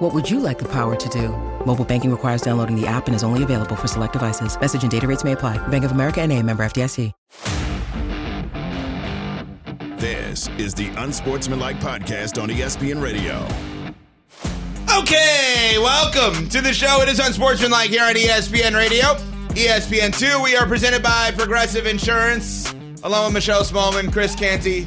What 0.00 0.14
would 0.14 0.30
you 0.30 0.40
like 0.40 0.58
the 0.58 0.68
power 0.68 0.96
to 0.96 1.08
do? 1.10 1.28
Mobile 1.66 1.84
banking 1.84 2.10
requires 2.10 2.40
downloading 2.40 2.74
the 2.74 2.86
app 2.86 3.06
and 3.06 3.14
is 3.14 3.22
only 3.22 3.42
available 3.42 3.76
for 3.76 3.86
select 3.86 4.14
devices. 4.14 4.58
Message 4.58 4.80
and 4.80 4.90
data 4.90 5.06
rates 5.06 5.24
may 5.24 5.32
apply. 5.32 5.58
Bank 5.68 5.84
of 5.84 5.92
America 5.92 6.22
and 6.22 6.32
a 6.32 6.42
member 6.42 6.62
FDIC. 6.62 7.12
This 9.98 10.48
is 10.56 10.72
the 10.72 10.88
Unsportsmanlike 10.96 11.80
Podcast 11.80 12.42
on 12.42 12.48
ESPN 12.48 13.02
Radio. 13.02 13.46
Okay, 14.98 15.74
welcome 15.76 16.48
to 16.48 16.62
the 16.62 16.72
show. 16.72 17.02
It 17.02 17.10
is 17.10 17.18
Unsportsmanlike 17.18 17.90
here 17.90 18.04
on 18.04 18.14
ESPN 18.14 18.74
Radio. 18.74 19.04
ESPN2, 19.50 20.42
we 20.42 20.56
are 20.56 20.66
presented 20.66 21.02
by 21.02 21.30
Progressive 21.32 21.84
Insurance. 21.84 22.72
Along 23.04 23.26
with 23.26 23.34
Michelle 23.34 23.64
Smallman, 23.64 24.10
Chris 24.10 24.34
Canty, 24.34 24.86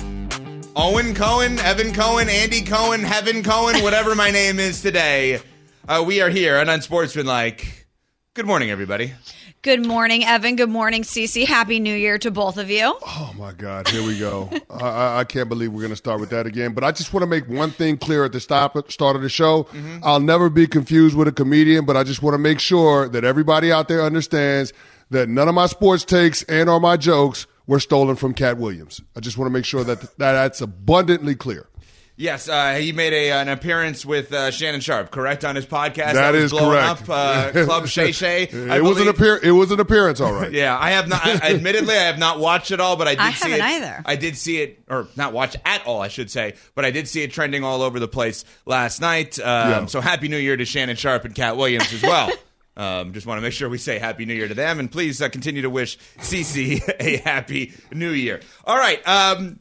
Owen 0.75 1.13
Cohen, 1.13 1.59
Evan 1.59 1.93
Cohen, 1.93 2.29
Andy 2.29 2.61
Cohen, 2.61 3.01
Heaven 3.01 3.43
Cohen, 3.43 3.83
whatever 3.83 4.15
my 4.15 4.31
name 4.31 4.57
is 4.57 4.81
today. 4.81 5.39
Uh, 5.87 6.03
we 6.05 6.19
are 6.19 6.29
here 6.29 6.57
on 6.57 6.67
Unsportsmanlike. 6.67 7.85
Good 8.33 8.47
morning, 8.47 8.71
everybody. 8.71 9.13
Good 9.61 9.85
morning, 9.85 10.25
Evan. 10.25 10.55
Good 10.55 10.71
morning, 10.71 11.03
Cece. 11.03 11.45
Happy 11.45 11.79
New 11.79 11.93
Year 11.93 12.17
to 12.17 12.31
both 12.31 12.57
of 12.57 12.71
you. 12.71 12.97
Oh 13.05 13.35
my 13.37 13.51
God, 13.51 13.87
here 13.87 14.01
we 14.01 14.17
go. 14.17 14.49
I, 14.71 14.87
I, 14.87 15.19
I, 15.19 15.23
can't 15.25 15.47
believe 15.47 15.71
we're 15.71 15.81
going 15.81 15.91
to 15.91 15.95
start 15.95 16.19
with 16.19 16.31
that 16.31 16.47
again. 16.47 16.73
But 16.73 16.83
I 16.83 16.91
just 16.91 17.13
want 17.13 17.21
to 17.21 17.27
make 17.27 17.47
one 17.47 17.69
thing 17.69 17.95
clear 17.95 18.25
at 18.25 18.31
the 18.31 18.39
stop, 18.39 18.91
start 18.91 19.15
of 19.15 19.21
the 19.21 19.29
show. 19.29 19.65
Mm-hmm. 19.65 19.99
I'll 20.01 20.19
never 20.19 20.49
be 20.49 20.65
confused 20.65 21.15
with 21.15 21.27
a 21.27 21.31
comedian, 21.31 21.85
but 21.85 21.95
I 21.95 22.03
just 22.03 22.23
want 22.23 22.33
to 22.33 22.39
make 22.39 22.59
sure 22.59 23.07
that 23.09 23.23
everybody 23.23 23.71
out 23.71 23.89
there 23.89 24.01
understands 24.01 24.73
that 25.11 25.29
none 25.29 25.47
of 25.47 25.53
my 25.53 25.67
sports 25.67 26.03
takes 26.03 26.41
and 26.43 26.67
or 26.67 26.79
my 26.79 26.97
jokes 26.97 27.45
were 27.67 27.79
stolen 27.79 28.15
from 28.15 28.33
Katt 28.33 28.57
Williams. 28.57 29.01
I 29.15 29.19
just 29.19 29.37
want 29.37 29.47
to 29.47 29.53
make 29.53 29.65
sure 29.65 29.83
that, 29.83 30.01
that 30.01 30.17
that's 30.17 30.61
abundantly 30.61 31.35
clear. 31.35 31.67
Yes, 32.15 32.47
uh, 32.47 32.75
he 32.75 32.91
made 32.91 33.11
a, 33.11 33.31
an 33.31 33.49
appearance 33.49 34.05
with 34.05 34.31
uh, 34.31 34.51
Shannon 34.51 34.81
Sharpe, 34.81 35.09
correct, 35.09 35.43
on 35.43 35.55
his 35.55 35.65
podcast. 35.65 36.13
that, 36.13 36.13
that 36.13 36.35
is 36.35 36.53
Up, 36.53 36.59
correct. 36.59 37.09
uh, 37.09 37.65
Club 37.65 37.87
Shay 37.87 38.11
Shay. 38.11 38.43
it 38.43 38.83
was 38.83 39.01
an 39.01 39.07
appear. 39.07 39.39
It 39.41 39.49
was 39.49 39.71
an 39.71 39.79
appearance, 39.79 40.21
all 40.21 40.31
right. 40.31 40.51
yeah, 40.51 40.77
I 40.79 40.91
have 40.91 41.07
not. 41.09 41.25
I, 41.25 41.55
admittedly, 41.55 41.95
I 41.95 42.03
have 42.03 42.19
not 42.19 42.37
watched 42.37 42.69
it 42.69 42.79
all, 42.79 42.97
but 42.97 43.07
I 43.07 43.11
did 43.15 43.19
I 43.21 43.31
see 43.31 43.49
haven't 43.49 43.65
it. 43.65 43.69
either. 43.83 44.01
I 44.05 44.15
did 44.15 44.37
see 44.37 44.61
it, 44.61 44.83
or 44.87 45.07
not 45.15 45.33
watch 45.33 45.55
at 45.65 45.87
all, 45.87 46.01
I 46.01 46.07
should 46.07 46.29
say, 46.29 46.53
but 46.75 46.85
I 46.85 46.91
did 46.91 47.07
see 47.07 47.23
it 47.23 47.31
trending 47.31 47.63
all 47.63 47.81
over 47.81 47.99
the 47.99 48.07
place 48.07 48.45
last 48.67 49.01
night. 49.01 49.39
Um, 49.39 49.45
Yeah. 49.45 49.85
So 49.87 49.99
happy 49.99 50.27
New 50.27 50.37
Year 50.37 50.55
to 50.55 50.65
Shannon 50.65 50.95
Sharpe 50.97 51.25
and 51.25 51.33
Katt 51.33 51.57
Williams 51.57 51.91
as 51.93 52.03
well. 52.03 52.29
Um, 52.75 53.13
just 53.13 53.27
want 53.27 53.37
to 53.37 53.41
make 53.41 53.53
sure 53.53 53.69
we 53.69 53.77
say 53.77 53.99
Happy 53.99 54.25
New 54.25 54.33
Year 54.33 54.47
to 54.47 54.53
them, 54.53 54.79
and 54.79 54.91
please 54.91 55.21
uh, 55.21 55.29
continue 55.29 55.61
to 55.61 55.69
wish 55.69 55.97
CC 56.17 56.81
a 56.99 57.17
Happy 57.17 57.73
New 57.91 58.11
Year. 58.11 58.41
All 58.65 58.77
right, 58.77 59.05
um, 59.07 59.59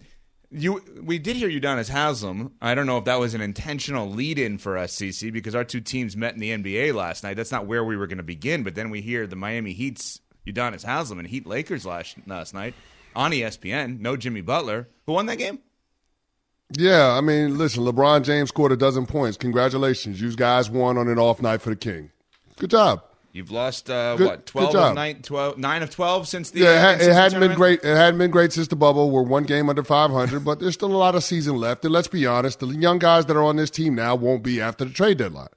you 0.50 0.82
we 1.02 1.18
did 1.18 1.36
hear 1.36 1.48
Udonis 1.48 1.90
Haslem. 1.90 2.52
I 2.60 2.74
don't 2.74 2.86
know 2.86 2.98
if 2.98 3.04
that 3.04 3.20
was 3.20 3.34
an 3.34 3.40
intentional 3.40 4.10
lead-in 4.10 4.58
for 4.58 4.78
us, 4.78 4.96
Cece, 4.96 5.32
because 5.32 5.54
our 5.54 5.64
two 5.64 5.80
teams 5.80 6.16
met 6.16 6.34
in 6.34 6.40
the 6.40 6.50
NBA 6.50 6.94
last 6.94 7.22
night. 7.22 7.36
That's 7.36 7.52
not 7.52 7.66
where 7.66 7.84
we 7.84 7.96
were 7.96 8.06
going 8.06 8.18
to 8.18 8.22
begin, 8.22 8.62
but 8.62 8.74
then 8.74 8.90
we 8.90 9.00
hear 9.00 9.26
the 9.26 9.36
Miami 9.36 9.72
Heat's 9.72 10.20
Udonis 10.46 10.84
Haslem 10.84 11.18
and 11.18 11.28
Heat 11.28 11.46
Lakers 11.46 11.84
last 11.84 12.16
last 12.26 12.54
night 12.54 12.74
on 13.14 13.32
ESPN. 13.32 14.00
No 14.00 14.16
Jimmy 14.16 14.40
Butler, 14.40 14.88
who 15.06 15.12
won 15.12 15.26
that 15.26 15.38
game. 15.38 15.58
Yeah, 16.74 17.12
I 17.12 17.20
mean, 17.20 17.58
listen, 17.58 17.84
LeBron 17.84 18.24
James 18.24 18.48
scored 18.48 18.72
a 18.72 18.76
dozen 18.76 19.04
points. 19.04 19.36
Congratulations, 19.36 20.20
you 20.20 20.34
guys 20.34 20.70
won 20.70 20.96
on 20.96 21.08
an 21.08 21.18
off 21.18 21.42
night 21.42 21.60
for 21.60 21.68
the 21.70 21.76
King. 21.76 22.10
Good 22.62 22.70
job. 22.70 23.02
You've 23.32 23.50
lost 23.50 23.90
uh, 23.90 24.14
Good- 24.14 24.26
what 24.28 24.38
good 24.38 24.46
twelve 24.46 24.76
of 24.76 24.94
nine, 24.94 25.20
12, 25.20 25.58
nine 25.58 25.82
of 25.82 25.90
twelve 25.90 26.28
since 26.28 26.50
the 26.50 26.60
Yeah, 26.60 26.92
it, 26.92 27.00
it 27.02 27.12
hadn't 27.12 27.40
been 27.40 27.54
great. 27.54 27.80
It 27.82 27.96
hadn't 27.96 28.18
been 28.18 28.30
great 28.30 28.52
since 28.52 28.68
the 28.68 28.76
bubble. 28.76 29.10
We're 29.10 29.22
one 29.22 29.42
game 29.42 29.68
under 29.68 29.82
500, 29.82 30.44
but 30.44 30.60
there's 30.60 30.74
still 30.74 30.94
a 30.94 30.96
lot 30.96 31.16
of 31.16 31.24
season 31.24 31.56
left. 31.56 31.84
And 31.84 31.92
let's 31.92 32.06
be 32.06 32.24
honest, 32.24 32.60
the 32.60 32.68
young 32.68 33.00
guys 33.00 33.26
that 33.26 33.36
are 33.36 33.42
on 33.42 33.56
this 33.56 33.68
team 33.68 33.96
now 33.96 34.14
won't 34.14 34.44
be 34.44 34.60
after 34.60 34.84
the 34.84 34.92
trade 34.92 35.18
deadline. 35.18 35.48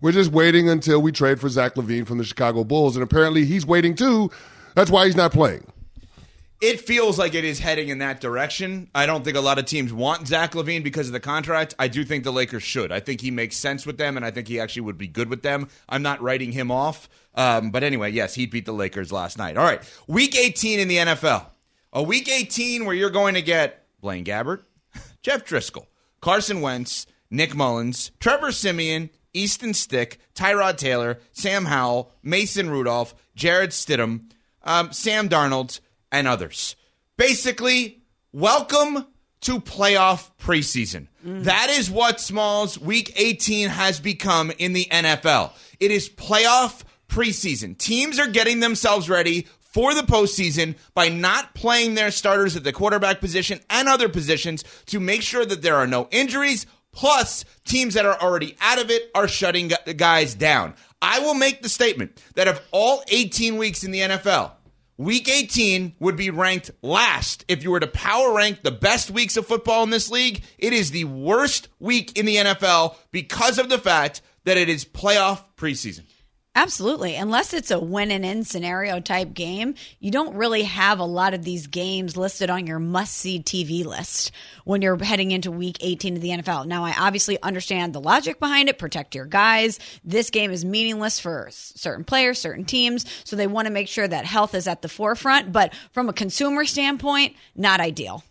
We're 0.00 0.12
just 0.12 0.30
waiting 0.30 0.68
until 0.68 1.02
we 1.02 1.10
trade 1.10 1.40
for 1.40 1.48
Zach 1.48 1.74
LaVine 1.74 2.06
from 2.06 2.18
the 2.18 2.24
Chicago 2.24 2.62
Bulls, 2.62 2.94
and 2.94 3.02
apparently 3.02 3.44
he's 3.44 3.66
waiting 3.66 3.96
too. 3.96 4.30
That's 4.76 4.92
why 4.92 5.06
he's 5.06 5.16
not 5.16 5.32
playing. 5.32 5.66
It 6.66 6.80
feels 6.80 7.18
like 7.18 7.34
it 7.34 7.44
is 7.44 7.58
heading 7.58 7.90
in 7.90 7.98
that 7.98 8.22
direction. 8.22 8.88
I 8.94 9.04
don't 9.04 9.22
think 9.22 9.36
a 9.36 9.42
lot 9.42 9.58
of 9.58 9.66
teams 9.66 9.92
want 9.92 10.26
Zach 10.26 10.52
LaVine 10.52 10.82
because 10.82 11.08
of 11.08 11.12
the 11.12 11.20
contract. 11.20 11.74
I 11.78 11.88
do 11.88 12.04
think 12.06 12.24
the 12.24 12.32
Lakers 12.32 12.62
should. 12.62 12.90
I 12.90 13.00
think 13.00 13.20
he 13.20 13.30
makes 13.30 13.56
sense 13.56 13.84
with 13.84 13.98
them, 13.98 14.16
and 14.16 14.24
I 14.24 14.30
think 14.30 14.48
he 14.48 14.58
actually 14.58 14.80
would 14.80 14.96
be 14.96 15.06
good 15.06 15.28
with 15.28 15.42
them. 15.42 15.68
I'm 15.90 16.00
not 16.00 16.22
writing 16.22 16.52
him 16.52 16.70
off. 16.70 17.10
Um, 17.34 17.70
but 17.70 17.82
anyway, 17.82 18.12
yes, 18.12 18.34
he 18.34 18.46
beat 18.46 18.64
the 18.64 18.72
Lakers 18.72 19.12
last 19.12 19.36
night. 19.36 19.58
All 19.58 19.64
right, 19.64 19.82
week 20.06 20.34
18 20.34 20.80
in 20.80 20.88
the 20.88 20.96
NFL. 20.96 21.44
A 21.92 22.02
week 22.02 22.30
18 22.30 22.86
where 22.86 22.94
you're 22.94 23.10
going 23.10 23.34
to 23.34 23.42
get 23.42 23.84
Blaine 24.00 24.24
Gabbert, 24.24 24.62
Jeff 25.22 25.44
Driskel, 25.44 25.84
Carson 26.22 26.62
Wentz, 26.62 27.06
Nick 27.30 27.54
Mullens, 27.54 28.10
Trevor 28.20 28.52
Siemian, 28.52 29.10
Easton 29.34 29.74
Stick, 29.74 30.18
Tyrod 30.34 30.78
Taylor, 30.78 31.18
Sam 31.32 31.66
Howell, 31.66 32.10
Mason 32.22 32.70
Rudolph, 32.70 33.14
Jarrett 33.36 33.72
Stidham, 33.72 34.30
um, 34.62 34.92
Sam 34.92 35.28
Darnold, 35.28 35.80
and 36.14 36.28
others. 36.28 36.76
Basically, 37.16 38.02
welcome 38.32 39.06
to 39.40 39.60
playoff 39.60 40.30
preseason. 40.40 41.08
Mm. 41.26 41.44
That 41.44 41.68
is 41.70 41.90
what 41.90 42.20
Smalls 42.20 42.78
Week 42.78 43.12
18 43.16 43.68
has 43.68 43.98
become 43.98 44.52
in 44.58 44.72
the 44.72 44.86
NFL. 44.86 45.52
It 45.80 45.90
is 45.90 46.08
playoff 46.08 46.82
preseason. 47.08 47.76
Teams 47.76 48.18
are 48.18 48.28
getting 48.28 48.60
themselves 48.60 49.10
ready 49.10 49.48
for 49.60 49.92
the 49.92 50.02
postseason 50.02 50.76
by 50.94 51.08
not 51.08 51.52
playing 51.54 51.94
their 51.94 52.12
starters 52.12 52.56
at 52.56 52.62
the 52.62 52.72
quarterback 52.72 53.20
position 53.20 53.58
and 53.68 53.88
other 53.88 54.08
positions 54.08 54.62
to 54.86 55.00
make 55.00 55.20
sure 55.22 55.44
that 55.44 55.62
there 55.62 55.74
are 55.74 55.86
no 55.86 56.08
injuries. 56.12 56.64
Plus, 56.92 57.44
teams 57.64 57.94
that 57.94 58.06
are 58.06 58.20
already 58.20 58.56
out 58.60 58.80
of 58.80 58.88
it 58.88 59.10
are 59.16 59.26
shutting 59.26 59.68
gu- 59.68 59.94
guys 59.94 60.36
down. 60.36 60.74
I 61.02 61.18
will 61.18 61.34
make 61.34 61.60
the 61.60 61.68
statement 61.68 62.22
that 62.36 62.46
of 62.46 62.60
all 62.70 63.02
18 63.08 63.56
weeks 63.56 63.82
in 63.82 63.90
the 63.90 63.98
NFL, 64.00 64.52
Week 64.96 65.28
18 65.28 65.96
would 65.98 66.16
be 66.16 66.30
ranked 66.30 66.70
last 66.80 67.44
if 67.48 67.64
you 67.64 67.72
were 67.72 67.80
to 67.80 67.86
power 67.88 68.32
rank 68.32 68.62
the 68.62 68.70
best 68.70 69.10
weeks 69.10 69.36
of 69.36 69.44
football 69.44 69.82
in 69.82 69.90
this 69.90 70.08
league. 70.08 70.44
It 70.56 70.72
is 70.72 70.92
the 70.92 71.04
worst 71.04 71.68
week 71.80 72.16
in 72.16 72.26
the 72.26 72.36
NFL 72.36 72.94
because 73.10 73.58
of 73.58 73.68
the 73.68 73.78
fact 73.78 74.22
that 74.44 74.56
it 74.56 74.68
is 74.68 74.84
playoff 74.84 75.42
preseason. 75.56 76.04
Absolutely. 76.56 77.16
Unless 77.16 77.52
it's 77.52 77.72
a 77.72 77.80
win 77.80 78.12
and 78.12 78.24
in 78.24 78.44
scenario 78.44 79.00
type 79.00 79.34
game, 79.34 79.74
you 79.98 80.12
don't 80.12 80.36
really 80.36 80.62
have 80.62 81.00
a 81.00 81.04
lot 81.04 81.34
of 81.34 81.42
these 81.42 81.66
games 81.66 82.16
listed 82.16 82.48
on 82.48 82.64
your 82.68 82.78
must 82.78 83.16
see 83.16 83.40
TV 83.40 83.84
list 83.84 84.30
when 84.64 84.80
you're 84.80 85.02
heading 85.02 85.32
into 85.32 85.50
week 85.50 85.78
18 85.80 86.14
of 86.14 86.22
the 86.22 86.28
NFL. 86.28 86.66
Now, 86.66 86.84
I 86.84 86.94
obviously 86.96 87.42
understand 87.42 87.92
the 87.92 88.00
logic 88.00 88.38
behind 88.38 88.68
it. 88.68 88.78
Protect 88.78 89.16
your 89.16 89.26
guys. 89.26 89.80
This 90.04 90.30
game 90.30 90.52
is 90.52 90.64
meaningless 90.64 91.18
for 91.18 91.48
certain 91.50 92.04
players, 92.04 92.38
certain 92.38 92.64
teams. 92.64 93.04
So 93.24 93.34
they 93.34 93.48
want 93.48 93.66
to 93.66 93.72
make 93.72 93.88
sure 93.88 94.06
that 94.06 94.24
health 94.24 94.54
is 94.54 94.68
at 94.68 94.80
the 94.80 94.88
forefront. 94.88 95.50
But 95.52 95.74
from 95.90 96.08
a 96.08 96.12
consumer 96.12 96.64
standpoint, 96.66 97.34
not 97.56 97.80
ideal. 97.80 98.22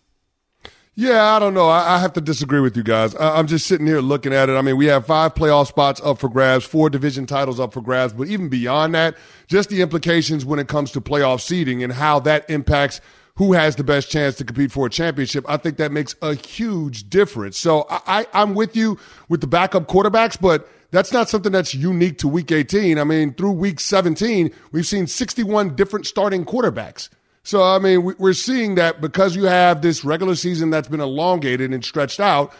Yeah, 0.96 1.34
I 1.34 1.40
don't 1.40 1.54
know. 1.54 1.68
I, 1.68 1.96
I 1.96 1.98
have 1.98 2.12
to 2.12 2.20
disagree 2.20 2.60
with 2.60 2.76
you 2.76 2.84
guys. 2.84 3.16
I, 3.16 3.36
I'm 3.38 3.48
just 3.48 3.66
sitting 3.66 3.86
here 3.86 4.00
looking 4.00 4.32
at 4.32 4.48
it. 4.48 4.52
I 4.52 4.62
mean, 4.62 4.76
we 4.76 4.86
have 4.86 5.06
five 5.06 5.34
playoff 5.34 5.66
spots 5.66 6.00
up 6.04 6.18
for 6.18 6.28
grabs, 6.28 6.64
four 6.64 6.88
division 6.88 7.26
titles 7.26 7.58
up 7.58 7.72
for 7.72 7.80
grabs, 7.80 8.12
but 8.12 8.28
even 8.28 8.48
beyond 8.48 8.94
that, 8.94 9.16
just 9.48 9.70
the 9.70 9.82
implications 9.82 10.44
when 10.44 10.60
it 10.60 10.68
comes 10.68 10.92
to 10.92 11.00
playoff 11.00 11.40
seeding 11.40 11.82
and 11.82 11.92
how 11.92 12.20
that 12.20 12.48
impacts 12.48 13.00
who 13.36 13.52
has 13.52 13.74
the 13.74 13.82
best 13.82 14.08
chance 14.08 14.36
to 14.36 14.44
compete 14.44 14.70
for 14.70 14.86
a 14.86 14.90
championship. 14.90 15.44
I 15.48 15.56
think 15.56 15.78
that 15.78 15.90
makes 15.90 16.14
a 16.22 16.34
huge 16.34 17.10
difference. 17.10 17.58
So 17.58 17.86
I, 17.90 18.00
I, 18.06 18.26
I'm 18.32 18.54
with 18.54 18.76
you 18.76 18.96
with 19.28 19.40
the 19.40 19.48
backup 19.48 19.88
quarterbacks, 19.88 20.40
but 20.40 20.68
that's 20.92 21.12
not 21.12 21.28
something 21.28 21.50
that's 21.50 21.74
unique 21.74 22.18
to 22.18 22.28
week 22.28 22.52
18. 22.52 23.00
I 23.00 23.04
mean, 23.04 23.34
through 23.34 23.50
week 23.52 23.80
17, 23.80 24.52
we've 24.70 24.86
seen 24.86 25.08
61 25.08 25.74
different 25.74 26.06
starting 26.06 26.44
quarterbacks. 26.44 27.08
So, 27.44 27.62
I 27.62 27.78
mean, 27.78 28.02
we- 28.02 28.14
we're 28.18 28.32
seeing 28.32 28.74
that 28.76 29.00
because 29.00 29.36
you 29.36 29.44
have 29.44 29.82
this 29.82 30.04
regular 30.04 30.34
season 30.34 30.70
that's 30.70 30.88
been 30.88 31.00
elongated 31.00 31.72
and 31.72 31.84
stretched 31.84 32.18
out, 32.18 32.52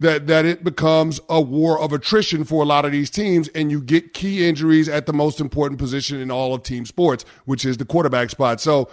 that, 0.00 0.26
that 0.28 0.46
it 0.46 0.64
becomes 0.64 1.20
a 1.28 1.40
war 1.42 1.78
of 1.78 1.92
attrition 1.92 2.44
for 2.44 2.62
a 2.62 2.66
lot 2.66 2.86
of 2.86 2.92
these 2.92 3.10
teams, 3.10 3.48
and 3.48 3.70
you 3.70 3.82
get 3.82 4.14
key 4.14 4.48
injuries 4.48 4.88
at 4.88 5.04
the 5.04 5.12
most 5.12 5.40
important 5.40 5.78
position 5.78 6.18
in 6.20 6.30
all 6.30 6.54
of 6.54 6.62
team 6.62 6.86
sports, 6.86 7.26
which 7.44 7.66
is 7.66 7.76
the 7.76 7.84
quarterback 7.84 8.30
spot. 8.30 8.62
So, 8.62 8.88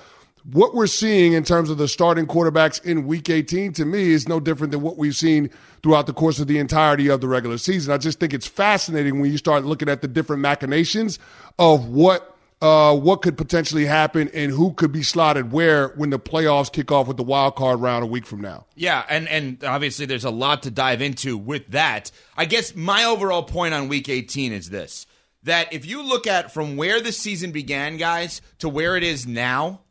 what 0.52 0.74
we're 0.76 0.88
seeing 0.88 1.34
in 1.34 1.44
terms 1.44 1.70
of 1.70 1.78
the 1.78 1.88
starting 1.90 2.26
quarterbacks 2.26 2.84
in 2.86 3.06
week 3.06 3.30
18 3.30 3.74
to 3.74 3.86
me 3.86 4.12
is 4.12 4.30
no 4.30 4.40
different 4.40 4.72
than 4.72 4.82
what 4.82 4.98
we've 4.98 5.16
seen 5.16 5.50
throughout 5.84 6.08
the 6.08 6.14
course 6.14 6.40
of 6.40 6.48
the 6.48 6.58
entirety 6.58 7.10
of 7.10 7.20
the 7.20 7.28
regular 7.28 7.58
season. 7.58 7.94
I 7.94 7.98
just 7.98 8.20
think 8.20 8.34
it's 8.34 8.48
fascinating 8.48 9.20
when 9.20 9.30
you 9.32 9.38
start 9.38 9.66
looking 9.66 9.90
at 9.90 10.02
the 10.02 10.08
different 10.08 10.42
machinations 10.42 11.20
of 11.60 11.88
what 11.88 12.37
uh, 12.62 12.96
what 12.96 13.22
could 13.22 13.38
potentially 13.38 13.86
happen 13.86 14.30
and 14.34 14.52
who 14.52 14.74
could 14.74 14.92
be 14.92 15.04
slotted 15.04 15.52
where 15.52 15.90
when 15.90 16.10
the 16.10 16.20
playoffs 16.20 16.72
kick 16.72 16.92
off 16.92 17.08
with 17.08 17.18
the 17.18 17.24
wild 17.24 17.56
card 17.56 17.80
round 17.80 18.04
a 18.04 18.08
week 18.08 18.26
from 18.26 18.42
now. 18.42 18.66
Yeah, 18.76 19.06
and 19.10 19.28
and 19.28 19.64
obviously 19.64 20.06
there's 20.06 20.26
a 20.26 20.32
lot 20.32 20.64
to 20.64 20.72
dive 20.72 21.02
into 21.02 21.38
with 21.38 21.68
that. 21.68 22.12
I 22.36 22.46
guess 22.46 22.76
my 22.76 23.04
overall 23.04 23.44
point 23.44 23.74
on 23.74 23.88
week 23.88 24.10
18 24.10 24.54
is 24.54 24.70
this 24.70 25.06
that 25.44 25.72
if 25.72 25.86
you 25.86 26.04
look 26.04 26.28
at 26.28 26.54
from 26.54 26.78
where 26.78 27.00
the 27.00 27.12
season 27.12 27.52
began, 27.52 27.98
guys, 27.98 28.42
to 28.60 28.68
where 28.68 28.98
it 28.98 29.04
is 29.04 29.26
now, 29.26 29.82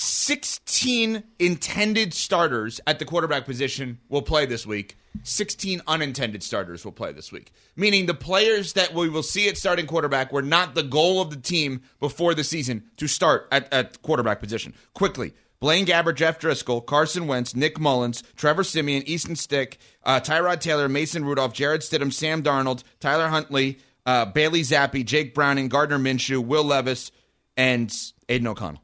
16 0.00 1.24
intended 1.40 2.14
starters 2.14 2.80
at 2.86 3.00
the 3.00 3.04
quarterback 3.04 3.44
position 3.44 3.98
will 4.08 4.22
play 4.22 4.46
this 4.46 4.64
week. 4.64 4.96
16 5.24 5.82
unintended 5.88 6.44
starters 6.44 6.84
will 6.84 6.92
play 6.92 7.10
this 7.10 7.32
week. 7.32 7.50
Meaning 7.74 8.06
the 8.06 8.14
players 8.14 8.74
that 8.74 8.94
we 8.94 9.08
will 9.08 9.24
see 9.24 9.48
at 9.48 9.58
starting 9.58 9.88
quarterback 9.88 10.32
were 10.32 10.40
not 10.40 10.76
the 10.76 10.84
goal 10.84 11.20
of 11.20 11.30
the 11.30 11.36
team 11.36 11.80
before 11.98 12.32
the 12.32 12.44
season 12.44 12.84
to 12.96 13.08
start 13.08 13.48
at, 13.50 13.72
at 13.72 14.00
quarterback 14.02 14.38
position. 14.38 14.72
Quickly. 14.94 15.34
Blaine 15.58 15.84
Gabbert, 15.84 16.14
Jeff 16.14 16.38
Driskel, 16.38 16.86
Carson 16.86 17.26
Wentz, 17.26 17.56
Nick 17.56 17.80
Mullens, 17.80 18.22
Trevor 18.36 18.62
Siemian, 18.62 19.02
Easton 19.04 19.34
Stick, 19.34 19.78
uh, 20.04 20.20
Tyrod 20.20 20.60
Taylor, 20.60 20.88
Mason 20.88 21.24
Rudolph, 21.24 21.52
Jarrett 21.52 21.80
Stidham, 21.80 22.12
Sam 22.12 22.44
Darnold, 22.44 22.84
Tyler 23.00 23.26
Huntley, 23.26 23.78
uh, 24.06 24.26
Bailey 24.26 24.60
Zappe, 24.60 25.04
Jake 25.04 25.34
Browning, 25.34 25.68
Gardner 25.68 25.98
Minshew, 25.98 26.38
Will 26.38 26.62
Levis, 26.62 27.10
and 27.56 27.92
Aidan 28.28 28.46
O'Connell. 28.46 28.80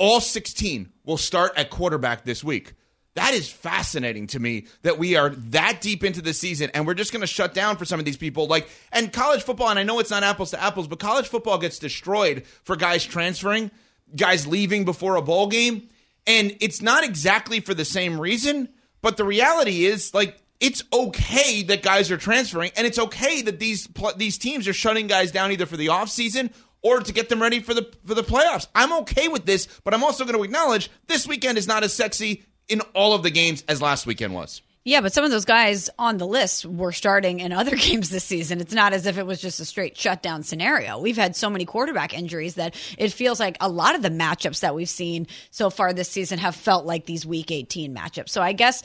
All 0.00 0.18
16 0.18 0.90
will 1.04 1.18
start 1.18 1.52
at 1.56 1.68
quarterback 1.68 2.24
this 2.24 2.42
week. 2.42 2.72
That 3.16 3.34
is 3.34 3.50
fascinating 3.50 4.28
to 4.28 4.40
me 4.40 4.66
that 4.80 4.96
we 4.96 5.14
are 5.14 5.28
that 5.28 5.82
deep 5.82 6.04
into 6.04 6.22
the 6.22 6.32
season 6.32 6.70
and 6.72 6.86
we're 6.86 6.94
just 6.94 7.12
going 7.12 7.20
to 7.20 7.26
shut 7.26 7.52
down 7.52 7.76
for 7.76 7.84
some 7.84 7.98
of 7.98 8.06
these 8.06 8.16
people. 8.16 8.46
Like, 8.46 8.70
and 8.92 9.12
college 9.12 9.42
football, 9.42 9.68
and 9.68 9.78
I 9.78 9.82
know 9.82 9.98
it's 9.98 10.10
not 10.10 10.22
apples 10.22 10.52
to 10.52 10.62
apples, 10.62 10.88
but 10.88 11.00
college 11.00 11.28
football 11.28 11.58
gets 11.58 11.78
destroyed 11.78 12.46
for 12.64 12.76
guys 12.76 13.04
transferring, 13.04 13.70
guys 14.16 14.46
leaving 14.46 14.86
before 14.86 15.16
a 15.16 15.22
bowl 15.22 15.48
game. 15.48 15.88
And 16.26 16.56
it's 16.60 16.80
not 16.80 17.04
exactly 17.04 17.60
for 17.60 17.74
the 17.74 17.84
same 17.84 18.18
reason, 18.18 18.70
but 19.02 19.18
the 19.18 19.24
reality 19.24 19.84
is, 19.84 20.14
like, 20.14 20.38
it's 20.60 20.82
okay 20.92 21.62
that 21.64 21.82
guys 21.82 22.10
are 22.10 22.18
transferring, 22.18 22.70
and 22.76 22.86
it's 22.86 22.98
okay 22.98 23.40
that 23.42 23.58
these 23.58 23.88
these 24.16 24.36
teams 24.36 24.68
are 24.68 24.74
shutting 24.74 25.06
guys 25.06 25.32
down 25.32 25.52
either 25.52 25.64
for 25.64 25.78
the 25.78 25.86
offseason 25.86 26.52
or 26.82 27.00
to 27.00 27.12
get 27.12 27.28
them 27.28 27.40
ready 27.42 27.60
for 27.60 27.74
the 27.74 27.90
for 28.06 28.14
the 28.14 28.22
playoffs. 28.22 28.66
I'm 28.74 28.92
okay 29.00 29.28
with 29.28 29.46
this, 29.46 29.68
but 29.84 29.94
I'm 29.94 30.04
also 30.04 30.24
going 30.24 30.36
to 30.36 30.42
acknowledge 30.42 30.90
this 31.06 31.26
weekend 31.26 31.58
is 31.58 31.66
not 31.66 31.82
as 31.82 31.92
sexy 31.92 32.44
in 32.68 32.80
all 32.94 33.14
of 33.14 33.22
the 33.22 33.30
games 33.30 33.64
as 33.68 33.82
last 33.82 34.06
weekend 34.06 34.34
was. 34.34 34.62
Yeah, 34.82 35.02
but 35.02 35.12
some 35.12 35.24
of 35.24 35.30
those 35.30 35.44
guys 35.44 35.90
on 35.98 36.16
the 36.16 36.26
list 36.26 36.64
were 36.64 36.92
starting 36.92 37.40
in 37.40 37.52
other 37.52 37.76
games 37.76 38.08
this 38.08 38.24
season. 38.24 38.60
It's 38.60 38.72
not 38.72 38.94
as 38.94 39.04
if 39.04 39.18
it 39.18 39.26
was 39.26 39.40
just 39.40 39.60
a 39.60 39.66
straight 39.66 39.96
shutdown 39.96 40.42
scenario. 40.42 40.98
We've 40.98 41.18
had 41.18 41.36
so 41.36 41.50
many 41.50 41.66
quarterback 41.66 42.14
injuries 42.14 42.54
that 42.54 42.74
it 42.96 43.12
feels 43.12 43.38
like 43.38 43.58
a 43.60 43.68
lot 43.68 43.94
of 43.94 44.00
the 44.00 44.08
matchups 44.08 44.60
that 44.60 44.74
we've 44.74 44.88
seen 44.88 45.26
so 45.50 45.68
far 45.68 45.92
this 45.92 46.08
season 46.08 46.38
have 46.38 46.56
felt 46.56 46.86
like 46.86 47.04
these 47.04 47.26
week 47.26 47.50
18 47.50 47.94
matchups. 47.94 48.30
So 48.30 48.40
I 48.40 48.52
guess 48.52 48.82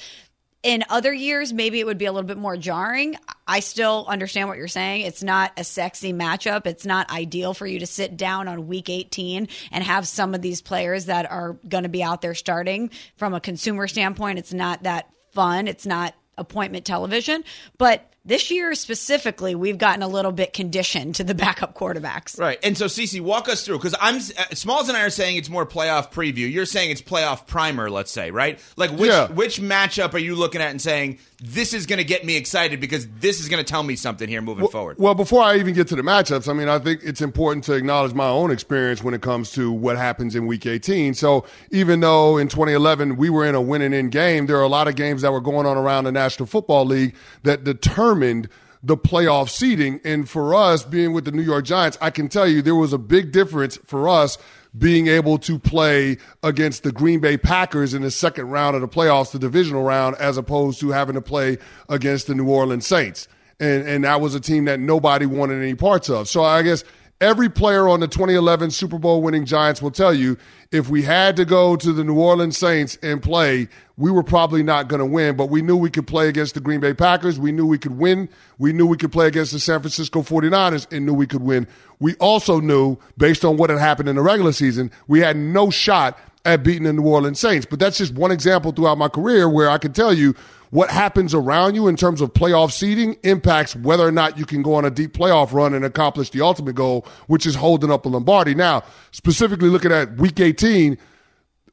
in 0.66 0.84
other 0.90 1.14
years, 1.14 1.54
maybe 1.54 1.80
it 1.80 1.86
would 1.86 2.00
be 2.00 2.06
a 2.06 2.12
little 2.12 2.28
bit 2.28 2.40
more 2.40 2.58
jarring. 2.58 3.18
I 3.48 3.60
still 3.60 4.08
understand 4.10 4.50
what 4.50 4.58
you're 4.58 4.68
saying. 4.68 5.02
It's 5.02 5.22
not 5.22 5.52
a 5.58 5.64
sexy 5.64 6.12
matchup. 6.12 6.66
It's 6.66 6.88
not 6.88 7.08
ideal 7.12 7.54
for 7.54 7.68
you 7.68 7.78
to 7.80 7.86
sit 7.86 8.18
down 8.18 8.48
on 8.48 8.68
week 8.68 8.90
18 8.90 9.48
and 9.72 9.84
have 9.84 10.08
some 10.08 10.34
of 10.34 10.42
these 10.42 10.64
players 10.64 11.06
that 11.06 11.30
are 11.30 11.60
going 11.70 11.84
to 11.84 11.90
be 11.90 12.02
out 12.02 12.24
there 12.24 12.34
starting. 12.34 12.90
From 13.16 13.36
a 13.36 13.40
consumer 13.40 13.88
standpoint, 13.88 14.40
it's 14.40 14.54
not 14.54 14.82
that 14.84 15.08
fun. 15.34 15.68
It's 15.68 15.86
not 15.86 16.16
appointment 16.36 16.84
television. 16.84 17.44
But 17.78 18.12
this 18.26 18.50
year 18.50 18.74
specifically, 18.74 19.54
we've 19.56 19.78
gotten 19.78 20.02
a 20.02 20.08
little 20.08 20.32
bit 20.32 20.52
conditioned 20.54 21.16
to 21.16 21.24
the 21.24 21.36
backup 21.36 21.76
quarterbacks. 21.76 22.40
Right. 22.40 22.58
And 22.64 22.78
so, 22.78 22.86
Cece, 22.86 23.22
walk 23.22 23.48
us 23.48 23.66
through 23.66 23.78
because 23.78 23.96
I'm 24.02 24.16
uh, 24.18 24.20
Smalls 24.54 24.90
and 24.90 24.98
I 24.98 25.04
are 25.04 25.10
saying 25.10 25.38
it's 25.38 25.50
more 25.50 25.66
playoff 25.66 26.12
preview. 26.12 26.52
You're 26.52 26.66
saying 26.66 26.92
it's 26.92 27.02
playoff 27.02 27.46
primer. 27.48 27.90
Let's 27.90 28.12
say, 28.12 28.32
right? 28.32 28.60
Like, 28.76 28.92
which 28.92 29.10
Yeah. 29.12 29.28
which 29.28 29.62
matchup 29.62 30.14
are 30.14 30.20
you 30.20 30.36
looking 30.36 30.62
at 30.62 30.72
and 30.72 30.82
saying 30.82 31.20
this 31.40 31.74
is 31.74 31.86
going 31.86 31.98
to 31.98 32.04
get 32.06 32.24
me 32.26 32.36
excited 32.36 32.80
because 32.80 33.08
this 33.20 33.40
is 33.40 33.50
going 33.50 33.64
to 33.64 33.70
tell 33.70 33.84
me 33.84 33.96
something 33.96 34.28
here 34.28 34.42
moving 34.42 34.68
forward? 34.68 34.98
Well, 34.98 35.16
before 35.16 35.42
I 35.42 35.58
even 35.58 35.74
get 35.74 35.88
to 35.90 35.96
the 35.96 36.02
matchups, 36.02 36.48
I 36.48 36.54
mean, 36.54 36.70
I 36.70 36.80
think 36.80 37.02
it's 37.04 37.22
important 37.22 37.66
to 37.66 37.74
acknowledge 37.74 38.14
my 38.14 38.28
own 38.28 38.52
experience 38.52 39.04
when 39.04 39.14
it 39.14 39.22
comes 39.22 39.52
to 39.52 39.72
what 39.72 39.98
happens 39.98 40.36
in 40.36 40.48
Week 40.48 40.66
18. 40.66 41.14
So 41.14 41.46
even 41.72 42.00
though 42.00 42.38
in 42.38 42.48
2011 42.48 43.18
we 43.18 43.30
were 43.30 43.46
in 43.46 43.56
a 43.56 43.62
winning 43.62 43.94
in 43.94 44.10
game, 44.10 44.46
there 44.46 44.58
are 44.58 44.64
a 44.64 44.70
lot 44.70 44.88
of 44.88 44.96
games 44.96 45.22
that 45.24 45.32
were 45.32 45.42
going 45.42 45.66
on 45.66 45.78
around 45.78 46.06
the 46.06 46.12
National 46.12 46.46
Football 46.48 46.86
League 46.86 47.16
that 47.44 47.64
determined 47.64 48.48
the 48.82 48.96
playoff 48.96 49.50
seeding. 49.50 50.00
And 50.06 50.30
for 50.30 50.54
us 50.54 50.84
being 50.84 51.12
with 51.12 51.26
the 51.26 51.32
New 51.32 51.42
York 51.42 51.66
Giants, 51.66 51.98
I 52.00 52.12
can 52.12 52.30
tell 52.30 52.48
you 52.48 52.62
there 52.62 52.76
was 52.76 52.94
a 52.94 52.98
big 52.98 53.32
difference 53.32 53.78
for 53.86 54.08
us 54.08 54.38
being 54.78 55.08
able 55.08 55.38
to 55.40 55.58
play 55.58 56.18
against 56.44 56.84
the 56.84 56.92
Green 56.92 57.20
Bay 57.20 57.38
Packers 57.38 57.94
in 57.94 58.02
the 58.02 58.12
second 58.12 58.50
round 58.50 58.76
of 58.76 58.82
the 58.82 58.88
playoffs, 58.88 59.32
the 59.32 59.40
divisional 59.40 59.84
round, 59.84 60.16
as 60.18 60.38
opposed 60.38 60.80
to 60.82 60.90
having 60.90 61.16
to 61.16 61.22
play 61.22 61.58
against 61.90 62.28
the 62.28 62.36
New 62.36 62.50
Orleans 62.50 62.86
Saints. 62.86 63.28
And, 63.60 63.88
and 63.88 64.04
that 64.04 64.20
was 64.20 64.36
a 64.36 64.40
team 64.40 64.66
that 64.66 64.80
nobody 64.80 65.26
wanted 65.26 65.62
any 65.62 65.76
parts 65.76 66.10
of. 66.10 66.28
So 66.28 66.44
I 66.44 66.62
guess 66.62 66.84
every 67.22 67.50
player 67.50 67.88
on 67.88 68.00
the 68.00 68.08
2011 68.08 68.72
Super 68.72 69.00
Bowl 69.00 69.22
winning 69.22 69.46
Giants 69.46 69.82
will 69.82 69.92
tell 69.92 70.14
you 70.14 70.38
if 70.72 70.90
we 70.90 71.02
had 71.02 71.36
to 71.38 71.46
go 71.46 71.76
to 71.76 71.94
the 71.94 72.04
New 72.04 72.20
Orleans 72.20 72.58
Saints 72.58 72.98
and 73.02 73.22
play, 73.22 73.70
we 73.98 74.12
were 74.12 74.24
probably 74.24 74.64
not 74.64 74.88
going 74.88 75.00
to 75.00 75.06
win, 75.06 75.38
but 75.38 75.50
we 75.50 75.62
knew 75.62 75.78
we 75.78 75.90
could 75.90 76.08
play 76.08 76.28
against 76.28 76.54
the 76.54 76.60
Green 76.60 76.80
Bay 76.80 76.94
Packers. 76.94 77.40
We 77.40 77.52
knew 77.52 77.66
we 77.66 77.78
could 77.78 77.98
win. 77.98 78.28
We 78.58 78.74
knew 78.74 78.86
we 78.86 78.98
could 78.98 79.12
play 79.12 79.28
against 79.28 79.54
the 79.54 79.60
San 79.60 79.80
Francisco 79.80 80.22
49ers 80.22 80.92
and 80.92 81.06
knew 81.06 81.14
we 81.14 81.28
could 81.28 81.42
win. 81.42 81.68
We 82.00 82.16
also 82.16 82.60
knew, 82.60 82.98
based 83.18 83.46
on 83.46 83.58
what 83.58 83.70
had 83.70 83.80
happened 83.80 84.10
in 84.10 84.18
the 84.18 84.22
regular 84.22 84.52
season, 84.52 84.92
we 85.08 85.20
had 85.22 85.38
no 85.38 85.70
shot 85.70 86.20
at 86.44 86.64
beating 86.64 86.84
the 86.84 86.94
New 86.94 87.08
Orleans 87.08 87.40
Saints. 87.40 87.66
But 87.66 87.80
that's 87.80 87.98
just 87.98 88.14
one 88.14 88.32
example 88.32 88.72
throughout 88.72 88.98
my 88.98 89.08
career 89.08 89.50
where 89.50 89.70
I 89.70 89.78
can 89.78 89.94
tell 89.94 90.14
you 90.14 90.36
what 90.72 90.90
happens 90.90 91.34
around 91.34 91.76
you 91.76 91.88
in 91.88 91.96
terms 91.96 92.22
of 92.22 92.34
playoff 92.34 92.72
seeding 92.72 93.16
impacts 93.24 93.76
whether 93.76 94.06
or 94.06 94.12
not 94.12 94.38
you 94.38 94.46
can 94.46 94.62
go 94.62 94.76
on 94.76 94.86
a 94.86 94.90
deep 94.90 95.14
playoff 95.14 95.54
run 95.54 95.74
and 95.74 95.86
accomplish 95.86 96.30
the 96.32 96.42
ultimate 96.42 96.76
goal, 96.76 97.06
which 97.28 97.46
is 97.46 97.56
holding 97.56 97.92
up 97.92 98.06
a 98.06 98.10
Lombardi. 98.10 98.56
Now, 98.56 98.84
specifically 99.12 99.70
looking 99.70 99.92
at 99.92 100.16
week 100.18 100.40
18, 100.40 100.98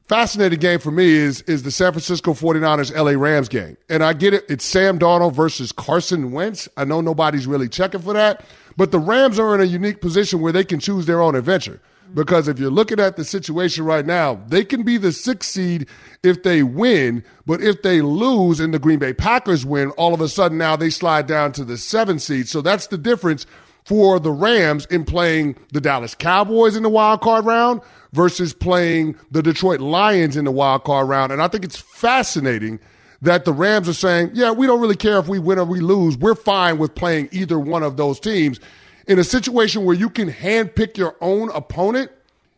fascinating 0.07 0.59
game 0.59 0.79
for 0.79 0.91
me 0.91 1.05
is 1.05 1.41
is 1.43 1.63
the 1.63 1.71
San 1.71 1.91
Francisco 1.91 2.33
49ers 2.33 2.95
LA 2.95 3.19
Rams 3.19 3.49
game. 3.49 3.77
And 3.89 4.03
I 4.03 4.13
get 4.13 4.33
it, 4.33 4.45
it's 4.49 4.65
Sam 4.65 4.99
Darnold 4.99 5.33
versus 5.33 5.71
Carson 5.71 6.31
Wentz. 6.31 6.67
I 6.77 6.85
know 6.85 7.01
nobody's 7.01 7.47
really 7.47 7.69
checking 7.69 8.01
for 8.01 8.13
that, 8.13 8.45
but 8.77 8.91
the 8.91 8.99
Rams 8.99 9.39
are 9.39 9.55
in 9.55 9.61
a 9.61 9.65
unique 9.65 10.01
position 10.01 10.41
where 10.41 10.51
they 10.51 10.63
can 10.63 10.79
choose 10.79 11.05
their 11.05 11.21
own 11.21 11.35
adventure. 11.35 11.81
Because 12.13 12.47
if 12.47 12.59
you're 12.59 12.69
looking 12.69 12.99
at 12.99 13.15
the 13.15 13.25
situation 13.25 13.85
right 13.85 14.05
now, 14.05 14.35
they 14.47 14.63
can 14.63 14.83
be 14.83 14.97
the 14.97 15.11
sixth 15.11 15.49
seed 15.49 15.87
if 16.21 16.43
they 16.43 16.61
win, 16.61 17.23
but 17.45 17.61
if 17.61 17.81
they 17.81 18.01
lose 18.01 18.59
and 18.59 18.73
the 18.73 18.79
Green 18.79 18.99
Bay 18.99 19.13
Packers 19.13 19.65
win, 19.65 19.89
all 19.91 20.13
of 20.13 20.21
a 20.21 20.29
sudden 20.29 20.57
now 20.57 20.75
they 20.75 20.89
slide 20.89 21.25
down 21.25 21.51
to 21.53 21.65
the 21.65 21.77
seventh 21.77 22.21
seed. 22.21 22.47
So 22.47 22.61
that's 22.61 22.87
the 22.87 22.97
difference 22.97 23.45
for 23.85 24.19
the 24.19 24.31
Rams 24.31 24.85
in 24.87 25.05
playing 25.05 25.57
the 25.71 25.81
Dallas 25.81 26.15
Cowboys 26.15 26.75
in 26.75 26.83
the 26.83 26.89
wild 26.89 27.21
card 27.21 27.45
round 27.45 27.81
versus 28.13 28.53
playing 28.53 29.15
the 29.31 29.41
Detroit 29.41 29.81
Lions 29.81 30.37
in 30.37 30.45
the 30.45 30.51
wild 30.51 30.83
card 30.83 31.09
round. 31.09 31.31
And 31.31 31.41
I 31.41 31.47
think 31.47 31.65
it's 31.65 31.77
fascinating 31.77 32.79
that 33.21 33.45
the 33.45 33.53
Rams 33.53 33.89
are 33.89 33.93
saying, 33.93 34.31
yeah, 34.33 34.51
we 34.51 34.67
don't 34.67 34.81
really 34.81 34.95
care 34.95 35.17
if 35.17 35.27
we 35.27 35.39
win 35.39 35.57
or 35.57 35.65
we 35.65 35.79
lose. 35.79 36.17
We're 36.17 36.35
fine 36.35 36.77
with 36.77 36.93
playing 36.93 37.29
either 37.31 37.57
one 37.57 37.81
of 37.81 37.97
those 37.97 38.19
teams. 38.19 38.59
In 39.07 39.19
a 39.19 39.23
situation 39.23 39.83
where 39.83 39.95
you 39.95 40.09
can 40.09 40.31
handpick 40.31 40.97
your 40.97 41.15
own 41.19 41.49
opponent, 41.51 42.11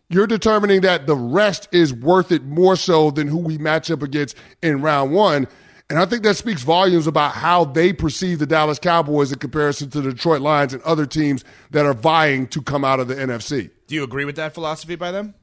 you're 0.09 0.27
determining 0.27 0.81
that 0.81 1.07
the 1.07 1.15
rest 1.15 1.67
is 1.71 1.93
worth 1.93 2.31
it 2.31 2.43
more 2.43 2.75
so 2.75 3.09
than 3.09 3.27
who 3.27 3.37
we 3.37 3.57
match 3.57 3.89
up 3.89 4.03
against 4.03 4.35
in 4.61 4.81
round 4.81 5.11
one. 5.11 5.47
And 5.89 5.99
I 5.99 6.05
think 6.05 6.23
that 6.23 6.35
speaks 6.35 6.63
volumes 6.63 7.05
about 7.05 7.33
how 7.33 7.65
they 7.65 7.93
perceive 7.93 8.39
the 8.39 8.45
Dallas 8.45 8.79
Cowboys 8.79 9.31
in 9.31 9.39
comparison 9.39 9.89
to 9.91 10.01
the 10.01 10.11
Detroit 10.11 10.41
Lions 10.41 10.73
and 10.73 10.81
other 10.83 11.05
teams 11.05 11.43
that 11.71 11.85
are 11.85 11.93
vying 11.93 12.47
to 12.47 12.61
come 12.61 12.83
out 12.83 12.99
of 12.99 13.07
the 13.07 13.15
NFC. 13.15 13.69
Do 13.87 13.95
you 13.95 14.03
agree 14.03 14.25
with 14.25 14.35
that 14.37 14.53
philosophy 14.53 14.95
by 14.95 15.11
them? 15.11 15.35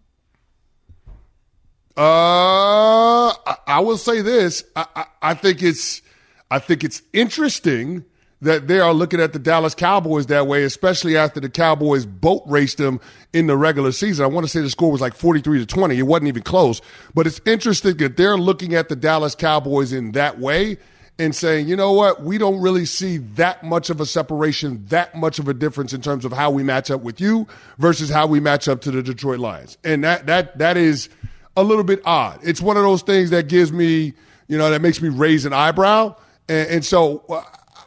Uh, 1.96 3.30
I, 3.30 3.56
I 3.66 3.80
will 3.80 3.98
say 3.98 4.20
this. 4.20 4.64
I, 4.74 4.86
I, 4.96 5.04
I 5.22 5.34
think 5.34 5.62
it's, 5.62 6.02
I 6.50 6.58
think 6.58 6.82
it's 6.82 7.02
interesting 7.12 8.04
that 8.42 8.66
they 8.66 8.80
are 8.80 8.92
looking 8.92 9.20
at 9.20 9.32
the 9.32 9.38
Dallas 9.38 9.74
Cowboys 9.74 10.26
that 10.26 10.48
way, 10.48 10.64
especially 10.64 11.16
after 11.16 11.38
the 11.38 11.48
Cowboys 11.48 12.04
boat 12.04 12.42
raced 12.46 12.78
them 12.78 13.00
in 13.32 13.46
the 13.46 13.56
regular 13.56 13.92
season. 13.92 14.24
I 14.24 14.28
want 14.28 14.44
to 14.44 14.48
say 14.48 14.60
the 14.60 14.68
score 14.68 14.90
was 14.90 15.00
like 15.00 15.14
43 15.14 15.60
to 15.60 15.66
20. 15.66 15.96
It 15.96 16.02
wasn't 16.02 16.28
even 16.28 16.42
close, 16.42 16.80
but 17.14 17.26
it's 17.26 17.40
interesting 17.46 17.96
that 17.98 18.16
they're 18.16 18.36
looking 18.36 18.74
at 18.74 18.88
the 18.88 18.96
Dallas 18.96 19.36
Cowboys 19.36 19.92
in 19.92 20.12
that 20.12 20.40
way 20.40 20.78
and 21.20 21.36
saying, 21.36 21.68
you 21.68 21.76
know 21.76 21.92
what, 21.92 22.22
we 22.22 22.36
don't 22.36 22.60
really 22.60 22.84
see 22.84 23.18
that 23.18 23.62
much 23.62 23.90
of 23.90 24.00
a 24.00 24.06
separation, 24.06 24.84
that 24.86 25.14
much 25.14 25.38
of 25.38 25.46
a 25.46 25.54
difference 25.54 25.92
in 25.92 26.00
terms 26.00 26.24
of 26.24 26.32
how 26.32 26.50
we 26.50 26.64
match 26.64 26.90
up 26.90 27.02
with 27.02 27.20
you 27.20 27.46
versus 27.78 28.10
how 28.10 28.26
we 28.26 28.40
match 28.40 28.66
up 28.66 28.80
to 28.80 28.90
the 28.90 29.04
Detroit 29.04 29.38
Lions. 29.38 29.78
And 29.84 30.02
that, 30.02 30.26
that, 30.26 30.58
that 30.58 30.76
is 30.76 31.08
a 31.56 31.62
little 31.62 31.84
bit 31.84 32.00
odd. 32.04 32.40
It's 32.42 32.60
one 32.60 32.76
of 32.76 32.82
those 32.82 33.02
things 33.02 33.30
that 33.30 33.48
gives 33.48 33.70
me, 33.72 34.14
you 34.48 34.58
know, 34.58 34.68
that 34.70 34.82
makes 34.82 35.00
me 35.00 35.10
raise 35.10 35.44
an 35.44 35.52
eyebrow. 35.52 36.16
And, 36.48 36.68
and 36.68 36.84
so, 36.84 37.22
uh, 37.28 37.42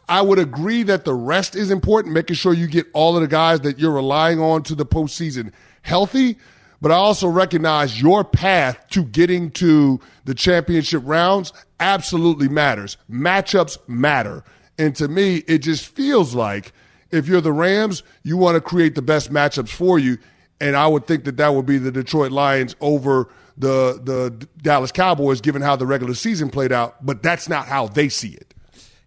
I 0.08 0.22
would 0.22 0.38
agree 0.38 0.82
that 0.84 1.04
the 1.04 1.14
rest 1.14 1.56
is 1.56 1.70
important, 1.70 2.14
making 2.14 2.36
sure 2.36 2.54
you 2.54 2.68
get 2.68 2.86
all 2.92 3.16
of 3.16 3.22
the 3.22 3.28
guys 3.28 3.60
that 3.62 3.78
you're 3.78 3.92
relying 3.92 4.40
on 4.40 4.62
to 4.64 4.74
the 4.74 4.86
postseason 4.86 5.52
healthy, 5.82 6.36
but 6.80 6.92
I 6.92 6.96
also 6.96 7.28
recognize 7.28 8.00
your 8.00 8.22
path 8.22 8.86
to 8.90 9.04
getting 9.04 9.50
to 9.52 10.00
the 10.24 10.34
championship 10.34 11.02
rounds 11.04 11.52
absolutely 11.80 12.48
matters. 12.48 12.96
Matchups 13.10 13.78
matter. 13.88 14.44
And 14.78 14.94
to 14.96 15.08
me, 15.08 15.38
it 15.48 15.58
just 15.58 15.86
feels 15.86 16.34
like 16.34 16.72
if 17.10 17.26
you're 17.26 17.40
the 17.40 17.52
Rams, 17.52 18.02
you 18.22 18.36
want 18.36 18.56
to 18.56 18.60
create 18.60 18.94
the 18.94 19.02
best 19.02 19.32
matchups 19.32 19.70
for 19.70 19.98
you. 19.98 20.18
And 20.60 20.76
I 20.76 20.86
would 20.86 21.06
think 21.06 21.24
that 21.24 21.36
that 21.38 21.54
would 21.54 21.66
be 21.66 21.78
the 21.78 21.92
Detroit 21.92 22.32
Lions 22.32 22.76
over 22.80 23.28
the 23.58 24.00
the 24.02 24.46
Dallas 24.60 24.92
Cowboys, 24.92 25.40
given 25.40 25.62
how 25.62 25.76
the 25.76 25.86
regular 25.86 26.14
season 26.14 26.50
played 26.50 26.72
out. 26.72 27.04
But 27.04 27.22
that's 27.22 27.48
not 27.48 27.66
how 27.66 27.88
they 27.88 28.08
see 28.08 28.30
it. 28.30 28.54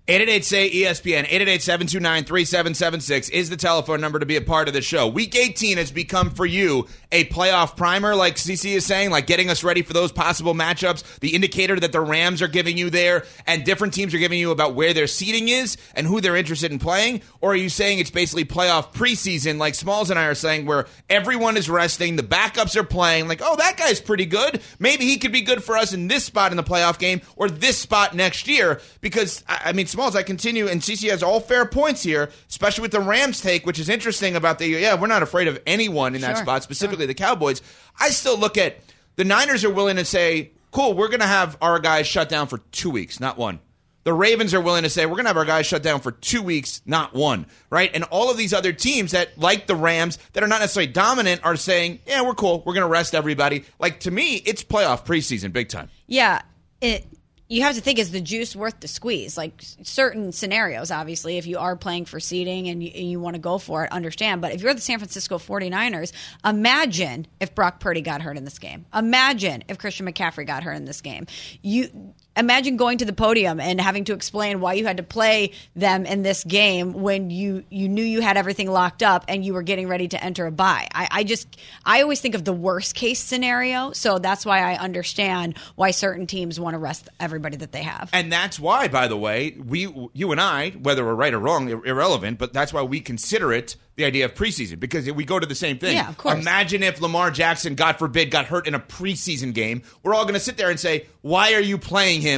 888 0.10 0.44
say 0.44 0.72
ESPN 0.72 1.26
888 1.26 1.62
729 1.62 2.24
3776 2.24 3.30
is 3.30 3.52
the 3.52 3.58
telephone 3.58 4.02
number 4.02 4.18
to 4.18 4.26
be 4.26 4.38
a 4.38 4.42
part 4.42 4.68
of 4.68 4.74
the 4.74 4.82
show. 4.82 5.08
Week 5.08 5.36
18 5.36 5.78
has 5.78 5.92
become 5.92 6.32
for 6.32 6.48
you 6.48 6.88
a 7.12 7.26
playoff 7.26 7.78
primer, 7.78 8.16
like 8.16 8.36
CC 8.36 8.76
is 8.76 8.88
saying, 8.88 9.12
like 9.12 9.28
getting 9.28 9.52
us 9.52 9.64
ready 9.64 9.84
for 9.84 9.94
those 9.94 10.12
possible 10.12 10.56
matchups, 10.56 11.20
the 11.20 11.36
indicator 11.36 11.80
that 11.80 11.92
the 11.92 12.02
Rams 12.02 12.42
are 12.42 12.48
giving 12.48 12.76
you 12.76 12.90
there, 12.90 13.24
and 13.46 13.64
different 13.64 13.94
teams 13.94 14.12
are 14.16 14.18
giving 14.18 14.40
you 14.40 14.50
about 14.50 14.74
where 14.74 14.96
their 14.96 15.06
seating 15.06 15.48
is 15.48 15.78
and 15.94 16.08
who 16.08 16.22
they're 16.22 16.36
interested 16.36 16.72
in 16.72 16.80
playing? 16.80 17.22
Or 17.40 17.52
are 17.52 17.56
you 17.56 17.70
saying 17.70 18.00
it's 18.00 18.10
basically 18.10 18.46
playoff 18.46 18.92
preseason, 18.94 19.60
like 19.60 19.76
Smalls 19.76 20.10
and 20.10 20.18
I 20.18 20.26
are 20.26 20.34
saying, 20.34 20.66
where 20.66 20.88
everyone 21.08 21.56
is 21.56 21.70
resting, 21.70 22.16
the 22.16 22.24
backups 22.24 22.76
are 22.76 22.84
playing, 22.84 23.28
like, 23.28 23.42
oh, 23.44 23.58
that 23.58 23.78
guy's 23.78 24.02
pretty 24.02 24.26
good. 24.26 24.60
Maybe 24.80 25.06
he 25.06 25.18
could 25.18 25.32
be 25.32 25.42
good 25.42 25.64
for 25.64 25.78
us 25.78 25.94
in 25.94 26.08
this 26.08 26.26
spot 26.26 26.50
in 26.50 26.58
the 26.58 26.64
playoff 26.64 26.98
game 26.98 27.22
or 27.36 27.48
this 27.48 27.78
spot 27.78 28.16
next 28.16 28.48
year? 28.48 28.82
Because, 29.02 29.44
I 29.48 29.74
mean, 29.74 29.86
Smalls, 30.00 30.16
I 30.16 30.24
continue, 30.24 30.70
and 30.70 30.80
CC 30.80 31.10
has 31.10 31.22
all 31.22 31.42
fair 31.42 31.66
points 31.66 32.02
here, 32.02 32.30
especially 32.48 32.84
with 32.84 32.92
the 32.92 33.02
Rams 33.02 33.42
take, 33.42 33.66
which 33.66 33.80
is 33.80 33.90
interesting 33.90 34.38
about 34.38 34.58
the, 34.58 34.66
yeah, 34.66 34.98
we're 34.98 35.08
not 35.08 35.24
afraid 35.24 35.50
of 35.50 35.62
anyone 35.68 36.16
in 36.16 36.22
that 36.22 36.38
Sure, 36.38 36.46
spot, 36.46 36.64
specifically 36.64 37.06
the 37.06 37.14
Cowboys. 37.14 37.62
I 38.00 38.08
still 38.12 38.38
look 38.38 38.58
at 38.58 38.78
the 39.18 39.26
Niners 39.26 39.66
are 39.66 39.70
willing 39.70 39.98
to 39.98 40.06
say, 40.06 40.52
cool, 40.72 40.94
we're 40.94 41.10
going 41.10 41.20
to 41.20 41.28
have 41.28 41.58
our 41.62 41.80
guys 41.80 42.08
shut 42.08 42.30
down 42.30 42.48
for 42.48 42.60
two 42.72 42.90
weeks, 42.90 43.20
not 43.20 43.38
one. 43.38 43.60
The 44.06 44.14
Ravens 44.14 44.54
are 44.54 44.62
willing 44.62 44.84
to 44.84 44.90
say, 44.90 45.06
we're 45.06 45.16
going 45.16 45.26
to 45.26 45.32
have 45.32 45.38
our 45.38 45.44
guys 45.44 45.66
shut 45.66 45.84
down 45.84 46.00
for 46.00 46.14
two 46.14 46.42
weeks, 46.42 46.82
not 46.86 47.14
one, 47.14 47.46
right? 47.70 47.92
And 47.94 48.06
all 48.06 48.32
of 48.32 48.38
these 48.38 48.54
other 48.54 48.72
teams 48.72 49.12
that, 49.12 49.38
like 49.38 49.68
the 49.68 49.76
Rams, 49.76 50.18
that 50.32 50.42
are 50.42 50.48
not 50.48 50.62
necessarily 50.62 50.94
dominant, 50.94 51.42
are 51.44 51.58
saying, 51.58 52.00
yeah, 52.08 52.22
we're 52.22 52.36
cool. 52.36 52.64
We're 52.66 52.74
going 52.74 52.86
to 52.86 52.88
rest 52.88 53.14
everybody. 53.14 53.66
Like, 53.80 54.00
to 54.02 54.12
me, 54.12 54.36
it's 54.46 54.64
playoff 54.64 55.06
preseason, 55.06 55.52
big 55.52 55.68
time. 55.68 55.90
Yeah, 56.08 56.42
it. 56.80 57.06
You 57.52 57.64
have 57.64 57.74
to 57.74 57.82
think 57.82 57.98
is 57.98 58.12
the 58.12 58.22
juice 58.22 58.56
worth 58.56 58.80
the 58.80 58.88
squeeze? 58.88 59.36
Like 59.36 59.54
certain 59.82 60.32
scenarios, 60.32 60.92
obviously, 60.92 61.40
if 61.40 61.48
you 61.48 61.58
are 61.58 61.76
playing 61.76 62.06
for 62.06 62.20
seeding 62.20 62.68
and 62.70 62.84
you, 62.84 62.92
you 62.92 63.20
want 63.20 63.34
to 63.34 63.42
go 63.42 63.58
for 63.58 63.84
it, 63.84 63.92
understand. 63.92 64.40
But 64.40 64.54
if 64.54 64.62
you're 64.62 64.76
the 64.76 64.80
San 64.80 65.00
Francisco 65.00 65.40
49ers, 65.40 66.12
imagine 66.46 67.26
if 67.40 67.56
Brock 67.56 67.80
Purdy 67.80 68.02
got 68.02 68.22
hurt 68.22 68.38
in 68.38 68.46
this 68.46 68.60
game. 68.60 68.86
Imagine 68.94 69.64
if 69.68 69.80
Christian 69.80 70.06
McCaffrey 70.06 70.46
got 70.46 70.62
hurt 70.62 70.74
in 70.74 70.86
this 70.86 71.02
game. 71.02 71.26
You 71.64 72.14
imagine 72.40 72.78
going 72.78 72.98
to 73.00 73.06
the 73.06 73.14
podium 73.14 73.60
and 73.60 73.80
having 73.80 74.06
to 74.06 74.14
explain 74.14 74.60
why 74.60 74.74
you 74.74 74.86
had 74.86 74.98
to 74.98 75.04
play 75.04 75.52
them 75.76 76.06
in 76.06 76.24
this 76.24 76.44
game 76.44 76.94
when 76.94 77.30
you 77.30 77.64
you 77.70 77.88
knew 77.90 78.04
you 78.04 78.22
had 78.22 78.38
everything 78.38 78.72
locked 78.72 79.04
up 79.04 79.26
and 79.28 79.46
you 79.46 79.54
were 79.54 79.64
getting 79.64 79.88
ready 79.88 80.08
to 80.08 80.24
enter 80.24 80.46
a 80.46 80.52
buy. 80.52 80.88
I, 80.94 81.08
I 81.12 81.24
just 81.24 81.58
I 81.86 82.02
always 82.02 82.22
think 82.22 82.36
of 82.36 82.46
the 82.46 82.54
worst 82.54 82.96
case 82.96 83.20
scenario, 83.20 83.92
so 83.92 84.20
that's 84.20 84.46
why 84.46 84.60
I 84.60 84.78
understand 84.78 85.58
why 85.76 85.92
certain 85.92 86.26
teams 86.28 86.60
want 86.60 86.74
to 86.74 86.80
rest 86.80 87.10
everybody 87.20 87.58
that 87.58 87.72
they 87.72 87.84
have. 87.84 88.10
And 88.14 88.32
that's 88.32 88.60
why, 88.60 88.88
by 88.88 89.08
the 89.08 89.18
way, 89.18 89.56
we, 89.64 89.94
you 90.14 90.32
and 90.32 90.40
I, 90.40 90.72
whether 90.72 91.04
we're 91.04 91.16
right 91.16 91.34
or 91.34 91.40
wrong, 91.40 91.70
irrelevant, 91.70 92.38
but 92.38 92.54
that's 92.54 92.74
why 92.74 92.84
we 92.84 93.02
consider 93.02 93.52
it 93.52 93.76
the 94.00 94.06
idea 94.06 94.26
of 94.26 94.34
preseason 94.34 94.80
because 94.80 95.12
we 95.12 95.26
go 95.26 95.40
to 95.40 95.46
the 95.46 95.54
same 95.54 95.78
thing. 95.78 95.96
Yeah, 95.98 96.08
of 96.08 96.18
course. 96.18 96.40
Imagine 96.40 96.84
if 96.84 97.02
Lamar 97.02 97.32
Jackson, 97.32 97.76
God 97.76 97.98
forbid, 98.00 98.32
got 98.32 98.46
hurt 98.46 98.66
in 98.66 98.74
a 98.74 98.80
preseason 98.80 99.54
game. 99.54 99.84
We're 100.04 100.14
all 100.14 100.24
going 100.24 100.36
to 100.36 100.40
sit 100.40 100.56
there 100.56 100.70
and 100.70 100.80
say, 100.80 101.06
why 101.22 101.54
are 101.54 101.62
you 101.62 101.78
playing 101.78 102.22
him? 102.22 102.29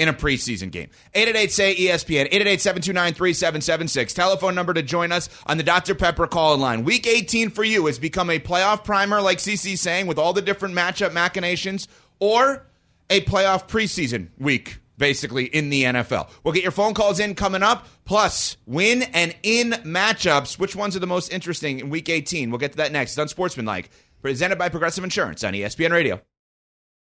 In 0.00 0.08
a 0.08 0.14
preseason 0.14 0.70
game. 0.70 0.88
888 1.12 1.52
say 1.52 1.74
ESPN, 1.74 2.24
888 2.24 2.60
729 2.62 3.12
3776. 3.12 4.14
Telephone 4.14 4.54
number 4.54 4.72
to 4.72 4.82
join 4.82 5.12
us 5.12 5.28
on 5.44 5.58
the 5.58 5.62
Dr. 5.62 5.94
Pepper 5.94 6.26
call 6.26 6.54
in 6.54 6.60
line. 6.60 6.84
Week 6.84 7.06
18 7.06 7.50
for 7.50 7.64
you 7.64 7.84
has 7.84 7.98
become 7.98 8.30
a 8.30 8.38
playoff 8.38 8.82
primer, 8.82 9.20
like 9.20 9.36
CC 9.36 9.76
saying, 9.76 10.06
with 10.06 10.18
all 10.18 10.32
the 10.32 10.40
different 10.40 10.74
matchup 10.74 11.12
machinations, 11.12 11.86
or 12.18 12.64
a 13.10 13.20
playoff 13.22 13.68
preseason 13.68 14.28
week, 14.38 14.78
basically, 14.96 15.44
in 15.44 15.68
the 15.68 15.84
NFL. 15.84 16.30
We'll 16.44 16.54
get 16.54 16.62
your 16.62 16.72
phone 16.72 16.94
calls 16.94 17.20
in 17.20 17.34
coming 17.34 17.62
up, 17.62 17.86
plus 18.06 18.56
win 18.64 19.02
and 19.02 19.36
in 19.42 19.72
matchups. 19.84 20.58
Which 20.58 20.74
ones 20.74 20.96
are 20.96 21.00
the 21.00 21.06
most 21.06 21.30
interesting 21.30 21.80
in 21.80 21.90
week 21.90 22.08
18? 22.08 22.50
We'll 22.50 22.58
get 22.58 22.72
to 22.72 22.78
that 22.78 22.92
next. 22.92 23.12
It's 23.12 23.18
Unsportsmanlike, 23.18 23.90
presented 24.22 24.56
by 24.56 24.70
Progressive 24.70 25.04
Insurance 25.04 25.44
on 25.44 25.52
ESPN 25.52 25.90
Radio. 25.90 26.22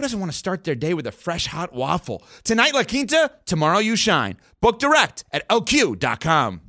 who 0.00 0.04
doesn't 0.04 0.20
want 0.20 0.32
to 0.32 0.38
start 0.38 0.64
their 0.64 0.74
day 0.74 0.94
with 0.94 1.06
a 1.06 1.12
fresh 1.12 1.46
hot 1.46 1.74
waffle? 1.74 2.22
Tonight, 2.42 2.72
La 2.72 2.84
Quinta, 2.84 3.30
tomorrow, 3.44 3.80
you 3.80 3.96
shine. 3.96 4.38
Book 4.62 4.78
direct 4.78 5.24
at 5.30 5.46
lq.com. 5.50 6.62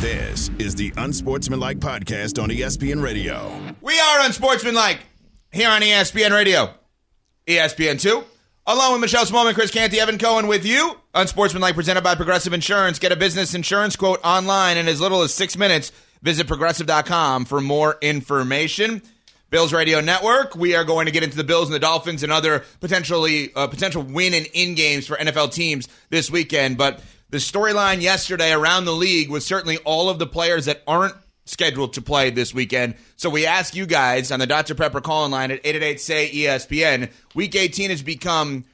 This 0.00 0.50
is 0.58 0.74
the 0.74 0.92
Unsportsmanlike 0.96 1.78
Podcast 1.78 2.42
on 2.42 2.48
ESPN 2.48 3.00
Radio. 3.00 3.56
We 3.80 4.00
are 4.00 4.24
Unsportsmanlike 4.26 4.98
here 5.52 5.68
on 5.68 5.82
ESPN 5.82 6.32
Radio, 6.32 6.74
E 7.46 7.54
ESPN2. 7.56 8.24
Along 8.66 8.92
with 8.92 9.02
Michelle 9.02 9.24
Smallman, 9.24 9.54
Chris 9.54 9.70
Canty, 9.70 10.00
Evan 10.00 10.18
Cohen 10.18 10.48
with 10.48 10.66
you. 10.66 10.98
Unsportsmanlike 11.14 11.76
presented 11.76 12.02
by 12.02 12.16
Progressive 12.16 12.52
Insurance. 12.52 12.98
Get 12.98 13.12
a 13.12 13.16
business 13.16 13.54
insurance 13.54 13.94
quote 13.94 14.18
online 14.24 14.76
in 14.76 14.88
as 14.88 15.00
little 15.00 15.22
as 15.22 15.32
six 15.32 15.56
minutes. 15.56 15.92
Visit 16.22 16.48
progressive.com 16.48 17.44
for 17.44 17.60
more 17.60 17.96
information. 18.00 19.02
Bills 19.52 19.74
Radio 19.74 20.00
Network. 20.00 20.56
We 20.56 20.74
are 20.76 20.82
going 20.82 21.04
to 21.04 21.12
get 21.12 21.22
into 21.22 21.36
the 21.36 21.44
Bills 21.44 21.66
and 21.68 21.74
the 21.74 21.78
Dolphins 21.78 22.22
and 22.22 22.32
other 22.32 22.64
potentially 22.80 23.54
uh, 23.54 23.66
potential 23.66 24.02
win 24.02 24.32
and 24.32 24.46
in 24.54 24.74
games 24.74 25.06
for 25.06 25.14
NFL 25.14 25.52
teams 25.52 25.88
this 26.08 26.30
weekend. 26.30 26.78
But 26.78 27.02
the 27.28 27.36
storyline 27.36 28.00
yesterday 28.00 28.52
around 28.52 28.86
the 28.86 28.94
league 28.94 29.28
was 29.28 29.44
certainly 29.44 29.76
all 29.84 30.08
of 30.08 30.18
the 30.18 30.26
players 30.26 30.64
that 30.64 30.82
aren't 30.86 31.14
scheduled 31.44 31.92
to 31.92 32.00
play 32.00 32.30
this 32.30 32.54
weekend. 32.54 32.94
So 33.16 33.28
we 33.28 33.44
ask 33.44 33.76
you 33.76 33.84
guys 33.84 34.32
on 34.32 34.40
the 34.40 34.46
Dr. 34.46 34.74
Pepper 34.74 35.02
call 35.02 35.28
line 35.28 35.50
at 35.50 35.58
888 35.58 36.00
say 36.00 36.30
ESPN. 36.32 37.10
Week 37.34 37.54
18 37.54 37.90
has 37.90 38.02
become 38.02 38.64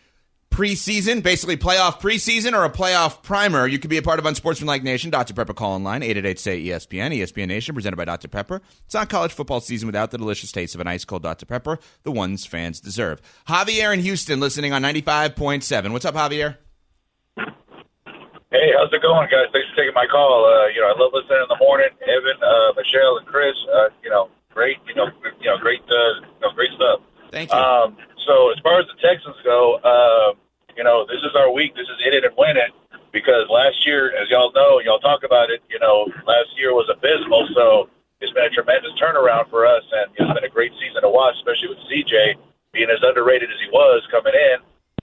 preseason, 0.51 1.23
basically 1.23 1.57
playoff 1.57 2.01
preseason 2.01 2.53
or 2.53 2.65
a 2.65 2.71
playoff 2.71 3.23
primer. 3.23 3.67
You 3.67 3.79
could 3.79 3.91
be 3.91 3.99
a 3.99 4.03
part 4.03 4.19
of 4.19 4.27
Unsportsmanlike 4.27 4.83
Nation. 4.83 5.11
Dr. 5.11 5.35
Pepper 5.35 5.55
call 5.55 5.77
in 5.77 5.85
line, 5.85 6.03
888 6.03 6.39
say 6.39 6.63
ESPN, 6.65 7.17
ESPN 7.17 7.49
Nation, 7.49 7.75
presented 7.75 7.97
by 7.97 8.05
Dr. 8.05 8.29
Pepper. 8.29 8.61
It's 8.85 8.95
not 8.95 9.09
college 9.09 9.33
football 9.33 9.61
season 9.61 9.87
without 9.87 10.11
the 10.11 10.19
delicious 10.19 10.51
taste 10.51 10.75
of 10.75 10.81
an 10.81 10.87
ice 10.87 11.05
cold 11.05 11.23
Dr. 11.23 11.47
Pepper, 11.47 11.79
the 12.03 12.11
ones 12.11 12.45
fans 12.47 12.81
deserve. 12.81 13.21
Javier 13.47 13.93
in 13.95 14.01
Houston 14.01 14.41
listening 14.41 14.73
on 14.73 14.83
95.7. 14.83 15.93
What's 15.93 16.05
up, 16.05 16.15
Javier? 16.15 16.57
Hey, 18.51 18.73
how's 18.77 18.91
it 18.93 19.03
going, 19.03 19.29
guys? 19.31 19.47
Thanks 19.53 19.69
for 19.71 19.77
taking 19.77 19.93
my 19.95 20.07
call. 20.11 20.47
Uh, 20.47 20.69
you 20.73 20.81
know, 20.81 20.89
I 20.89 20.97
love 20.97 21.13
listening 21.13 21.39
in 21.43 21.49
the 21.49 21.61
morning. 21.61 21.91
Evan, 22.01 22.43
uh, 22.43 22.73
Michelle, 22.77 23.19
and 23.19 23.27
Chris. 23.27 23.55
Uh, 23.69 23.89
you 24.03 24.09
know, 24.09 24.31
great. 24.51 24.79
You 24.89 24.95
know, 24.95 25.07
you 25.41 25.47
know, 25.51 25.59
great. 25.59 25.83
Uh, 25.85 26.25
you 26.25 26.41
know, 26.41 26.51
great 26.55 26.71
stuff. 26.75 27.01
Thank 27.31 27.53
you. 27.53 27.59
Um, 27.59 27.97
so 28.29 28.53
as 28.53 28.61
far 28.61 28.79
as 28.79 28.87
the 28.93 29.01
Texans 29.01 29.41
go, 29.43 29.81
uh, 29.81 30.37
you 30.77 30.85
know, 30.85 31.09
this 31.09 31.25
is 31.25 31.33
our 31.35 31.51
week. 31.51 31.75
This 31.75 31.89
is 31.89 31.97
hit 32.05 32.13
it 32.13 32.23
and 32.29 32.37
win 32.37 32.61
it 32.61 32.71
because 33.11 33.49
last 33.49 33.83
year, 33.89 34.13
as 34.15 34.29
y'all 34.29 34.53
know, 34.53 34.79
y'all 34.85 35.01
talk 35.01 35.25
about 35.25 35.51
it. 35.51 35.65
You 35.73 35.81
know, 35.81 36.07
last 36.29 36.53
year 36.61 36.77
was 36.77 36.87
abysmal. 36.93 37.49
So 37.57 37.89
it's 38.21 38.33
been 38.33 38.45
a 38.45 38.53
tremendous 38.53 38.93
turnaround 39.01 39.49
for 39.51 39.67
us, 39.67 39.83
and 39.91 40.13
it's 40.13 40.29
been 40.29 40.45
a 40.45 40.53
great 40.53 40.73
season 40.79 41.03
to 41.03 41.11
watch, 41.11 41.35
especially 41.41 41.73
with 41.73 41.83
CJ 41.89 42.37
being 42.73 42.91
as 42.93 43.01
underrated 43.03 43.49
as 43.51 43.59
he 43.65 43.71
was 43.73 44.05
coming 44.13 44.35
in. 44.37 44.59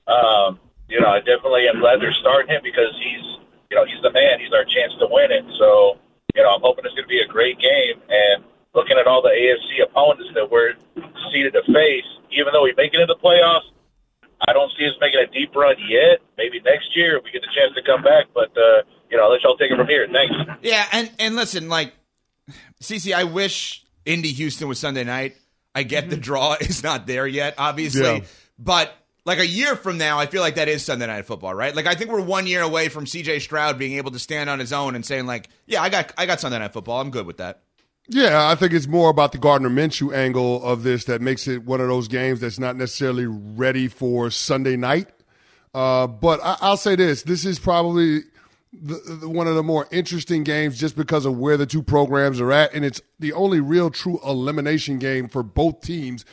Um, 0.06 0.60
you 0.88 1.02
know, 1.02 1.10
I 1.10 1.20
definitely 1.20 1.68
am 1.68 1.82
glad 1.82 2.00
they're 2.00 2.14
starting 2.14 2.54
him 2.54 2.62
because 2.62 2.94
he's, 3.02 3.26
you 3.72 3.76
know, 3.76 3.86
he's 3.90 4.02
the 4.06 4.14
man. 4.14 4.40
He's 4.40 4.54
our 4.54 4.64
chance 4.64 4.94
to 5.02 5.08
win 5.10 5.32
it. 5.32 5.44
So, 5.58 5.98
you 6.38 6.44
know, 6.44 6.54
I'm 6.54 6.62
hoping 6.62 6.86
it's 6.86 6.94
going 6.94 7.10
to 7.10 7.12
be 7.12 7.26
a 7.26 7.28
great 7.28 7.58
game. 7.58 7.98
And 8.06 8.46
looking 8.78 8.98
at 9.00 9.08
all 9.08 9.24
the 9.24 9.34
AFC 9.34 9.82
opponents 9.82 10.30
that 10.36 10.46
we're 10.52 10.78
seeded 11.34 11.54
to 11.54 11.64
face, 11.74 12.06
even 12.32 12.54
though 12.54 12.64
we 12.64 12.74
make 12.78 12.94
it 12.94 13.00
into 13.00 13.12
the 13.12 13.20
playoffs, 13.20 13.72
I 14.48 14.54
don't 14.54 14.72
see 14.78 14.86
us 14.86 14.94
making 15.02 15.24
a 15.24 15.28
deep 15.46 15.56
run 15.56 15.76
yet. 15.90 16.20
Maybe 16.38 16.60
next 16.62 16.96
year 16.96 17.20
we 17.24 17.32
get 17.32 17.42
the 17.42 17.48
chance 17.56 17.74
to 17.76 17.82
come 17.84 18.04
back. 18.04 18.26
But 18.34 18.50
uh, 18.58 18.82
you 19.10 19.18
know, 19.18 19.24
I'll 19.26 19.32
let 19.32 19.42
y'all 19.44 19.58
take 19.58 19.72
it 19.72 19.78
from 19.78 19.88
here. 19.88 20.08
Thanks. 20.12 20.34
Yeah, 20.62 20.86
and 20.92 21.12
and 21.20 21.36
listen, 21.36 21.70
like, 21.70 21.94
CC, 22.82 23.14
I 23.14 23.24
wish 23.24 23.84
Indy 24.06 24.32
Houston 24.34 24.68
was 24.68 24.80
Sunday 24.80 25.04
night. 25.04 25.36
I 25.74 25.84
get 25.84 26.10
the 26.10 26.18
draw 26.18 26.54
is 26.62 26.84
not 26.84 27.08
there 27.08 27.28
yet, 27.28 27.56
obviously, 27.58 28.02
Yeah. 28.02 28.20
but 28.58 28.94
like 29.26 29.40
a 29.40 29.48
year 29.48 29.76
from 29.76 29.98
now, 29.98 30.20
I 30.20 30.28
feel 30.28 30.42
like 30.42 30.56
that 30.56 30.68
is 30.68 30.86
Sunday 30.86 31.08
night 31.08 31.26
football, 31.26 31.54
right? 31.54 31.76
Like 31.76 31.88
I 31.88 31.96
think 31.96 32.12
we're 32.12 32.22
one 32.22 32.48
year 32.48 32.62
away 32.62 32.90
from 32.90 33.06
CJ 33.06 33.42
Stroud 33.42 33.78
being 33.78 33.98
able 33.98 34.12
to 34.12 34.20
stand 34.20 34.50
on 34.50 34.60
his 34.60 34.72
own 34.72 34.96
and 34.96 35.06
saying 35.06 35.26
like, 35.26 35.50
yeah, 35.66 35.82
I 35.82 35.90
got 35.90 36.14
I 36.18 36.26
got 36.26 36.40
Sunday 36.40 36.60
night 36.60 36.74
football. 36.74 37.02
I'm 37.02 37.10
good 37.12 37.26
with 37.26 37.38
that. 37.38 37.62
Yeah, 38.08 38.48
I 38.48 38.54
think 38.54 38.72
it's 38.72 38.86
more 38.86 39.10
about 39.10 39.32
the 39.32 39.40
Gardner 39.40 39.70
Minshew 39.70 40.14
angle 40.16 40.64
of 40.64 40.84
this 40.84 41.06
that 41.06 41.22
makes 41.24 41.48
it 41.48 41.64
one 41.66 41.82
of 41.82 41.88
those 41.88 42.08
games 42.08 42.40
that's 42.40 42.60
not 42.60 42.76
necessarily 42.76 43.26
ready 43.26 43.88
for 43.88 44.30
Sunday 44.30 44.76
night. 44.78 45.10
Uh, 45.76 46.08
but 46.08 46.40
I, 46.42 46.56
I'll 46.62 46.78
say 46.78 46.96
this: 46.96 47.24
this 47.24 47.46
is 47.46 47.60
probably 47.60 48.22
the, 48.72 49.18
the, 49.20 49.28
one 49.28 49.46
of 49.46 49.56
the 49.56 49.64
more 49.64 49.90
interesting 49.92 50.46
games 50.46 50.80
just 50.80 50.96
because 50.96 51.26
of 51.26 51.38
where 51.38 51.58
the 51.58 51.66
two 51.66 51.84
programs 51.84 52.40
are 52.40 52.54
at, 52.54 52.74
and 52.74 52.86
it's 52.86 53.02
the 53.20 53.34
only 53.34 53.60
real 53.60 53.90
true 53.90 54.18
elimination 54.26 55.00
game 55.00 55.28
for 55.28 55.44
both 55.44 55.82
teams 55.82 56.24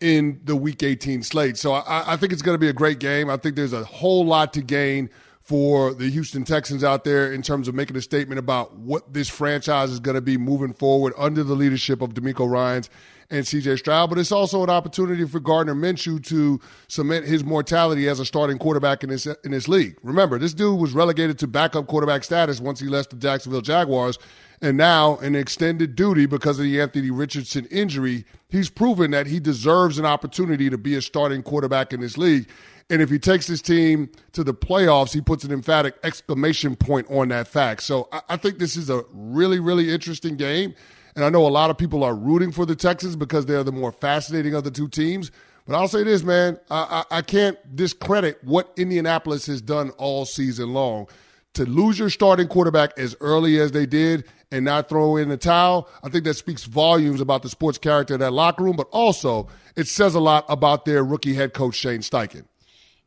in 0.00 0.40
the 0.42 0.56
Week 0.56 0.82
18 0.82 1.22
slate. 1.22 1.56
So 1.56 1.74
I, 1.74 2.14
I 2.14 2.16
think 2.16 2.32
it's 2.32 2.42
going 2.42 2.56
to 2.56 2.58
be 2.58 2.68
a 2.68 2.72
great 2.72 2.98
game. 2.98 3.30
I 3.30 3.36
think 3.36 3.54
there's 3.54 3.72
a 3.72 3.84
whole 3.84 4.26
lot 4.26 4.52
to 4.54 4.62
gain 4.62 5.10
for 5.42 5.94
the 5.94 6.10
Houston 6.10 6.42
Texans 6.42 6.82
out 6.82 7.04
there 7.04 7.32
in 7.32 7.40
terms 7.40 7.68
of 7.68 7.76
making 7.76 7.96
a 7.96 8.02
statement 8.02 8.40
about 8.40 8.74
what 8.74 9.14
this 9.14 9.28
franchise 9.28 9.90
is 9.92 10.00
going 10.00 10.16
to 10.16 10.20
be 10.20 10.36
moving 10.36 10.72
forward 10.72 11.14
under 11.16 11.44
the 11.44 11.54
leadership 11.54 12.02
of 12.02 12.14
DeMeco 12.14 12.50
Ryans 12.50 12.90
and 13.30 13.44
CJ 13.44 13.78
Stroud. 13.78 14.08
But 14.10 14.18
it's 14.18 14.32
also 14.32 14.62
an 14.62 14.70
opportunity 14.70 15.26
for 15.26 15.40
Gardner 15.40 15.74
Minshew 15.74 16.24
to 16.26 16.60
cement 16.88 17.26
his 17.26 17.44
mortality 17.44 18.08
as 18.08 18.20
a 18.20 18.24
starting 18.24 18.58
quarterback 18.58 19.02
in 19.02 19.10
this 19.10 19.26
in 19.26 19.50
this 19.50 19.68
league. 19.68 19.96
Remember, 20.02 20.38
this 20.38 20.54
dude 20.54 20.80
was 20.80 20.92
relegated 20.92 21.38
to 21.40 21.46
backup 21.46 21.86
quarterback 21.86 22.24
status 22.24 22.60
once 22.60 22.80
he 22.80 22.86
left 22.86 23.10
the 23.10 23.16
Jacksonville 23.16 23.60
Jaguars. 23.60 24.18
And 24.60 24.76
now, 24.76 25.18
in 25.18 25.36
extended 25.36 25.94
duty 25.94 26.26
because 26.26 26.58
of 26.58 26.64
the 26.64 26.80
Anthony 26.80 27.12
Richardson 27.12 27.66
injury, 27.66 28.24
he's 28.48 28.68
proven 28.68 29.12
that 29.12 29.28
he 29.28 29.38
deserves 29.38 29.98
an 29.98 30.04
opportunity 30.04 30.68
to 30.68 30.76
be 30.76 30.96
a 30.96 31.02
starting 31.02 31.44
quarterback 31.44 31.92
in 31.92 32.00
this 32.00 32.18
league. 32.18 32.48
And 32.90 33.02
if 33.02 33.10
he 33.10 33.18
takes 33.18 33.46
his 33.46 33.60
team 33.62 34.10
to 34.32 34.42
the 34.42 34.54
playoffs, 34.54 35.12
he 35.12 35.20
puts 35.20 35.44
an 35.44 35.52
emphatic 35.52 35.94
exclamation 36.02 36.74
point 36.74 37.06
on 37.10 37.28
that 37.28 37.46
fact. 37.46 37.82
So 37.82 38.08
I, 38.10 38.22
I 38.30 38.36
think 38.36 38.58
this 38.58 38.76
is 38.76 38.90
a 38.90 39.04
really, 39.12 39.60
really 39.60 39.92
interesting 39.92 40.36
game. 40.36 40.74
And 41.18 41.24
I 41.24 41.30
know 41.30 41.44
a 41.44 41.48
lot 41.48 41.68
of 41.68 41.76
people 41.76 42.04
are 42.04 42.14
rooting 42.14 42.52
for 42.52 42.64
the 42.64 42.76
Texans 42.76 43.16
because 43.16 43.44
they're 43.44 43.64
the 43.64 43.72
more 43.72 43.90
fascinating 43.90 44.54
of 44.54 44.62
the 44.62 44.70
two 44.70 44.86
teams. 44.86 45.32
But 45.66 45.74
I'll 45.74 45.88
say 45.88 46.04
this, 46.04 46.22
man, 46.22 46.60
I, 46.70 47.04
I, 47.10 47.16
I 47.18 47.22
can't 47.22 47.58
discredit 47.74 48.38
what 48.44 48.72
Indianapolis 48.76 49.46
has 49.46 49.60
done 49.60 49.90
all 49.98 50.26
season 50.26 50.72
long. 50.72 51.08
To 51.54 51.66
lose 51.66 51.98
your 51.98 52.08
starting 52.08 52.46
quarterback 52.46 52.96
as 52.96 53.16
early 53.18 53.58
as 53.58 53.72
they 53.72 53.84
did 53.84 54.26
and 54.52 54.64
not 54.64 54.88
throw 54.88 55.16
in 55.16 55.28
the 55.28 55.36
towel, 55.36 55.88
I 56.04 56.08
think 56.08 56.22
that 56.22 56.34
speaks 56.34 56.62
volumes 56.62 57.20
about 57.20 57.42
the 57.42 57.48
sports 57.48 57.78
character 57.78 58.14
of 58.14 58.20
that 58.20 58.32
locker 58.32 58.62
room, 58.62 58.76
but 58.76 58.86
also 58.92 59.48
it 59.74 59.88
says 59.88 60.14
a 60.14 60.20
lot 60.20 60.44
about 60.48 60.84
their 60.84 61.02
rookie 61.02 61.34
head 61.34 61.52
coach, 61.52 61.74
Shane 61.74 62.02
Steichen. 62.02 62.44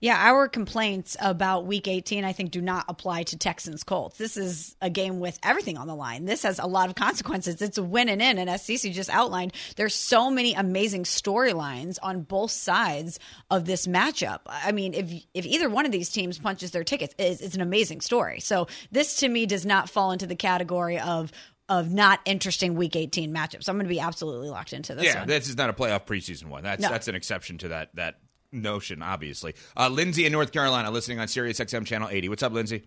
Yeah, 0.01 0.17
our 0.19 0.47
complaints 0.47 1.15
about 1.21 1.67
week 1.67 1.87
18, 1.87 2.25
I 2.25 2.33
think, 2.33 2.49
do 2.49 2.59
not 2.59 2.85
apply 2.89 3.21
to 3.23 3.37
Texans 3.37 3.83
Colts. 3.83 4.17
This 4.17 4.35
is 4.35 4.75
a 4.81 4.89
game 4.89 5.19
with 5.19 5.37
everything 5.43 5.77
on 5.77 5.85
the 5.87 5.95
line. 5.95 6.25
This 6.25 6.41
has 6.41 6.57
a 6.57 6.65
lot 6.65 6.89
of 6.89 6.95
consequences. 6.95 7.61
It's 7.61 7.77
a 7.77 7.83
win 7.83 8.09
and 8.09 8.19
in. 8.19 8.39
And 8.39 8.49
as 8.49 8.63
Cece 8.63 8.91
just 8.91 9.11
outlined, 9.11 9.53
there's 9.75 9.93
so 9.93 10.31
many 10.31 10.55
amazing 10.55 11.03
storylines 11.03 11.99
on 12.01 12.21
both 12.21 12.49
sides 12.49 13.19
of 13.51 13.65
this 13.65 13.85
matchup. 13.85 14.39
I 14.47 14.71
mean, 14.71 14.95
if 14.95 15.11
if 15.35 15.45
either 15.45 15.69
one 15.69 15.85
of 15.85 15.91
these 15.91 16.09
teams 16.09 16.39
punches 16.39 16.71
their 16.71 16.83
tickets, 16.83 17.13
it's, 17.19 17.39
it's 17.39 17.55
an 17.55 17.61
amazing 17.61 18.01
story. 18.01 18.39
So 18.39 18.67
this 18.91 19.17
to 19.17 19.29
me 19.29 19.45
does 19.45 19.67
not 19.67 19.87
fall 19.87 20.11
into 20.11 20.25
the 20.25 20.35
category 20.35 20.97
of 20.99 21.31
of 21.69 21.93
not 21.93 22.19
interesting 22.25 22.73
week 22.75 22.95
18 22.95 23.31
matchups. 23.33 23.69
I'm 23.69 23.75
going 23.75 23.85
to 23.85 23.89
be 23.93 23.99
absolutely 23.99 24.49
locked 24.49 24.73
into 24.73 24.95
this 24.95 25.05
yeah, 25.05 25.19
one. 25.19 25.27
this 25.27 25.47
is 25.47 25.55
not 25.57 25.69
a 25.69 25.73
playoff 25.73 26.05
preseason 26.05 26.45
one. 26.47 26.63
That's 26.63 26.81
No. 26.81 26.89
that's 26.89 27.07
an 27.07 27.13
exception 27.15 27.59
to 27.59 27.67
that 27.69 27.95
that 27.95 28.15
notion, 28.51 29.01
obviously. 29.01 29.55
Uh, 29.77 29.89
Lindsay 29.89 30.25
in 30.25 30.31
North 30.31 30.51
Carolina, 30.51 30.91
listening 30.91 31.19
on 31.19 31.27
Sirius 31.27 31.59
XM 31.59 31.85
channel 31.85 32.09
80. 32.09 32.29
What's 32.29 32.43
up, 32.43 32.53
Lindsay? 32.53 32.83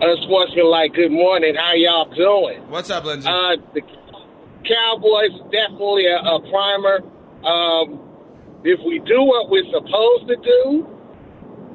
Unsportsmanlike, 0.00 0.94
good 0.94 1.12
morning. 1.12 1.54
How 1.54 1.72
y'all 1.72 2.12
doing? 2.14 2.68
What's 2.68 2.90
up, 2.90 3.04
Lindsay? 3.04 3.28
Uh, 3.28 3.56
the 3.74 3.80
Cowboys 4.64 5.32
definitely 5.50 6.06
a, 6.06 6.18
a 6.18 6.40
primer. 6.50 7.00
Um, 7.44 8.02
if 8.64 8.80
we 8.84 8.98
do 9.06 9.22
what 9.22 9.48
we're 9.48 9.64
supposed 9.72 10.28
to 10.28 10.36
do, 10.36 10.86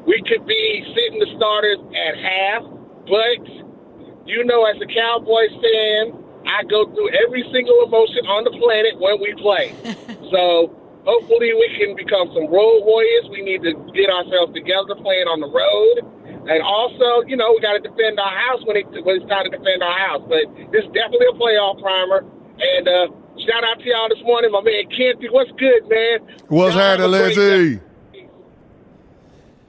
we 0.06 0.22
could 0.28 0.46
be 0.46 0.84
sitting 0.96 1.20
the 1.20 1.34
starters 1.38 1.78
at 1.96 2.18
half. 2.18 2.64
But 3.08 4.28
you 4.28 4.44
know, 4.46 4.66
as 4.66 4.78
a 4.82 4.86
Cowboys 4.86 5.50
fan, 5.62 6.14
I 6.46 6.64
go 6.70 6.86
through 6.86 7.10
every 7.26 7.44
single 7.52 7.84
emotion 7.86 8.26
on 8.28 8.44
the 8.44 8.52
planet 8.52 9.00
when 9.00 9.20
we 9.20 9.34
play. 9.42 9.74
so 10.32 10.81
hopefully, 11.06 11.54
we 11.54 11.68
can 11.78 11.96
become 11.96 12.30
some 12.34 12.48
road 12.48 12.82
warriors. 12.86 13.26
We 13.30 13.42
need 13.42 13.62
to 13.64 13.74
get 13.94 14.10
ourselves 14.10 14.54
together 14.54 14.96
playing 15.00 15.28
on 15.28 15.40
the 15.42 15.52
road. 15.52 15.96
And 16.50 16.62
also, 16.64 17.22
you 17.28 17.38
know, 17.38 17.54
we 17.54 17.62
got 17.62 17.78
to 17.78 17.84
defend 17.86 18.20
our 18.20 18.34
house 18.34 18.66
when, 18.66 18.78
it, 18.78 18.86
when 19.06 19.22
it's 19.22 19.30
time 19.30 19.46
to 19.46 19.54
defend 19.54 19.84
our 19.84 19.98
house. 19.98 20.24
But 20.26 20.50
this 20.74 20.84
is 20.84 20.92
definitely 20.94 21.30
a 21.30 21.38
playoff 21.38 21.82
primer. 21.82 22.26
And 22.58 22.88
uh, 22.88 23.08
shout 23.46 23.64
out 23.64 23.78
to 23.80 23.86
y'all 23.86 24.10
this 24.10 24.24
morning, 24.24 24.52
my 24.52 24.62
man 24.62 24.90
Kempy. 24.90 25.32
What's 25.32 25.52
good, 25.58 25.88
man? 25.88 26.20
What's 26.48 26.76
happening, 26.76 27.14
a 27.14 27.18
great 27.18 27.36
day. 27.36 27.58
Lindsay? 27.58 27.82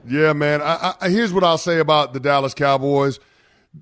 Yeah, 0.07 0.33
man. 0.33 0.61
I, 0.61 0.95
I, 0.99 1.09
here's 1.09 1.31
what 1.31 1.43
I'll 1.43 1.57
say 1.57 1.79
about 1.79 2.13
the 2.13 2.19
Dallas 2.19 2.53
Cowboys. 2.53 3.19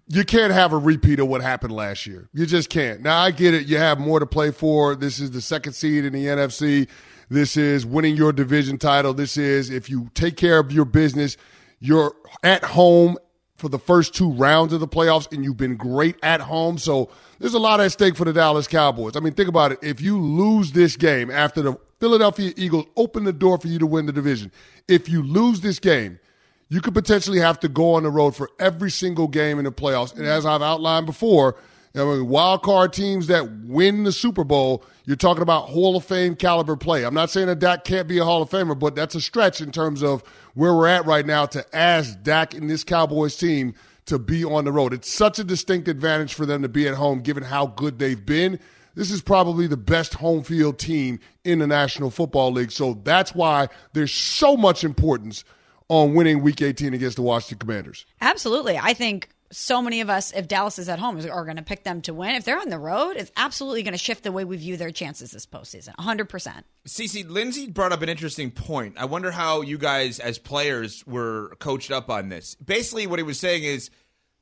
You 0.08 0.24
can't 0.24 0.54
have 0.54 0.72
a 0.72 0.78
repeat 0.78 1.20
of 1.20 1.28
what 1.28 1.42
happened 1.42 1.74
last 1.74 2.06
year. 2.06 2.30
You 2.34 2.46
just 2.46 2.70
can't. 2.70 3.02
Now, 3.02 3.20
I 3.20 3.32
get 3.32 3.54
it. 3.54 3.68
You 3.68 3.78
have 3.78 4.00
more 4.00 4.20
to 4.20 4.26
play 4.26 4.52
for. 4.52 4.96
This 4.96 5.20
is 5.20 5.32
the 5.32 5.42
second 5.42 5.74
seed 5.74 6.06
in 6.06 6.14
the 6.14 6.26
NFC. 6.26 6.88
This 7.32 7.56
is 7.56 7.86
winning 7.86 8.18
your 8.18 8.34
division 8.34 8.78
title. 8.78 9.14
This 9.14 9.38
is 9.38 9.70
if 9.70 9.90
you 9.90 10.12
take 10.14 10.36
care 10.36 10.60
of 10.60 10.70
your 10.74 10.84
business, 10.84 11.38
you're 11.80 12.14
at 12.44 12.62
home 12.62 13.18
for 13.56 13.70
the 13.70 13.80
first 13.80 14.14
two 14.14 14.30
rounds 14.34 14.74
of 14.74 14.82
the 14.82 14.88
playoffs, 14.88 15.32
and 15.32 15.42
you've 15.42 15.56
been 15.56 15.78
great 15.78 16.18
at 16.24 16.42
home. 16.42 16.78
So 16.78 17.10
there's 17.40 17.54
a 17.54 17.60
lot 17.60 17.80
at 17.80 17.94
stake 17.94 18.18
for 18.18 18.26
the 18.26 18.34
Dallas 18.34 18.68
Cowboys. 18.68 19.16
I 19.16 19.22
mean, 19.22 19.32
think 19.32 19.48
about 19.48 19.72
it. 19.72 19.80
If 19.82 20.02
you 20.02 20.20
lose 20.20 20.74
this 20.74 20.98
game 20.98 21.32
after 21.32 21.62
the 21.62 21.78
Philadelphia 22.02 22.52
Eagles 22.58 22.88
open 22.98 23.24
the 23.24 23.32
door 23.32 23.58
for 23.58 23.70
you 23.70 23.80
to 23.80 23.88
win 23.88 24.08
the 24.08 24.12
division, 24.12 24.52
if 24.90 25.08
you 25.08 25.24
lose 25.24 25.62
this 25.62 25.80
game, 25.80 26.20
you 26.68 26.82
could 26.82 26.94
potentially 26.94 27.40
have 27.40 27.62
to 27.62 27.70
go 27.70 27.94
on 27.94 28.04
the 28.04 28.12
road 28.12 28.36
for 28.36 28.50
every 28.60 28.92
single 28.92 29.30
game 29.30 29.58
in 29.58 29.64
the 29.64 29.72
playoffs. 29.72 30.14
And 30.18 30.28
as 30.28 30.46
I've 30.46 30.62
outlined 30.62 31.06
before, 31.06 31.56
I 31.94 32.04
mean, 32.06 32.28
wild 32.28 32.64
card 32.64 32.94
teams 32.94 33.28
that 33.28 33.52
win 33.66 34.04
the 34.04 34.12
Super 34.12 34.44
Bowl, 34.44 34.84
you're 35.06 35.18
talking 35.18 35.44
about 35.44 35.70
Hall 35.70 35.98
of 35.98 36.06
Fame 36.06 36.36
caliber 36.36 36.78
play. 36.78 37.04
I'm 37.04 37.14
not 37.14 37.30
saying 37.30 37.48
that 37.48 37.60
Dak 37.60 37.84
can't 37.84 38.08
be 38.08 38.18
a 38.18 38.24
Hall 38.24 38.42
of 38.42 38.50
Famer, 38.50 38.80
but 38.80 38.96
that's 38.96 39.14
a 39.16 39.22
stretch 39.22 39.60
in 39.60 39.72
terms 39.72 40.02
of 40.02 40.24
where 40.54 40.74
we're 40.74 40.88
at 40.88 41.06
right 41.06 41.26
now 41.26 41.46
to 41.48 41.66
ask 41.76 42.22
Dak 42.24 42.54
and 42.54 42.70
this 42.70 42.84
Cowboys 42.84 43.36
team 43.36 43.74
to 44.06 44.18
be 44.18 44.46
on 44.46 44.64
the 44.64 44.72
road. 44.72 44.94
It's 44.94 45.12
such 45.12 45.38
a 45.40 45.44
distinct 45.44 45.88
advantage 45.88 46.34
for 46.34 46.46
them 46.46 46.62
to 46.62 46.70
be 46.70 46.88
at 46.88 46.96
home 46.96 47.22
given 47.22 47.44
how 47.44 47.68
good 47.68 48.00
they've 48.00 48.26
been. 48.26 48.60
This 48.96 49.12
is 49.12 49.22
probably 49.22 49.68
the 49.68 49.78
best 49.78 50.16
home 50.16 50.44
field 50.44 50.80
team 50.80 51.20
in 51.44 51.60
the 51.60 51.68
National 51.68 52.10
Football 52.10 52.52
League. 52.52 52.72
So 52.72 53.00
that's 53.04 53.34
why 53.34 53.68
there's 53.94 54.14
so 54.14 54.58
much 54.58 54.84
importance 54.84 55.44
on 55.88 56.14
winning 56.14 56.42
week 56.42 56.62
18 56.62 56.94
against 56.94 57.18
the 57.18 57.22
Washington 57.22 57.60
Commanders. 57.60 58.06
Absolutely. 58.22 58.78
I 58.78 58.94
think 58.94 59.30
so 59.52 59.82
many 59.82 60.02
of 60.02 60.10
us, 60.10 60.32
if 60.32 60.48
Dallas 60.48 60.80
is 60.80 60.90
at 60.90 61.00
home, 61.00 61.18
are 61.30 61.46
going 61.46 61.58
to 61.58 61.64
pick 61.64 61.84
them 61.84 62.02
to 62.04 62.14
win. 62.14 62.36
If 62.36 62.46
they're 62.46 62.60
on 62.60 62.70
the 62.70 62.80
road, 62.80 63.18
it's 63.18 63.32
absolutely 63.36 63.84
going 63.84 63.94
to 63.94 63.98
shift 63.98 64.24
the 64.24 64.32
way 64.32 64.46
we 64.46 64.58
view 64.58 64.78
their 64.78 64.92
chances 64.92 65.32
this 65.32 65.46
postseason. 65.46 65.96
100%. 65.96 66.64
CC, 66.88 67.30
Lindsay 67.30 67.68
brought 67.68 67.92
up 67.92 68.02
an 68.02 68.10
interesting 68.10 68.52
point. 68.52 68.96
I 68.98 69.06
wonder 69.06 69.32
how 69.32 69.62
you 69.62 69.78
guys, 69.78 70.20
as 70.20 70.38
players, 70.38 71.06
were 71.06 71.56
coached 71.60 71.92
up 71.92 72.10
on 72.10 72.30
this. 72.30 72.56
Basically, 72.56 73.08
what 73.08 73.20
he 73.20 73.24
was 73.24 73.40
saying 73.40 73.64
is 73.64 73.90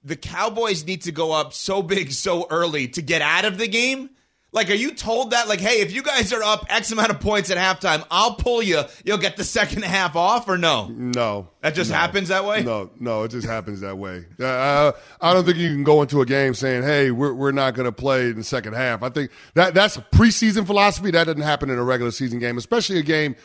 the 0.04 0.15
Cowboys 0.15 0.86
need 0.86 1.02
to 1.04 1.12
go 1.12 1.32
up 1.32 1.54
so 1.54 1.82
big 1.82 2.12
so 2.12 2.48
early 2.50 2.88
to 2.89 3.02
get 3.02 3.22
out 3.22 3.45
of 3.45 3.58
the 3.58 3.67
game. 3.67 4.12
Like, 4.51 4.71
are 4.71 4.75
you 4.75 4.91
told 4.91 5.31
that? 5.31 5.47
Like, 5.47 5.59
hey, 5.59 5.81
if 5.81 5.91
you 5.93 6.01
guys 6.01 6.33
are 6.33 6.41
up 6.41 6.65
X 6.69 6.91
amount 6.91 7.12
of 7.12 7.19
points 7.19 7.51
at 7.51 7.57
halftime, 7.57 8.03
I'll 8.09 8.33
pull 8.33 8.63
you. 8.63 8.81
You'll 9.05 9.19
get 9.19 9.38
the 9.38 9.43
second 9.43 9.83
half 9.83 10.15
off, 10.15 10.47
or 10.49 10.57
no? 10.57 10.88
No. 10.88 11.49
That 11.62 11.75
just 11.75 11.91
No. 11.91 11.97
happens 11.97 12.29
that 12.29 12.45
way? 12.45 12.63
No, 12.63 12.89
no, 12.99 13.23
it 13.23 13.29
just 13.31 13.45
happens 13.45 13.81
that 13.81 13.97
way. 13.99 14.25
Uh, 14.41 14.91
I 15.21 15.33
don't 15.33 15.45
think 15.45 15.57
you 15.57 15.67
can 15.69 15.83
go 15.83 16.01
into 16.01 16.21
a 16.21 16.25
game 16.25 16.55
saying, 16.55 16.81
"Hey, 16.81 17.12
we're 17.12 17.33
we're 17.33 17.51
not 17.51 17.75
going 17.75 17.85
to 17.85 17.91
play 17.91 18.29
in 18.29 18.38
the 18.38 18.43
second 18.43 18.73
half." 18.73 19.03
I 19.03 19.09
think 19.09 19.29
that 19.53 19.75
that's 19.75 19.97
preseason 19.97 20.65
philosophy. 20.65 21.12
That 21.12 21.25
doesn't 21.25 21.41
happen 21.41 21.69
in 21.69 21.77
a 21.77 21.83
regular 21.83 22.12
season 22.12 22.39
game, 22.39 22.57
especially 22.57 22.97
a 22.97 23.03
game 23.03 23.35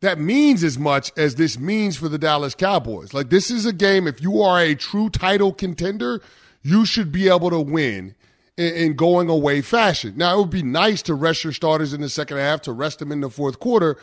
that 0.00 0.18
means 0.18 0.64
as 0.64 0.76
much 0.78 1.12
as 1.16 1.36
this 1.36 1.56
means 1.58 1.96
for 1.96 2.08
the 2.08 2.18
Dallas 2.18 2.54
Cowboys. 2.56 3.12
Like, 3.14 3.30
this 3.30 3.50
is 3.50 3.64
a 3.66 3.72
game, 3.72 4.06
if 4.08 4.20
you 4.22 4.40
are 4.42 4.60
a 4.60 4.74
true 4.74 5.08
title 5.10 5.52
contender, 5.52 6.20
you 6.62 6.84
should 6.86 7.10
be 7.12 7.28
able 7.28 7.50
to 7.50 7.60
win 7.60 8.14
in, 8.58 8.74
in 8.74 8.92
going 8.94 9.30
away 9.30 9.62
fashion. 9.62 10.12
Now, 10.16 10.34
it 10.34 10.38
would 10.40 10.50
be 10.50 10.62
nice 10.62 11.00
to 11.02 11.14
rest 11.14 11.44
your 11.44 11.54
starters 11.54 11.94
in 11.94 12.02
the 12.02 12.10
second 12.10 12.36
half, 12.36 12.60
to 12.62 12.72
rest 12.72 12.98
them 12.98 13.10
in 13.10 13.20
the 13.20 13.30
fourth 13.30 13.58
quarter, 13.58 13.96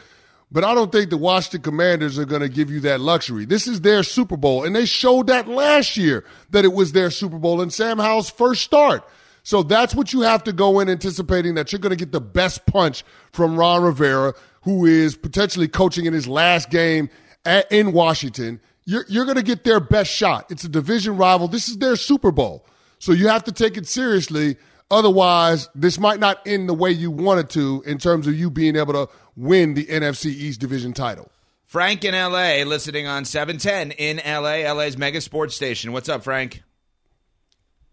but 0.51 0.63
I 0.63 0.73
don't 0.73 0.91
think 0.91 1.09
the 1.09 1.17
Washington 1.17 1.61
Commanders 1.61 2.17
are 2.17 2.25
going 2.25 2.41
to 2.41 2.49
give 2.49 2.71
you 2.71 2.79
that 2.81 3.01
luxury. 3.01 3.45
This 3.45 3.67
is 3.67 3.81
their 3.81 4.01
Super 4.01 4.37
Bowl, 4.37 4.63
and 4.63 4.75
they 4.75 4.85
showed 4.85 5.27
that 5.27 5.47
last 5.47 5.97
year 5.97 6.23
that 6.51 6.65
it 6.65 6.73
was 6.73 6.93
their 6.93 7.11
Super 7.11 7.37
Bowl 7.37 7.61
in 7.61 7.69
Sam 7.69 7.99
Howell's 7.99 8.29
first 8.29 8.63
start. 8.63 9.03
So 9.43 9.61
that's 9.61 9.93
what 9.93 10.13
you 10.13 10.21
have 10.21 10.43
to 10.45 10.53
go 10.53 10.79
in 10.79 10.89
anticipating 10.89 11.53
that 11.55 11.71
you're 11.71 11.79
going 11.79 11.91
to 11.91 11.95
get 11.95 12.11
the 12.11 12.21
best 12.21 12.65
punch 12.65 13.03
from 13.31 13.57
Ron 13.57 13.83
Rivera, 13.83 14.33
who 14.63 14.85
is 14.85 15.15
potentially 15.15 15.67
coaching 15.67 16.05
in 16.05 16.13
his 16.13 16.27
last 16.27 16.71
game 16.71 17.09
at, 17.43 17.71
in 17.71 17.91
Washington. 17.91 18.59
You're, 18.85 19.05
you're 19.07 19.25
going 19.25 19.37
to 19.37 19.43
get 19.43 19.63
their 19.63 19.79
best 19.79 20.09
shot. 20.09 20.49
It's 20.49 20.63
a 20.63 20.69
division 20.69 21.17
rival. 21.17 21.47
This 21.47 21.69
is 21.69 21.77
their 21.77 21.95
Super 21.95 22.31
Bowl. 22.31 22.65
So 23.05 23.11
you 23.11 23.27
have 23.27 23.43
to 23.43 23.51
take 23.51 23.77
it 23.77 23.85
seriously. 23.85 24.57
Otherwise, 24.89 25.69
this 25.75 25.99
might 25.99 26.19
not 26.19 26.41
end 26.47 26.67
the 26.67 26.73
way 26.73 26.89
you 26.89 27.11
want 27.11 27.39
it 27.39 27.51
to 27.51 27.83
in 27.85 27.99
terms 27.99 28.25
of 28.25 28.33
you 28.33 28.49
being 28.49 28.75
able 28.75 28.93
to 28.93 29.07
win 29.35 29.75
the 29.75 29.85
NFC 29.85 30.25
East 30.25 30.59
division 30.59 30.91
title. 30.91 31.31
Frank 31.65 32.03
in 32.03 32.15
LA, 32.15 32.63
listening 32.63 33.05
on 33.05 33.23
710 33.23 33.91
in 33.91 34.17
LA, 34.25 34.67
LA's 34.73 34.97
mega 34.97 35.21
sports 35.21 35.55
station. 35.55 35.91
What's 35.91 36.09
up, 36.09 36.23
Frank? 36.23 36.63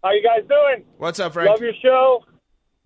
How 0.03 0.13
you 0.13 0.23
guys 0.23 0.49
doing? 0.49 0.83
What's 0.97 1.19
up, 1.19 1.33
Frank? 1.33 1.47
Love 1.47 1.61
your 1.61 1.73
show. 1.79 2.23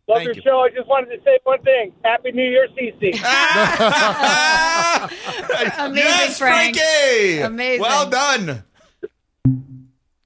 Love 0.10 0.18
Thank 0.18 0.26
your 0.26 0.36
you. 0.36 0.42
show. 0.42 0.66
I 0.66 0.70
just 0.76 0.90
wanted 0.90 1.16
to 1.16 1.24
say 1.24 1.40
one 1.46 1.62
thing. 1.62 1.94
Happy 2.04 2.34
New 2.34 2.44
Year, 2.44 2.68
CC. 2.78 3.14
Amazing, 5.80 5.96
yes, 5.96 6.38
Frank. 6.38 6.76
Frankie! 6.76 7.40
Amazing. 7.40 7.82
Well 7.82 8.10
done. 8.10 8.66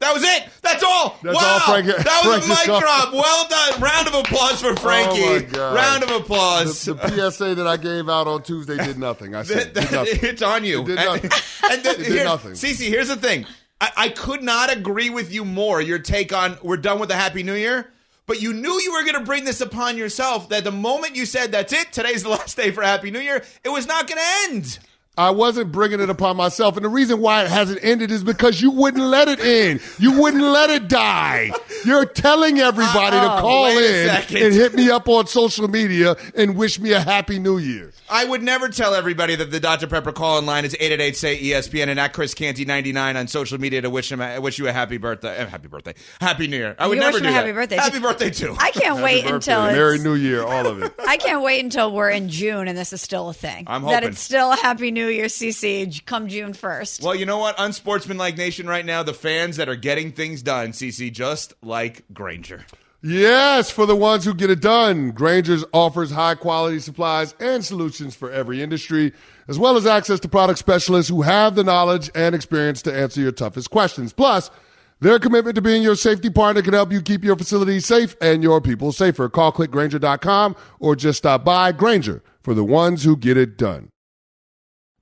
That 0.01 0.13
was 0.13 0.23
it. 0.23 0.49
That's 0.63 0.83
all. 0.83 1.17
That's 1.21 1.35
wow. 1.35 1.53
all, 1.53 1.59
Frankie. 1.59 1.91
That 1.91 2.21
was 2.25 2.45
Frankie's 2.45 2.67
a 2.67 2.71
mic 2.71 2.81
drop. 2.81 3.13
Well 3.13 3.47
done. 3.47 3.81
Round 3.81 4.07
of 4.07 4.15
applause 4.15 4.59
for 4.59 4.75
Frankie. 4.75 5.23
Oh, 5.23 5.35
my 5.35 5.41
God. 5.43 5.75
Round 5.75 6.03
of 6.03 6.09
applause. 6.09 6.85
The, 6.85 6.95
the 6.95 7.31
PSA 7.31 7.55
that 7.55 7.67
I 7.67 7.77
gave 7.77 8.09
out 8.09 8.27
on 8.27 8.41
Tuesday 8.41 8.77
did 8.77 8.97
nothing. 8.97 9.35
I 9.35 9.43
said, 9.43 9.75
nothing. 9.75 10.19
it's 10.23 10.41
on 10.41 10.65
you. 10.65 10.81
It 10.81 10.85
did 10.87 10.95
nothing. 10.95 11.31
And, 11.71 11.83
the, 11.83 11.91
It 11.91 11.97
did 11.97 12.07
here- 12.07 12.23
nothing. 12.23 12.53
Cece, 12.53 12.87
here's 12.87 13.07
the 13.09 13.15
thing. 13.15 13.45
I, 13.79 13.91
I 13.95 14.09
could 14.09 14.41
not 14.41 14.75
agree 14.75 15.11
with 15.11 15.31
you 15.31 15.45
more. 15.45 15.79
Your 15.79 15.99
take 15.99 16.33
on 16.33 16.57
we're 16.63 16.77
done 16.77 16.99
with 16.99 17.09
the 17.09 17.15
Happy 17.15 17.43
New 17.43 17.53
Year. 17.53 17.91
But 18.25 18.41
you 18.41 18.53
knew 18.53 18.79
you 18.81 18.93
were 18.93 19.03
going 19.03 19.19
to 19.19 19.25
bring 19.25 19.45
this 19.45 19.61
upon 19.61 19.97
yourself 19.97 20.49
that 20.49 20.63
the 20.63 20.71
moment 20.71 21.15
you 21.15 21.25
said, 21.25 21.51
that's 21.51 21.73
it, 21.73 21.91
today's 21.91 22.23
the 22.23 22.29
last 22.37 22.57
day 22.57 22.71
for 22.71 22.81
Happy 22.81 23.11
New 23.11 23.19
Year, 23.19 23.43
it 23.63 23.69
was 23.69 23.85
not 23.87 24.07
going 24.07 24.19
to 24.19 24.53
end. 24.53 24.79
I 25.17 25.31
wasn't 25.31 25.73
bringing 25.73 25.99
it 25.99 26.09
upon 26.09 26.37
myself. 26.37 26.77
And 26.77 26.85
the 26.85 26.89
reason 26.89 27.19
why 27.19 27.43
it 27.43 27.49
hasn't 27.51 27.83
ended 27.83 28.11
is 28.11 28.23
because 28.23 28.61
you 28.61 28.71
wouldn't 28.71 29.03
let 29.03 29.27
it 29.27 29.41
end. 29.41 29.81
You 29.99 30.19
wouldn't 30.19 30.41
let 30.41 30.69
it 30.69 30.87
die. 30.87 31.51
You're 31.85 32.05
telling 32.05 32.59
everybody 32.59 33.17
to 33.19 33.27
call 33.41 33.65
in 33.67 34.09
and 34.09 34.53
hit 34.53 34.73
me 34.73 34.89
up 34.89 35.09
on 35.09 35.27
social 35.27 35.67
media 35.67 36.15
and 36.33 36.55
wish 36.55 36.79
me 36.79 36.93
a 36.93 37.01
happy 37.01 37.39
new 37.39 37.57
year. 37.57 37.91
I 38.09 38.23
would 38.25 38.41
never 38.41 38.69
tell 38.69 38.93
everybody 38.95 39.35
that 39.35 39.51
the 39.51 39.59
Dr. 39.59 39.87
Pepper 39.87 40.11
call 40.13 40.39
in 40.39 40.45
line 40.45 40.63
is 40.63 40.73
888 40.75 41.15
say 41.17 41.37
ESPN 41.41 41.87
and 41.89 41.99
at 41.99 42.13
Chris 42.13 42.33
Canty 42.33 42.63
99 42.65 43.17
on 43.17 43.27
social 43.27 43.59
media 43.59 43.81
to 43.81 43.89
wish 43.89 44.11
him 44.11 44.21
a, 44.21 44.39
wish 44.39 44.59
you 44.59 44.67
a 44.69 44.71
happy 44.71 44.97
birthday. 44.97 45.35
eh, 45.37 45.45
Happy 45.45 45.67
birthday. 45.67 45.93
Happy 46.21 46.47
New 46.47 46.57
Year. 46.57 46.75
I 46.79 46.87
would 46.87 46.95
You 46.95 47.01
never 47.01 47.13
wish 47.13 47.21
him 47.21 47.23
do 47.23 47.29
a 47.29 47.31
that. 47.33 47.37
happy 47.45 47.51
birthday, 47.51 47.75
Happy 47.75 47.91
too. 47.97 48.01
birthday 48.01 48.29
too. 48.29 48.55
I 48.57 48.71
can't 48.71 49.03
wait 49.03 49.25
until 49.25 49.65
it's, 49.65 49.75
Merry 49.75 49.99
New 49.99 50.13
Year, 50.15 50.43
all 50.43 50.67
of 50.67 50.81
it. 50.81 50.93
I 51.05 51.17
can't 51.17 51.43
wait 51.43 51.63
until 51.63 51.91
we're 51.91 52.09
in 52.11 52.29
June 52.29 52.67
and 52.69 52.77
this 52.77 52.93
is 52.93 53.01
still 53.01 53.29
a 53.29 53.33
thing. 53.33 53.65
I'm 53.67 53.81
hoping. 53.81 53.93
that 53.93 54.03
it's 54.05 54.19
still 54.21 54.51
a 54.53 54.55
Happy 54.55 54.91
New 54.91 55.00
Year, 55.07 55.25
CC, 55.25 56.05
come 56.05 56.27
June 56.27 56.53
first. 56.53 57.01
Well, 57.01 57.15
you 57.15 57.25
know 57.25 57.37
what? 57.37 57.55
Unsportsmanlike 57.57 58.37
nation 58.37 58.67
right 58.67 58.85
now, 58.85 59.03
the 59.03 59.13
fans 59.13 59.57
that 59.57 59.69
are 59.69 59.75
getting 59.75 60.11
things 60.11 60.41
done, 60.41 60.71
CC, 60.71 61.11
just 61.11 61.53
like 61.61 62.03
Grainger. 62.13 62.65
Yes, 63.03 63.71
for 63.71 63.87
the 63.87 63.95
ones 63.95 64.25
who 64.25 64.33
get 64.35 64.51
it 64.51 64.61
done. 64.61 65.09
Grainger's 65.09 65.65
offers 65.73 66.11
high 66.11 66.35
quality 66.35 66.79
supplies 66.79 67.33
and 67.39 67.65
solutions 67.65 68.15
for 68.15 68.31
every 68.31 68.61
industry, 68.61 69.11
as 69.47 69.57
well 69.57 69.75
as 69.75 69.87
access 69.87 70.19
to 70.19 70.29
product 70.29 70.59
specialists 70.59 71.09
who 71.09 71.23
have 71.23 71.55
the 71.55 71.63
knowledge 71.63 72.11
and 72.13 72.35
experience 72.35 72.83
to 72.83 72.93
answer 72.93 73.19
your 73.19 73.31
toughest 73.31 73.71
questions. 73.71 74.13
Plus, 74.13 74.51
their 74.99 75.17
commitment 75.17 75.55
to 75.55 75.63
being 75.63 75.81
your 75.81 75.95
safety 75.95 76.29
partner 76.29 76.61
can 76.61 76.73
help 76.73 76.91
you 76.91 77.01
keep 77.01 77.23
your 77.23 77.35
facility 77.35 77.79
safe 77.79 78.15
and 78.21 78.43
your 78.43 78.61
people 78.61 78.91
safer. 78.91 79.27
Call 79.29 79.51
clickgrainger.com 79.51 80.55
or 80.79 80.95
just 80.95 81.17
stop 81.17 81.43
by 81.43 81.71
Grainger 81.71 82.21
for 82.43 82.53
the 82.53 82.63
ones 82.63 83.03
who 83.03 83.17
get 83.17 83.35
it 83.35 83.57
done. 83.57 83.89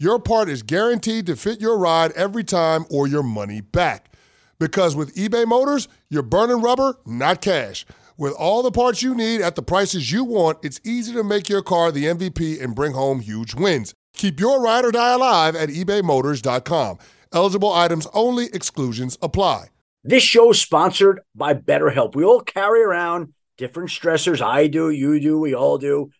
your 0.00 0.18
part 0.18 0.48
is 0.48 0.62
guaranteed 0.62 1.26
to 1.26 1.36
fit 1.36 1.60
your 1.60 1.76
ride 1.76 2.12
every 2.12 2.42
time 2.42 2.86
or 2.90 3.06
your 3.06 3.22
money 3.22 3.60
back. 3.60 4.10
Because 4.58 4.96
with 4.96 5.14
eBay 5.14 5.46
Motors, 5.46 5.88
you're 6.08 6.22
burning 6.22 6.62
rubber, 6.62 6.96
not 7.04 7.42
cash. 7.42 7.84
With 8.16 8.32
all 8.32 8.62
the 8.62 8.70
parts 8.70 9.02
you 9.02 9.14
need 9.14 9.42
at 9.42 9.56
the 9.56 9.62
prices 9.62 10.10
you 10.10 10.24
want, 10.24 10.56
it's 10.62 10.80
easy 10.84 11.12
to 11.12 11.22
make 11.22 11.50
your 11.50 11.60
car 11.60 11.92
the 11.92 12.06
MVP 12.06 12.62
and 12.62 12.74
bring 12.74 12.92
home 12.92 13.20
huge 13.20 13.54
wins. 13.54 13.92
Keep 14.14 14.40
your 14.40 14.62
ride 14.62 14.86
or 14.86 14.90
die 14.90 15.12
alive 15.12 15.54
at 15.54 15.68
ebaymotors.com. 15.68 16.98
Eligible 17.34 17.72
items 17.72 18.06
only, 18.14 18.46
exclusions 18.54 19.18
apply. 19.20 19.66
This 20.02 20.22
show 20.22 20.50
is 20.50 20.60
sponsored 20.62 21.20
by 21.34 21.52
BetterHelp. 21.52 22.14
We 22.14 22.24
all 22.24 22.40
carry 22.40 22.82
around 22.82 23.34
different 23.58 23.90
stressors. 23.90 24.40
I 24.40 24.66
do, 24.66 24.88
you 24.88 25.20
do, 25.20 25.38
we 25.38 25.54
all 25.54 25.76
do, 25.76 26.10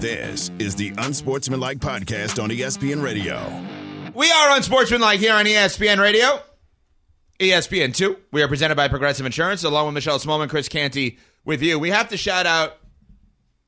This 0.00 0.50
is 0.58 0.74
the 0.74 0.94
Unsportsmanlike 0.96 1.76
Podcast 1.76 2.42
on 2.42 2.48
ESPN 2.48 3.02
Radio. 3.02 3.36
We 4.14 4.30
are 4.30 4.56
Unsportsmanlike 4.56 5.20
here 5.20 5.34
on 5.34 5.44
ESPN 5.44 6.00
Radio. 6.00 6.40
ESPN 7.38 7.94
2. 7.94 8.16
We 8.32 8.42
are 8.42 8.48
presented 8.48 8.76
by 8.76 8.88
Progressive 8.88 9.26
Insurance, 9.26 9.62
along 9.62 9.84
with 9.84 9.94
Michelle 9.94 10.18
Smallman, 10.18 10.48
Chris 10.48 10.70
Canty 10.70 11.18
with 11.44 11.60
you. 11.60 11.78
We 11.78 11.90
have 11.90 12.08
to 12.08 12.16
shout 12.16 12.46
out 12.46 12.78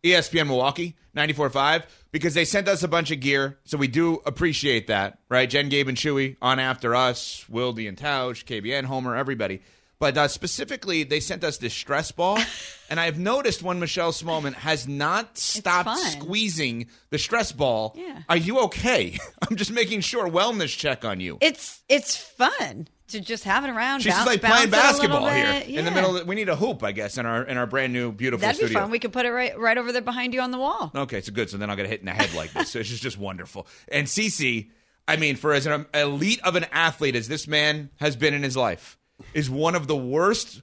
ESPN 0.02 0.46
Milwaukee, 0.46 0.96
94.5, 1.14 1.82
because 2.12 2.32
they 2.32 2.46
sent 2.46 2.66
us 2.66 2.82
a 2.82 2.88
bunch 2.88 3.10
of 3.10 3.20
gear, 3.20 3.58
so 3.64 3.76
we 3.76 3.86
do 3.86 4.22
appreciate 4.24 4.86
that, 4.86 5.18
right? 5.28 5.50
Jen, 5.50 5.68
Gabe, 5.68 5.88
and 5.88 5.98
Chewy 5.98 6.36
on 6.40 6.58
after 6.58 6.94
us, 6.94 7.44
Wildy 7.52 7.88
and 7.88 7.98
Tausch, 7.98 8.46
KBN, 8.46 8.84
Homer, 8.84 9.14
everybody. 9.16 9.60
But 10.02 10.18
uh, 10.18 10.26
specifically, 10.26 11.04
they 11.04 11.20
sent 11.20 11.44
us 11.44 11.58
this 11.58 11.72
stress 11.72 12.10
ball, 12.10 12.36
and 12.90 12.98
I've 12.98 13.20
noticed 13.20 13.62
when 13.62 13.78
Michelle 13.78 14.10
Smallman 14.10 14.52
has 14.52 14.88
not 14.88 15.38
stopped 15.38 15.84
fun. 15.84 15.96
squeezing 15.96 16.88
the 17.10 17.18
stress 17.18 17.52
ball. 17.52 17.94
Yeah. 17.96 18.22
Are 18.28 18.36
you 18.36 18.62
okay? 18.62 19.16
I'm 19.48 19.54
just 19.54 19.70
making 19.70 20.00
sure 20.00 20.28
wellness 20.28 20.76
check 20.76 21.04
on 21.04 21.20
you. 21.20 21.38
It's 21.40 21.84
it's 21.88 22.16
fun 22.16 22.88
to 23.10 23.20
just 23.20 23.44
have 23.44 23.62
it 23.64 23.70
around. 23.70 24.00
She's 24.00 24.12
bounce, 24.12 24.26
like 24.26 24.40
playing 24.40 24.54
it 24.54 24.58
a 24.60 24.70
little 24.70 24.82
basketball 24.82 25.28
here 25.28 25.52
bit. 25.52 25.68
in 25.68 25.84
the 25.84 25.92
middle. 25.92 26.16
Of, 26.16 26.26
we 26.26 26.34
need 26.34 26.48
a 26.48 26.56
hoop, 26.56 26.82
I 26.82 26.90
guess, 26.90 27.16
in 27.16 27.24
our 27.24 27.44
in 27.44 27.56
our 27.56 27.66
brand 27.66 27.92
new 27.92 28.10
beautiful 28.10 28.40
That'd 28.40 28.58
be 28.58 28.66
studio. 28.66 28.80
fun. 28.80 28.90
We 28.90 28.98
could 28.98 29.12
put 29.12 29.24
it 29.24 29.30
right 29.30 29.56
right 29.56 29.78
over 29.78 29.92
there 29.92 30.02
behind 30.02 30.34
you 30.34 30.40
on 30.40 30.50
the 30.50 30.58
wall. 30.58 30.90
Okay, 30.96 31.20
so 31.20 31.30
good. 31.30 31.48
So 31.48 31.58
then 31.58 31.70
I'll 31.70 31.76
get 31.76 31.86
hit 31.86 32.00
in 32.00 32.06
the 32.06 32.12
head 32.12 32.34
like 32.34 32.52
this. 32.52 32.72
So 32.72 32.80
it's 32.80 32.88
just, 32.88 33.04
just 33.04 33.18
wonderful. 33.18 33.68
And 33.86 34.08
Cece, 34.08 34.68
I 35.06 35.14
mean, 35.14 35.36
for 35.36 35.52
as 35.52 35.66
an 35.66 35.86
elite 35.94 36.40
of 36.42 36.56
an 36.56 36.66
athlete 36.72 37.14
as 37.14 37.28
this 37.28 37.46
man 37.46 37.90
has 38.00 38.16
been 38.16 38.34
in 38.34 38.42
his 38.42 38.56
life, 38.56 38.98
is 39.34 39.48
one 39.50 39.74
of 39.74 39.86
the 39.86 39.96
worst 39.96 40.62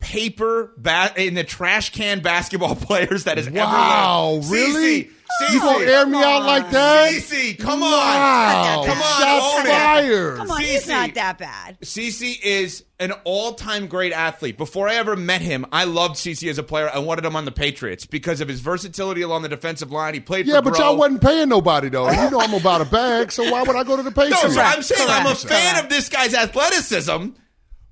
paper 0.00 0.72
ba- 0.76 1.12
in 1.16 1.34
the 1.34 1.44
trash 1.44 1.90
can 1.92 2.20
basketball 2.20 2.74
players 2.76 3.24
that 3.24 3.36
has 3.38 3.48
Wow, 3.48 4.34
ever 4.34 4.40
lived. 4.40 4.50
really? 4.52 5.10
Cece, 5.40 5.52
You 5.54 5.60
gonna 5.60 5.84
air 5.86 6.04
me 6.04 6.18
out 6.22 6.42
like 6.44 6.70
that? 6.72 7.10
Cece, 7.12 7.58
come 7.58 7.82
on. 7.82 8.84
Come 8.84 8.98
on, 8.98 9.20
Shots 9.22 9.54
own 9.60 9.66
it. 9.66 9.70
fired. 9.70 10.36
Come 10.36 10.50
on, 10.50 10.60
he's 10.60 10.86
not 10.86 11.14
that 11.14 11.38
bad. 11.38 11.78
Cece 11.80 12.36
is 12.42 12.84
an 13.00 13.12
all-time 13.24 13.86
great 13.86 14.12
athlete. 14.12 14.58
Before 14.58 14.88
I 14.88 14.96
ever 14.96 15.16
met 15.16 15.40
him, 15.40 15.64
I 15.72 15.84
loved 15.84 16.16
Cece 16.16 16.50
as 16.50 16.58
a 16.58 16.62
player. 16.62 16.90
I 16.92 16.98
wanted 16.98 17.24
him 17.24 17.34
on 17.34 17.46
the 17.46 17.50
Patriots 17.52 18.04
because 18.04 18.42
of 18.42 18.48
his 18.48 18.60
versatility 18.60 19.22
along 19.22 19.40
the 19.42 19.48
defensive 19.48 19.90
line. 19.90 20.12
He 20.12 20.20
played 20.20 20.46
Yeah, 20.46 20.56
for 20.56 20.62
but 20.64 20.74
Grow. 20.74 20.84
y'all 20.90 20.96
wasn't 20.98 21.22
paying 21.22 21.48
nobody 21.48 21.88
though. 21.88 22.10
You 22.10 22.30
know 22.30 22.40
I'm 22.40 22.52
about 22.52 22.82
a 22.82 22.84
bag, 22.86 23.32
so 23.32 23.50
why 23.50 23.62
would 23.62 23.74
I 23.76 23.84
go 23.84 23.96
to 23.96 24.02
the 24.02 24.10
Patriots? 24.12 24.42
No, 24.42 24.48
Patriots? 24.50 24.56
so 24.56 24.62
I'm 24.62 24.82
saying 24.82 25.08
I'm 25.10 25.26
a 25.32 25.34
fan 25.34 25.72
Correct. 25.76 25.84
of 25.84 25.88
this 25.90 26.08
guy's 26.10 26.34
athleticism, 26.34 27.28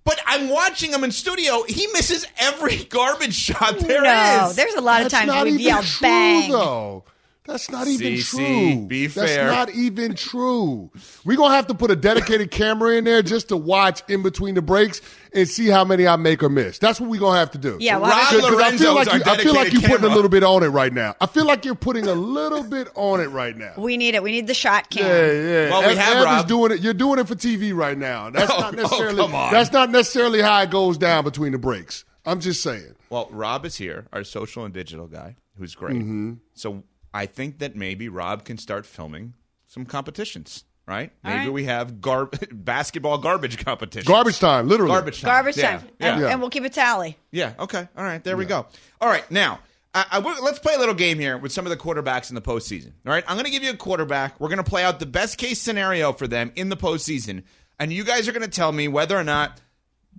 but 0.05 0.21
I'm 0.27 0.49
watching 0.49 0.93
him 0.93 1.05
in 1.05 1.11
studio. 1.13 1.63
He 1.69 1.87
misses 1.89 2.27
every 2.39 2.77
garbage 2.89 3.35
shot 3.35 3.79
there 3.79 4.05
is. 4.05 4.49
no, 4.49 4.53
there's 4.55 4.75
a 4.75 4.81
lot 4.81 5.03
of 5.03 5.11
That's 5.11 5.15
times 5.15 5.27
not 5.29 5.45
we've 5.45 5.55
even 5.55 5.67
yelled 5.67 5.85
true, 5.85 6.07
bang. 6.09 6.51
though. 6.51 7.05
That's 7.51 7.71
not 7.71 7.89
even 7.89 8.13
CC, 8.15 8.73
true. 8.77 8.87
be 8.87 9.09
fair. 9.09 9.27
That's 9.27 9.53
not 9.71 9.71
even 9.77 10.15
true. 10.15 10.91
We're 11.25 11.37
gonna 11.37 11.55
have 11.55 11.67
to 11.67 11.75
put 11.75 11.91
a 11.91 11.97
dedicated 11.97 12.51
camera 12.53 12.95
in 12.97 13.05
there 13.05 13.23
just 13.23 13.49
to 13.49 13.57
watch 13.57 14.03
in 14.09 14.23
between 14.23 14.55
the 14.55 14.63
breaks 14.63 15.01
and 15.33 15.49
see 15.49 15.67
how 15.67 15.85
many 15.85 16.07
I 16.07 16.17
make 16.17 16.43
or 16.43 16.49
miss. 16.49 16.79
That's 16.79 17.01
what 17.01 17.11
we're 17.11 17.21
gonna 17.21 17.39
have 17.39 17.51
to 17.53 17.59
do. 17.59 17.77
Yeah, 17.81 17.97
well, 17.99 18.11
Rob 18.11 18.21
Cause- 18.21 18.37
Because 18.37 18.51
I 18.51 18.55
Lorenzo 18.55 18.85
feel 18.85 18.95
like 18.95 19.13
you, 19.13 19.23
I 19.33 19.37
feel 19.39 19.55
like 19.55 19.73
you're 19.73 19.83
putting 19.83 20.05
a 20.11 20.15
little 20.15 20.29
bit 20.31 20.43
on 20.45 20.63
it 20.63 20.69
right 20.69 20.93
now. 20.93 21.15
I 21.21 21.27
feel 21.27 21.45
like 21.45 21.65
you're 21.65 21.75
putting 21.75 22.07
a 22.07 22.15
little 22.15 22.63
bit 22.63 22.89
on 22.95 23.21
it 23.21 23.27
right 23.29 23.57
now. 23.57 23.73
We 23.77 23.97
need 23.97 24.15
it. 24.15 24.23
We 24.23 24.31
need 24.31 24.47
the 24.47 24.55
shot 24.55 24.89
cam. 24.91 25.05
Yeah, 25.07 25.33
yeah. 25.33 25.71
Well, 25.71 25.81
we 25.83 25.89
Ev- 25.89 25.99
have 25.99 26.17
Ev 26.17 26.19
is 26.21 26.25
Rob. 26.27 26.49
doing 26.49 26.73
it. 26.73 26.81
You're 26.81 26.95
doing 26.95 27.19
it 27.19 27.27
for 27.29 27.35
TV 27.35 27.75
right 27.75 27.99
now. 27.99 28.31
That's 28.41 28.51
Oh, 28.51 28.59
not 28.61 28.75
oh, 28.75 28.83
necessarily. 28.83 29.17
come 29.23 29.35
on. 29.35 29.53
That's 29.53 29.73
not 29.73 29.91
necessarily 29.91 30.41
how 30.41 30.61
it 30.63 30.71
goes 30.71 30.99
down 30.99 31.25
between 31.25 31.53
the 31.53 31.59
breaks. 31.59 32.05
I'm 32.25 32.39
just 32.41 32.63
saying. 32.63 32.95
Well, 33.09 33.29
Rob 33.33 33.65
is 33.65 33.77
here, 33.77 34.07
our 34.13 34.23
social 34.25 34.65
and 34.65 34.73
digital 34.75 35.07
guy, 35.09 35.37
who's 35.59 35.75
great. 35.75 35.97
Mm-hmm. 35.97 36.35
So 36.55 36.85
I 37.13 37.27
think 37.27 37.59
that 37.59 37.77
maybe 37.77 38.09
Rob 38.09 38.45
can 38.45 38.59
start 38.59 38.87
filming 38.87 39.35
some 39.67 39.85
competitions. 39.85 40.65
Right? 40.87 41.13
All 41.25 41.31
Maybe 41.31 41.45
right. 41.45 41.53
we 41.53 41.65
have 41.67 42.01
gar- 42.01 42.31
basketball 42.51 43.19
garbage 43.19 43.65
competitions. 43.65 44.09
Garbage 44.09 44.41
time, 44.41 44.67
literally. 44.67 44.91
Garbage 44.91 45.21
time. 45.21 45.29
Garbage 45.29 45.57
Yeah, 45.57 45.79
time. 45.79 45.89
Yeah. 46.01 46.15
And, 46.15 46.25
and 46.25 46.41
we'll 46.41 46.51
keep 46.51 46.65
a 46.65 46.69
tally. 46.69 47.17
Yeah. 47.31 47.53
Okay. 47.61 47.87
All 47.97 48.03
right. 48.03 48.25
There 48.25 48.37
we 48.37 48.45
go. 48.45 48.67
All 49.01 49.09
right. 49.09 49.29
Now, 49.31 49.61
I, 49.95 50.05
I, 50.11 50.41
let's 50.41 50.59
play 50.59 50.75
a 50.75 50.79
little 50.79 50.95
game 50.97 51.21
here 51.21 51.39
with 51.39 51.53
some 51.53 51.65
of 51.65 51.71
the 51.71 51.77
quarterbacks 51.77 52.29
in 52.31 52.35
the 52.35 52.41
postseason. 52.43 52.93
All 53.07 53.13
right. 53.13 53.23
I'm 53.29 53.37
going 53.37 53.45
to 53.45 53.53
give 53.53 53.63
you 53.63 53.71
a 53.71 53.77
quarterback. 53.77 54.41
We're 54.41 54.49
going 54.49 54.59
to 54.59 54.69
play 54.69 54.83
out 54.83 54.99
the 54.99 55.07
best 55.07 55.39
case 55.39 55.61
scenario 55.61 56.13
for 56.13 56.27
them 56.27 56.51
in 56.57 56.71
the 56.71 56.77
postseason, 56.77 57.45
and 57.79 57.93
you 57.93 58.03
guys 58.03 58.27
are 58.27 58.33
going 58.33 58.43
to 58.43 58.49
tell 58.49 58.73
me 58.73 58.89
whether 58.89 59.17
or 59.17 59.23
not 59.25 59.61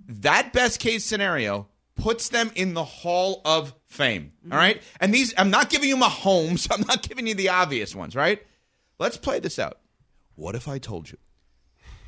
that 0.08 0.54
best 0.54 0.80
case 0.80 1.04
scenario 1.04 1.68
puts 2.02 2.30
them 2.30 2.50
in 2.56 2.74
the 2.74 2.84
Hall 2.84 3.40
of 3.44 3.72
Fame. 3.86 4.32
All 4.50 4.58
right. 4.58 4.82
And 5.00 5.14
these, 5.14 5.32
I'm 5.38 5.50
not 5.50 5.70
giving 5.70 5.88
you 5.88 5.96
Mahomes. 5.96 6.68
I'm 6.72 6.84
not 6.86 7.08
giving 7.08 7.28
you 7.28 7.34
the 7.34 7.48
obvious 7.48 7.94
ones. 7.94 8.16
Right. 8.16 8.42
Let's 8.98 9.16
play 9.16 9.38
this 9.38 9.58
out. 9.58 9.78
What 10.34 10.56
if 10.56 10.66
I 10.66 10.78
told 10.78 11.10
you 11.10 11.18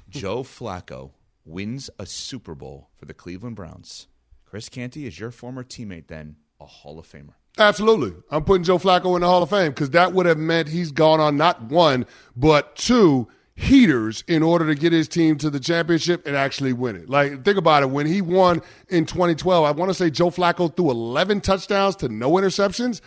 Joe 0.09 0.43
Flacco 0.43 1.13
wins 1.45 1.91
a 1.99 2.07
Super 2.07 2.55
Bowl 2.55 2.91
for 2.97 3.05
the 3.05 3.15
Cleveland 3.15 3.55
Browns? 3.55 4.09
Chris 4.45 4.69
Canty 4.69 5.07
is 5.07 5.19
your 5.19 5.31
former 5.31 5.63
teammate, 5.63 6.09
then 6.09 6.37
a 6.61 6.67
Hall 6.67 6.99
of 6.99 7.07
Famer. 7.07 7.35
Absolutely. 7.57 8.15
I'm 8.31 8.45
putting 8.45 8.65
Joe 8.65 8.79
Flacco 8.79 9.15
in 9.15 9.21
the 9.21 9.29
Hall 9.29 9.45
of 9.45 9.51
Fame 9.51 9.71
because 9.71 9.91
that 9.91 10.13
would 10.13 10.27
have 10.27 10.39
meant 10.39 10.69
he's 10.69 10.91
gone 10.91 11.21
on 11.21 11.37
not 11.37 11.63
one, 11.63 12.07
but 12.35 12.75
two 12.75 13.29
heaters 13.57 14.25
in 14.27 14.43
order 14.43 14.67
to 14.67 14.75
get 14.75 14.93
his 14.93 15.07
team 15.07 15.39
to 15.39 15.49
the 15.49 15.61
championship 15.61 16.27
and 16.27 16.37
actually 16.37 16.73
win 16.73 16.97
it. 16.97 17.09
Like, 17.09 17.45
think 17.45 17.57
about 17.57 17.83
it. 17.83 17.91
When 17.91 18.07
he 18.07 18.21
won 18.21 18.63
in 18.89 19.07
2012, 19.07 19.65
I 19.65 19.71
want 19.71 19.91
to 19.91 19.95
say 19.95 20.11
Joe 20.11 20.31
Flacco 20.31 20.75
threw 20.75 20.91
11 20.91 21.41
touchdowns 21.41 21.97
to 21.97 22.09
no 22.09 22.33
interceptions. 22.33 23.01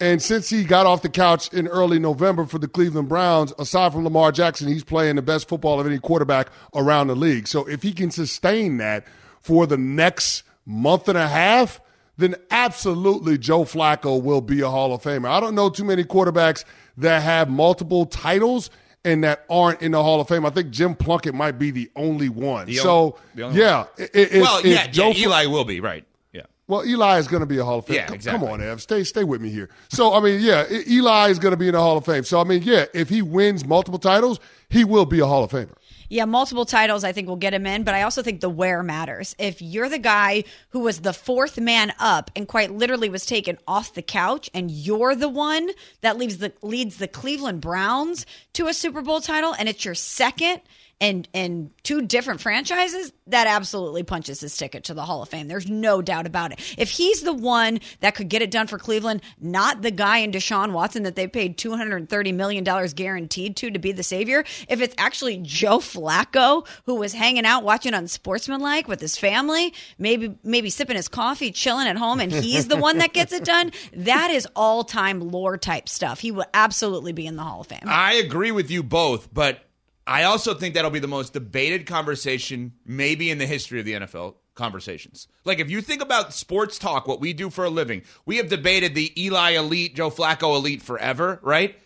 And 0.00 0.20
since 0.20 0.48
he 0.50 0.64
got 0.64 0.86
off 0.86 1.02
the 1.02 1.08
couch 1.08 1.52
in 1.52 1.68
early 1.68 2.00
November 2.00 2.44
for 2.44 2.58
the 2.58 2.66
Cleveland 2.66 3.08
Browns, 3.08 3.52
aside 3.58 3.92
from 3.92 4.02
Lamar 4.02 4.32
Jackson, 4.32 4.66
he's 4.66 4.82
playing 4.82 5.16
the 5.16 5.22
best 5.22 5.48
football 5.48 5.78
of 5.78 5.86
any 5.86 6.00
quarterback 6.00 6.48
around 6.74 7.06
the 7.06 7.14
league. 7.14 7.46
So 7.46 7.68
if 7.68 7.82
he 7.82 7.92
can 7.92 8.10
sustain 8.10 8.78
that 8.78 9.06
for 9.40 9.66
the 9.66 9.76
next 9.76 10.42
month 10.66 11.08
and 11.08 11.18
a 11.18 11.28
half, 11.28 11.80
then 12.16 12.34
absolutely 12.50 13.38
Joe 13.38 13.64
Flacco 13.64 14.20
will 14.20 14.40
be 14.40 14.60
a 14.60 14.68
Hall 14.68 14.92
of 14.92 15.02
Famer. 15.02 15.28
I 15.28 15.38
don't 15.38 15.54
know 15.54 15.70
too 15.70 15.84
many 15.84 16.02
quarterbacks 16.02 16.64
that 16.96 17.22
have 17.22 17.48
multiple 17.48 18.06
titles 18.06 18.70
and 19.04 19.24
that 19.24 19.44
aren't 19.50 19.82
in 19.82 19.92
the 19.92 20.02
Hall 20.02 20.20
of 20.20 20.28
Fame. 20.28 20.46
I 20.46 20.50
think 20.50 20.70
Jim 20.70 20.94
Plunkett 20.94 21.34
might 21.34 21.58
be 21.58 21.70
the 21.70 21.90
only 21.96 22.28
one. 22.28 22.66
The 22.66 22.74
so, 22.76 23.18
only- 23.36 23.42
only 23.44 23.60
yeah. 23.60 23.84
i- 23.98 24.08
if- 24.14 24.42
well, 24.42 24.58
if 24.58 24.64
yeah, 24.66 24.86
Joe 24.86 25.10
yeah, 25.10 25.26
Eli 25.26 25.46
will 25.46 25.64
be 25.64 25.80
right. 25.80 26.04
Yeah, 26.32 26.42
well, 26.68 26.84
Eli 26.86 27.18
is 27.18 27.26
going 27.28 27.40
to 27.40 27.46
be 27.46 27.58
a 27.58 27.64
Hall 27.64 27.78
of 27.80 27.86
Fame. 27.86 27.96
Yeah, 27.96 28.06
Come- 28.06 28.14
exactly. 28.14 28.46
Come 28.46 28.52
on, 28.60 28.62
Ev. 28.62 28.80
Stay, 28.80 29.02
stay 29.04 29.24
with 29.24 29.40
me 29.40 29.50
here. 29.50 29.68
So, 29.90 30.14
I 30.14 30.20
mean, 30.20 30.40
yeah, 30.40 30.64
Eli 30.88 31.28
is 31.30 31.38
going 31.38 31.50
to 31.52 31.56
be 31.56 31.66
in 31.68 31.74
the 31.74 31.80
Hall 31.80 31.96
of 31.96 32.04
Fame. 32.04 32.24
So, 32.24 32.40
I 32.40 32.44
mean, 32.44 32.62
yeah, 32.62 32.84
if 32.94 33.08
he 33.08 33.22
wins 33.22 33.64
multiple 33.64 33.98
titles, 33.98 34.38
he 34.68 34.84
will 34.84 35.04
be 35.06 35.18
a 35.20 35.26
Hall 35.26 35.44
of 35.44 35.50
Famer. 35.50 35.74
Yeah, 36.08 36.24
multiple 36.24 36.64
titles 36.64 37.04
I 37.04 37.12
think 37.12 37.28
will 37.28 37.36
get 37.36 37.54
him 37.54 37.66
in, 37.66 37.82
but 37.84 37.94
I 37.94 38.02
also 38.02 38.22
think 38.22 38.40
the 38.40 38.48
where 38.48 38.82
matters. 38.82 39.34
If 39.38 39.62
you're 39.62 39.88
the 39.88 39.98
guy 39.98 40.44
who 40.70 40.80
was 40.80 41.00
the 41.00 41.12
fourth 41.12 41.58
man 41.58 41.92
up 41.98 42.30
and 42.36 42.48
quite 42.48 42.72
literally 42.72 43.08
was 43.08 43.26
taken 43.26 43.58
off 43.66 43.94
the 43.94 44.02
couch 44.02 44.50
and 44.54 44.70
you're 44.70 45.14
the 45.14 45.28
one 45.28 45.70
that 46.00 46.18
leaves 46.18 46.38
the 46.38 46.52
leads 46.62 46.96
the 46.98 47.08
Cleveland 47.08 47.60
Browns 47.60 48.26
to 48.54 48.66
a 48.66 48.74
Super 48.74 49.02
Bowl 49.02 49.20
title 49.20 49.54
and 49.54 49.68
it's 49.68 49.84
your 49.84 49.94
second 49.94 50.60
and 51.02 51.28
and 51.34 51.70
two 51.82 52.02
different 52.02 52.40
franchises, 52.40 53.12
that 53.26 53.48
absolutely 53.48 54.04
punches 54.04 54.40
his 54.40 54.56
ticket 54.56 54.84
to 54.84 54.94
the 54.94 55.02
Hall 55.02 55.20
of 55.20 55.28
Fame. 55.28 55.48
There's 55.48 55.68
no 55.68 56.00
doubt 56.00 56.26
about 56.26 56.52
it. 56.52 56.60
If 56.78 56.90
he's 56.90 57.22
the 57.22 57.32
one 57.32 57.80
that 58.00 58.14
could 58.14 58.28
get 58.28 58.40
it 58.40 58.52
done 58.52 58.68
for 58.68 58.78
Cleveland, 58.78 59.20
not 59.40 59.82
the 59.82 59.90
guy 59.90 60.18
in 60.18 60.30
Deshaun 60.30 60.70
Watson 60.72 61.02
that 61.02 61.16
they 61.16 61.26
paid 61.26 61.58
$230 61.58 62.34
million 62.34 62.62
guaranteed 62.94 63.56
to 63.56 63.70
to 63.72 63.78
be 63.80 63.90
the 63.90 64.04
savior, 64.04 64.44
if 64.68 64.80
it's 64.80 64.94
actually 64.96 65.38
Joe 65.38 65.78
Flacco 65.78 66.64
who 66.86 66.94
was 66.94 67.12
hanging 67.12 67.44
out 67.44 67.64
watching 67.64 67.94
Unsportsmanlike 67.94 68.86
with 68.86 69.00
his 69.00 69.18
family, 69.18 69.74
maybe 69.98 70.36
maybe 70.44 70.70
sipping 70.70 70.96
his 70.96 71.08
coffee, 71.08 71.50
chilling 71.50 71.88
at 71.88 71.96
home, 71.96 72.20
and 72.20 72.30
he's 72.30 72.68
the 72.68 72.76
one 72.76 72.98
that 72.98 73.12
gets 73.12 73.32
it 73.32 73.44
done, 73.44 73.72
that 73.92 74.30
is 74.30 74.46
all 74.54 74.84
time 74.84 75.32
lore 75.32 75.58
type 75.58 75.88
stuff. 75.88 76.20
He 76.20 76.30
will 76.30 76.46
absolutely 76.54 77.12
be 77.12 77.26
in 77.26 77.34
the 77.34 77.42
Hall 77.42 77.62
of 77.62 77.66
Fame. 77.66 77.80
I 77.86 78.14
agree 78.14 78.52
with 78.52 78.70
you 78.70 78.84
both, 78.84 79.28
but 79.34 79.64
I 80.06 80.24
also 80.24 80.54
think 80.54 80.74
that'll 80.74 80.90
be 80.90 80.98
the 80.98 81.06
most 81.06 81.32
debated 81.32 81.86
conversation 81.86 82.72
maybe 82.84 83.30
in 83.30 83.38
the 83.38 83.46
history 83.46 83.78
of 83.78 83.86
the 83.86 83.94
NFL 83.94 84.34
conversations. 84.54 85.28
Like 85.44 85.60
if 85.60 85.70
you 85.70 85.80
think 85.80 86.02
about 86.02 86.34
sports 86.34 86.78
talk, 86.78 87.06
what 87.06 87.20
we 87.20 87.32
do 87.32 87.50
for 87.50 87.64
a 87.64 87.70
living, 87.70 88.02
we 88.26 88.36
have 88.36 88.48
debated 88.48 88.94
the 88.94 89.12
Eli 89.22 89.52
elite, 89.52 89.94
Joe 89.94 90.10
Flacco 90.10 90.56
elite 90.56 90.82
forever, 90.82 91.38
right? 91.42 91.76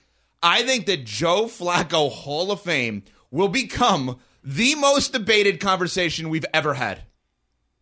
I 0.42 0.62
think 0.62 0.86
that 0.86 1.04
Joe 1.04 1.44
Flacco 1.44 2.10
Hall 2.10 2.50
of 2.50 2.60
Fame 2.60 3.04
will 3.30 3.48
become 3.48 4.18
the 4.42 4.74
most 4.76 5.12
debated 5.12 5.60
conversation 5.60 6.28
we've 6.28 6.46
ever 6.54 6.74
had. 6.74 7.02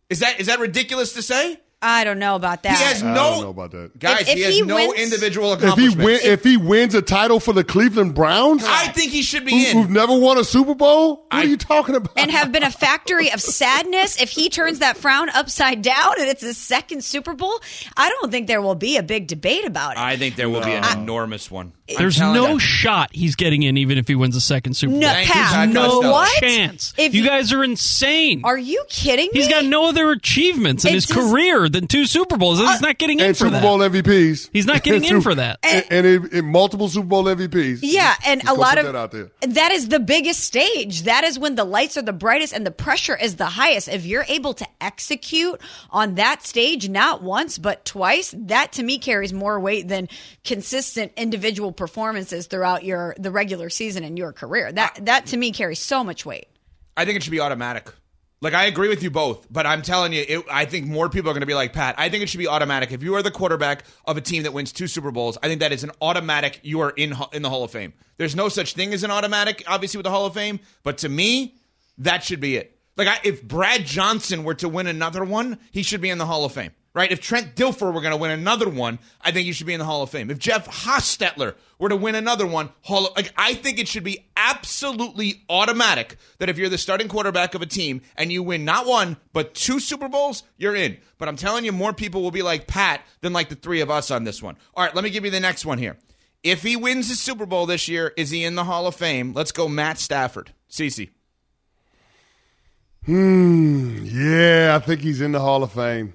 Is 0.09 0.19
that 0.19 0.39
is 0.39 0.47
that 0.47 0.59
ridiculous 0.59 1.13
to 1.13 1.21
say? 1.21 1.59
I 1.87 2.03
don't 2.03 2.17
know 2.19 2.35
about 2.35 2.63
that. 2.63 2.77
He 2.77 2.83
has 2.83 3.03
I 3.03 3.13
no 3.13 3.15
don't 3.31 3.41
know 3.43 3.49
about 3.51 3.71
that. 3.71 3.99
guys. 3.99 4.21
If- 4.21 4.29
if 4.29 4.33
he 4.37 4.41
has 4.43 4.53
he 4.55 4.61
no 4.63 4.75
wins- 4.75 4.93
individual 4.99 5.53
If 5.53 5.59
he 5.59 5.65
accomplishments. 5.67 6.03
win, 6.03 6.19
if 6.23 6.43
he 6.43 6.57
wins 6.57 6.95
a 6.95 7.01
title 7.03 7.39
for 7.39 7.53
the 7.53 7.63
Cleveland 7.63 8.15
Browns, 8.15 8.63
I 8.65 8.87
think 8.87 9.11
he 9.11 9.21
should 9.21 9.45
be 9.45 9.51
who, 9.51 9.65
in. 9.69 9.77
who've 9.77 9.89
never 9.91 10.17
won 10.17 10.37
a 10.39 10.43
Super 10.43 10.73
Bowl, 10.73 11.09
what 11.17 11.25
I- 11.31 11.41
are 11.41 11.45
you 11.45 11.57
talking 11.57 11.93
about? 11.95 12.13
and 12.17 12.31
have 12.31 12.51
been 12.51 12.63
a 12.63 12.71
factory 12.71 13.31
of 13.31 13.39
sadness 13.39 14.19
if 14.21 14.29
he 14.31 14.49
turns 14.49 14.79
that 14.79 14.97
frown 14.97 15.29
upside 15.29 15.81
down 15.83 16.13
and 16.19 16.27
it's 16.27 16.41
his 16.41 16.57
second 16.57 17.03
Super 17.03 17.33
Bowl, 17.33 17.59
I 17.95 18.09
don't 18.09 18.31
think 18.31 18.47
there 18.47 18.61
will 18.61 18.75
be 18.75 18.97
a 18.97 19.03
big 19.03 19.27
debate 19.27 19.65
about 19.65 19.91
it. 19.93 19.99
I 19.99 20.17
think 20.17 20.35
there 20.37 20.49
will 20.49 20.61
be 20.63 20.71
an 20.71 20.83
enormous 20.97 21.51
one. 21.51 21.73
There's 21.97 22.19
no 22.19 22.53
you. 22.53 22.59
shot 22.59 23.09
he's 23.13 23.35
getting 23.35 23.61
in, 23.63 23.77
even 23.77 23.97
if 23.99 24.07
he 24.07 24.15
wins 24.15 24.35
a 24.35 24.41
second 24.41 24.73
Super 24.73 24.91
Bowl. 24.91 25.01
No, 25.01 25.07
Thank 25.09 25.29
Pat, 25.29 25.51
Pat 25.53 25.69
no 25.69 25.99
what? 25.99 26.31
chance. 26.41 26.93
If 26.97 27.13
you 27.13 27.21
you- 27.21 27.27
guys 27.29 27.53
are 27.53 27.63
insane. 27.63 28.41
Are 28.43 28.57
you 28.57 28.83
kidding 28.89 29.29
me? 29.31 29.39
He's 29.39 29.47
got 29.49 29.65
no 29.65 29.87
other 29.89 30.09
achievements 30.11 30.83
in 30.83 30.91
It 30.91 30.95
his 30.95 31.05
just- 31.05 31.19
career 31.19 31.69
than 31.69 31.87
two 31.87 32.05
Super 32.05 32.37
Bowls. 32.37 32.59
He's 32.59 32.67
uh, 32.69 32.79
not 32.79 32.97
getting 32.97 33.19
in 33.19 33.27
and 33.27 33.37
for 33.37 33.45
Super 33.45 33.51
that. 33.51 33.61
Bowl 33.61 33.79
MVPs. 33.79 34.49
He's 34.51 34.65
not 34.65 34.81
getting 34.83 35.03
in 35.15 35.21
for 35.21 35.35
that. 35.35 35.59
And, 35.61 35.85
and 35.91 36.07
in, 36.07 36.27
in 36.37 36.45
multiple 36.51 36.89
Super 36.89 37.05
Bowl 37.05 37.25
MVPs. 37.25 37.79
Yeah, 37.83 38.15
and 38.25 38.41
Just 38.41 38.57
a 38.57 38.59
lot 38.59 38.77
of 38.79 38.85
that 38.85 38.95
out 38.95 39.11
there. 39.11 39.29
that 39.41 39.71
is 39.71 39.89
the 39.89 39.99
biggest 39.99 40.39
stage. 40.39 41.03
That 41.03 41.23
is 41.23 41.37
when 41.37 41.53
the 41.55 41.65
lights 41.65 41.97
are 41.97 42.01
the 42.01 42.13
brightest 42.13 42.53
and 42.53 42.65
the 42.65 42.71
pressure 42.71 43.15
is 43.15 43.35
the 43.35 43.45
highest. 43.45 43.87
If 43.89 44.05
you're 44.07 44.25
able 44.27 44.55
to 44.55 44.67
execute 44.81 45.61
on 45.91 46.15
that 46.15 46.41
stage 46.43 46.89
not 46.89 47.21
once 47.21 47.59
but 47.59 47.85
twice, 47.85 48.33
that 48.35 48.71
to 48.73 48.83
me 48.83 48.97
carries 48.97 49.33
more 49.33 49.59
weight 49.59 49.87
than 49.87 50.09
consistent 50.43 51.11
individual 51.15 51.71
performances 51.77 52.47
throughout 52.47 52.83
your 52.83 53.15
the 53.17 53.31
regular 53.31 53.69
season 53.69 54.03
in 54.03 54.17
your 54.17 54.33
career. 54.33 54.71
That 54.71 54.99
that 55.05 55.27
to 55.27 55.37
me 55.37 55.51
carries 55.51 55.79
so 55.79 56.03
much 56.03 56.25
weight. 56.25 56.47
I 56.97 57.05
think 57.05 57.17
it 57.17 57.23
should 57.23 57.31
be 57.31 57.39
automatic. 57.39 57.91
Like 58.41 58.53
I 58.53 58.65
agree 58.65 58.89
with 58.89 59.01
you 59.01 59.09
both, 59.09 59.47
but 59.51 59.65
I'm 59.65 59.81
telling 59.81 60.13
you, 60.13 60.23
it, 60.27 60.45
I 60.51 60.65
think 60.65 60.85
more 60.85 61.09
people 61.09 61.31
are 61.31 61.33
going 61.33 61.41
to 61.41 61.47
be 61.47 61.53
like 61.53 61.73
Pat. 61.73 61.95
I 61.97 62.09
think 62.09 62.21
it 62.21 62.29
should 62.29 62.37
be 62.37 62.47
automatic. 62.47 62.91
If 62.91 63.01
you 63.01 63.15
are 63.15 63.23
the 63.23 63.31
quarterback 63.31 63.85
of 64.05 64.17
a 64.17 64.21
team 64.21 64.43
that 64.43 64.53
wins 64.53 64.71
two 64.71 64.87
Super 64.87 65.09
Bowls, 65.09 65.37
I 65.41 65.47
think 65.47 65.61
that 65.61 65.71
is 65.71 65.83
an 65.83 65.91
automatic. 66.01 66.59
You 66.61 66.81
are 66.81 66.91
in 66.91 67.15
in 67.33 67.41
the 67.41 67.49
Hall 67.49 67.63
of 67.63 67.71
Fame. 67.71 67.93
There's 68.17 68.35
no 68.35 68.49
such 68.49 68.73
thing 68.73 68.93
as 68.93 69.03
an 69.03 69.11
automatic, 69.11 69.63
obviously, 69.67 69.97
with 69.97 70.03
the 70.03 70.11
Hall 70.11 70.25
of 70.25 70.33
Fame. 70.33 70.59
But 70.83 70.99
to 70.99 71.09
me, 71.09 71.55
that 71.99 72.23
should 72.23 72.39
be 72.39 72.57
it. 72.57 72.77
Like 72.97 73.07
I, 73.07 73.19
if 73.23 73.41
Brad 73.43 73.85
Johnson 73.85 74.43
were 74.43 74.55
to 74.55 74.69
win 74.69 74.87
another 74.87 75.23
one, 75.23 75.57
he 75.71 75.81
should 75.81 76.01
be 76.01 76.09
in 76.09 76.17
the 76.17 76.25
Hall 76.25 76.45
of 76.45 76.51
Fame. 76.51 76.71
Right? 76.95 77.11
If 77.11 77.19
Trent 77.19 77.57
Dilfer 77.57 77.93
were 77.93 77.99
going 77.99 78.13
to 78.13 78.17
win 78.17 78.31
another 78.31 78.69
one, 78.69 78.99
I 79.19 79.31
think 79.33 79.45
he 79.45 79.51
should 79.51 79.67
be 79.67 79.73
in 79.73 79.79
the 79.79 79.85
Hall 79.85 80.01
of 80.01 80.09
Fame. 80.09 80.31
If 80.31 80.39
Jeff 80.39 80.65
Hostetler 80.65 81.55
were 81.77 81.89
to 81.89 81.95
win 81.97 82.15
another 82.15 82.47
one, 82.47 82.69
Hall 82.83 83.07
of, 83.07 83.17
like 83.17 83.33
I 83.37 83.53
think 83.53 83.79
it 83.79 83.89
should 83.89 84.05
be 84.05 84.25
absolutely 84.37 85.43
automatic 85.49 86.15
that 86.37 86.47
if 86.47 86.57
you're 86.57 86.69
the 86.69 86.77
starting 86.77 87.09
quarterback 87.09 87.53
of 87.53 87.61
a 87.61 87.65
team 87.65 88.01
and 88.15 88.31
you 88.31 88.41
win 88.41 88.63
not 88.63 88.87
one 88.87 89.17
but 89.33 89.53
two 89.53 89.81
Super 89.81 90.07
Bowls, 90.07 90.43
you're 90.57 90.73
in. 90.73 90.97
But 91.17 91.27
I'm 91.27 91.35
telling 91.35 91.65
you, 91.65 91.73
more 91.73 91.91
people 91.91 92.21
will 92.21 92.31
be 92.31 92.41
like 92.41 92.65
Pat 92.65 93.01
than 93.19 93.33
like 93.33 93.49
the 93.49 93.55
three 93.55 93.81
of 93.81 93.91
us 93.91 94.09
on 94.09 94.23
this 94.23 94.41
one. 94.41 94.55
All 94.73 94.85
right, 94.85 94.95
let 94.95 95.03
me 95.03 95.09
give 95.09 95.25
you 95.25 95.31
the 95.31 95.41
next 95.41 95.65
one 95.65 95.77
here. 95.77 95.97
If 96.43 96.63
he 96.63 96.77
wins 96.77 97.09
the 97.09 97.15
Super 97.15 97.45
Bowl 97.45 97.65
this 97.65 97.89
year, 97.89 98.13
is 98.15 98.29
he 98.29 98.45
in 98.45 98.55
the 98.55 98.63
Hall 98.63 98.87
of 98.87 98.95
Fame? 98.95 99.33
Let's 99.33 99.51
go, 99.51 99.67
Matt 99.67 99.99
Stafford. 99.99 100.53
Cece. 100.71 101.09
Hmm. 103.05 104.05
Yeah, 104.05 104.79
I 104.81 104.85
think 104.85 105.01
he's 105.01 105.19
in 105.19 105.33
the 105.33 105.41
Hall 105.41 105.61
of 105.61 105.73
Fame. 105.73 106.13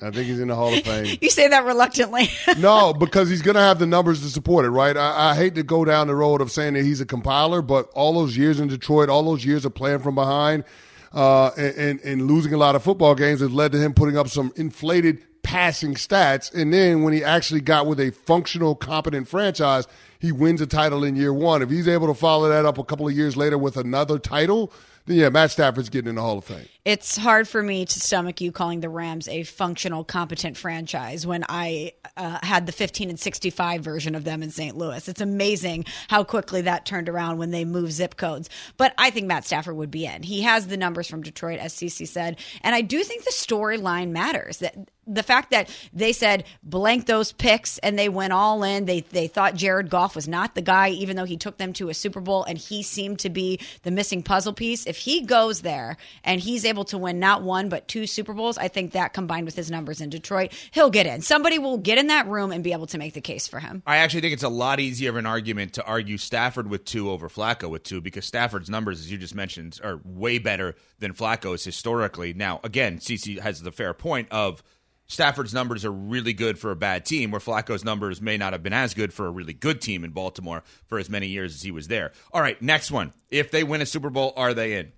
I 0.00 0.10
think 0.10 0.26
he's 0.26 0.38
in 0.38 0.48
the 0.48 0.54
Hall 0.54 0.72
of 0.72 0.82
Fame. 0.84 1.18
You 1.20 1.30
say 1.30 1.48
that 1.48 1.64
reluctantly. 1.64 2.28
no, 2.58 2.94
because 2.94 3.28
he's 3.28 3.42
going 3.42 3.56
to 3.56 3.60
have 3.60 3.78
the 3.78 3.86
numbers 3.86 4.20
to 4.22 4.28
support 4.28 4.64
it, 4.64 4.70
right? 4.70 4.96
I, 4.96 5.30
I 5.30 5.34
hate 5.34 5.56
to 5.56 5.62
go 5.62 5.84
down 5.84 6.06
the 6.06 6.14
road 6.14 6.40
of 6.40 6.52
saying 6.52 6.74
that 6.74 6.84
he's 6.84 7.00
a 7.00 7.06
compiler, 7.06 7.62
but 7.62 7.90
all 7.94 8.12
those 8.14 8.36
years 8.36 8.60
in 8.60 8.68
Detroit, 8.68 9.08
all 9.08 9.24
those 9.24 9.44
years 9.44 9.64
of 9.64 9.74
playing 9.74 9.98
from 10.00 10.14
behind, 10.14 10.64
uh, 11.12 11.50
and, 11.56 11.74
and, 11.76 12.00
and 12.00 12.22
losing 12.22 12.52
a 12.52 12.56
lot 12.56 12.76
of 12.76 12.82
football 12.82 13.14
games 13.14 13.40
has 13.40 13.50
led 13.50 13.72
to 13.72 13.78
him 13.78 13.94
putting 13.94 14.16
up 14.16 14.28
some 14.28 14.52
inflated 14.56 15.22
passing 15.42 15.94
stats. 15.94 16.52
And 16.54 16.72
then 16.72 17.02
when 17.02 17.12
he 17.12 17.24
actually 17.24 17.62
got 17.62 17.86
with 17.86 17.98
a 17.98 18.10
functional, 18.10 18.74
competent 18.74 19.28
franchise, 19.28 19.88
he 20.18 20.30
wins 20.30 20.60
a 20.60 20.66
title 20.66 21.02
in 21.04 21.16
year 21.16 21.32
one. 21.32 21.62
If 21.62 21.70
he's 21.70 21.88
able 21.88 22.06
to 22.08 22.14
follow 22.14 22.48
that 22.48 22.66
up 22.66 22.78
a 22.78 22.84
couple 22.84 23.08
of 23.08 23.14
years 23.14 23.36
later 23.36 23.56
with 23.56 23.76
another 23.76 24.18
title, 24.18 24.72
yeah, 25.08 25.28
Matt 25.28 25.50
Stafford's 25.50 25.88
getting 25.88 26.10
in 26.10 26.14
the 26.16 26.22
Hall 26.22 26.38
of 26.38 26.44
Fame. 26.44 26.66
it's 26.84 27.16
hard 27.16 27.48
for 27.48 27.62
me 27.62 27.84
to 27.84 28.00
stomach 28.00 28.40
you 28.40 28.52
calling 28.52 28.80
the 28.80 28.88
Rams 28.88 29.28
a 29.28 29.42
functional, 29.42 30.04
competent 30.04 30.56
franchise 30.56 31.26
when 31.26 31.44
I 31.48 31.92
uh, 32.16 32.38
had 32.42 32.66
the 32.66 32.72
15 32.72 33.10
and 33.10 33.18
65 33.18 33.82
version 33.82 34.14
of 34.14 34.24
them 34.24 34.42
in 34.42 34.50
St. 34.50 34.76
Louis. 34.76 35.08
It's 35.08 35.20
amazing 35.20 35.86
how 36.08 36.24
quickly 36.24 36.62
that 36.62 36.86
turned 36.86 37.08
around 37.08 37.38
when 37.38 37.50
they 37.50 37.64
moved 37.64 37.92
zip 37.92 38.16
codes. 38.16 38.48
But 38.76 38.94
I 38.98 39.10
think 39.10 39.26
Matt 39.26 39.44
Stafford 39.44 39.76
would 39.76 39.90
be 39.90 40.06
in. 40.06 40.22
He 40.22 40.42
has 40.42 40.66
the 40.66 40.76
numbers 40.76 41.08
from 41.08 41.22
Detroit, 41.22 41.58
as 41.58 41.74
Cece 41.74 42.06
said, 42.06 42.38
and 42.62 42.74
I 42.74 42.82
do 42.82 43.02
think 43.02 43.24
the 43.24 43.32
storyline 43.32 44.10
matters. 44.10 44.58
That 44.58 44.76
the 45.08 45.22
fact 45.22 45.50
that 45.50 45.70
they 45.92 46.12
said 46.12 46.44
blank 46.62 47.06
those 47.06 47.32
picks 47.32 47.78
and 47.78 47.98
they 47.98 48.08
went 48.08 48.32
all 48.32 48.62
in. 48.62 48.84
They 48.84 49.00
they 49.00 49.26
thought 49.26 49.54
Jared 49.54 49.90
Goff 49.90 50.14
was 50.14 50.28
not 50.28 50.54
the 50.54 50.62
guy, 50.62 50.90
even 50.90 51.16
though 51.16 51.24
he 51.24 51.36
took 51.36 51.56
them 51.56 51.72
to 51.74 51.88
a 51.88 51.94
Super 51.94 52.20
Bowl 52.20 52.44
and 52.44 52.58
he 52.58 52.82
seemed 52.82 53.18
to 53.20 53.30
be 53.30 53.58
the 53.82 53.90
missing 53.90 54.22
puzzle 54.22 54.52
piece. 54.52 54.86
If 54.86 54.97
he 54.98 55.22
goes 55.22 55.62
there 55.62 55.96
and 56.24 56.40
he's 56.40 56.64
able 56.64 56.84
to 56.86 56.98
win 56.98 57.18
not 57.18 57.42
one 57.42 57.68
but 57.68 57.88
two 57.88 58.06
Super 58.06 58.32
Bowls, 58.32 58.58
I 58.58 58.68
think 58.68 58.92
that 58.92 59.12
combined 59.12 59.46
with 59.46 59.56
his 59.56 59.70
numbers 59.70 60.00
in 60.00 60.10
Detroit, 60.10 60.52
he'll 60.72 60.90
get 60.90 61.06
in. 61.06 61.22
Somebody 61.22 61.58
will 61.58 61.78
get 61.78 61.98
in 61.98 62.08
that 62.08 62.26
room 62.26 62.52
and 62.52 62.62
be 62.62 62.72
able 62.72 62.86
to 62.88 62.98
make 62.98 63.14
the 63.14 63.20
case 63.20 63.46
for 63.46 63.60
him. 63.60 63.82
I 63.86 63.98
actually 63.98 64.20
think 64.20 64.34
it's 64.34 64.42
a 64.42 64.48
lot 64.48 64.80
easier 64.80 65.10
of 65.10 65.16
an 65.16 65.26
argument 65.26 65.74
to 65.74 65.84
argue 65.84 66.18
Stafford 66.18 66.68
with 66.68 66.84
two 66.84 67.10
over 67.10 67.28
Flacco 67.28 67.70
with 67.70 67.82
two 67.82 68.00
because 68.00 68.24
Stafford's 68.24 68.68
numbers, 68.68 69.00
as 69.00 69.10
you 69.10 69.18
just 69.18 69.34
mentioned, 69.34 69.80
are 69.82 70.00
way 70.04 70.38
better 70.38 70.74
than 70.98 71.12
Flacco's 71.12 71.64
historically. 71.64 72.34
Now, 72.34 72.60
again, 72.64 72.98
CC 72.98 73.38
has 73.38 73.62
the 73.62 73.72
fair 73.72 73.94
point 73.94 74.28
of 74.30 74.62
Stafford's 75.08 75.54
numbers 75.54 75.86
are 75.86 75.90
really 75.90 76.34
good 76.34 76.58
for 76.58 76.70
a 76.70 76.76
bad 76.76 77.06
team, 77.06 77.30
where 77.30 77.40
Flacco's 77.40 77.82
numbers 77.82 78.20
may 78.20 78.36
not 78.36 78.52
have 78.52 78.62
been 78.62 78.74
as 78.74 78.92
good 78.92 79.12
for 79.12 79.26
a 79.26 79.30
really 79.30 79.54
good 79.54 79.80
team 79.80 80.04
in 80.04 80.10
Baltimore 80.10 80.62
for 80.86 80.98
as 80.98 81.08
many 81.08 81.26
years 81.28 81.54
as 81.54 81.62
he 81.62 81.70
was 81.70 81.88
there. 81.88 82.12
All 82.30 82.42
right, 82.42 82.60
next 82.60 82.90
one. 82.90 83.14
If 83.30 83.50
they 83.50 83.64
win 83.64 83.80
a 83.80 83.86
Super 83.86 84.10
Bowl, 84.10 84.34
are 84.36 84.52
they 84.52 84.74
in? 84.74 84.92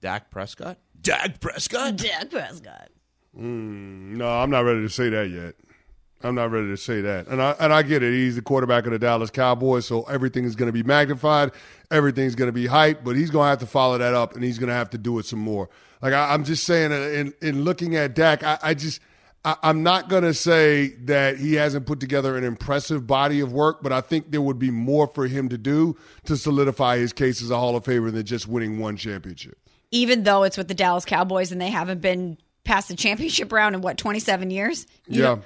Dak 0.00 0.30
Prescott? 0.30 0.78
Dak 0.98 1.40
Prescott? 1.40 1.96
Dak 1.96 2.30
Prescott. 2.30 2.88
No, 3.34 4.28
I'm 4.28 4.48
not 4.50 4.60
ready 4.60 4.80
to 4.80 4.88
say 4.88 5.10
that 5.10 5.28
yet. 5.28 5.54
I'm 6.22 6.34
not 6.34 6.50
ready 6.50 6.68
to 6.68 6.76
say 6.78 7.02
that. 7.02 7.26
And 7.26 7.42
I 7.42 7.50
and 7.60 7.70
I 7.70 7.82
get 7.82 8.02
it. 8.02 8.14
He's 8.14 8.36
the 8.36 8.42
quarterback 8.42 8.86
of 8.86 8.92
the 8.92 8.98
Dallas 8.98 9.28
Cowboys, 9.28 9.84
so 9.84 10.04
everything 10.04 10.44
is 10.46 10.56
going 10.56 10.68
to 10.68 10.72
be 10.72 10.82
magnified. 10.82 11.52
Everything's 11.90 12.34
going 12.34 12.48
to 12.48 12.52
be 12.52 12.66
hyped, 12.66 13.04
but 13.04 13.14
he's 13.14 13.28
going 13.28 13.44
to 13.44 13.50
have 13.50 13.58
to 13.58 13.66
follow 13.66 13.98
that 13.98 14.14
up, 14.14 14.34
and 14.34 14.42
he's 14.42 14.58
going 14.58 14.68
to 14.68 14.74
have 14.74 14.88
to 14.90 14.98
do 14.98 15.18
it 15.18 15.26
some 15.26 15.40
more. 15.40 15.68
Like 16.00 16.14
I, 16.14 16.32
I'm 16.32 16.44
just 16.44 16.64
saying, 16.64 16.92
uh, 16.92 16.96
in 16.96 17.34
in 17.42 17.64
looking 17.64 17.94
at 17.96 18.14
Dak, 18.14 18.42
I, 18.42 18.58
I 18.62 18.72
just. 18.72 19.00
I, 19.44 19.56
I'm 19.62 19.82
not 19.82 20.08
going 20.08 20.22
to 20.22 20.34
say 20.34 20.88
that 21.04 21.38
he 21.38 21.54
hasn't 21.54 21.86
put 21.86 22.00
together 22.00 22.36
an 22.36 22.44
impressive 22.44 23.06
body 23.06 23.40
of 23.40 23.52
work, 23.52 23.82
but 23.82 23.92
I 23.92 24.00
think 24.00 24.30
there 24.30 24.40
would 24.40 24.58
be 24.58 24.70
more 24.70 25.06
for 25.06 25.26
him 25.26 25.48
to 25.50 25.58
do 25.58 25.96
to 26.24 26.36
solidify 26.36 26.98
his 26.98 27.12
case 27.12 27.42
as 27.42 27.50
a 27.50 27.58
Hall 27.58 27.76
of 27.76 27.84
Famer 27.84 28.12
than 28.12 28.24
just 28.24 28.48
winning 28.48 28.78
one 28.78 28.96
championship. 28.96 29.58
Even 29.90 30.24
though 30.24 30.42
it's 30.42 30.56
with 30.56 30.68
the 30.68 30.74
Dallas 30.74 31.04
Cowboys 31.04 31.52
and 31.52 31.60
they 31.60 31.70
haven't 31.70 32.00
been 32.00 32.38
past 32.64 32.88
the 32.88 32.96
championship 32.96 33.52
round 33.52 33.74
in 33.74 33.80
what, 33.82 33.98
27 33.98 34.50
years? 34.50 34.86
You 35.06 35.20
yeah. 35.20 35.26
know- 35.26 35.42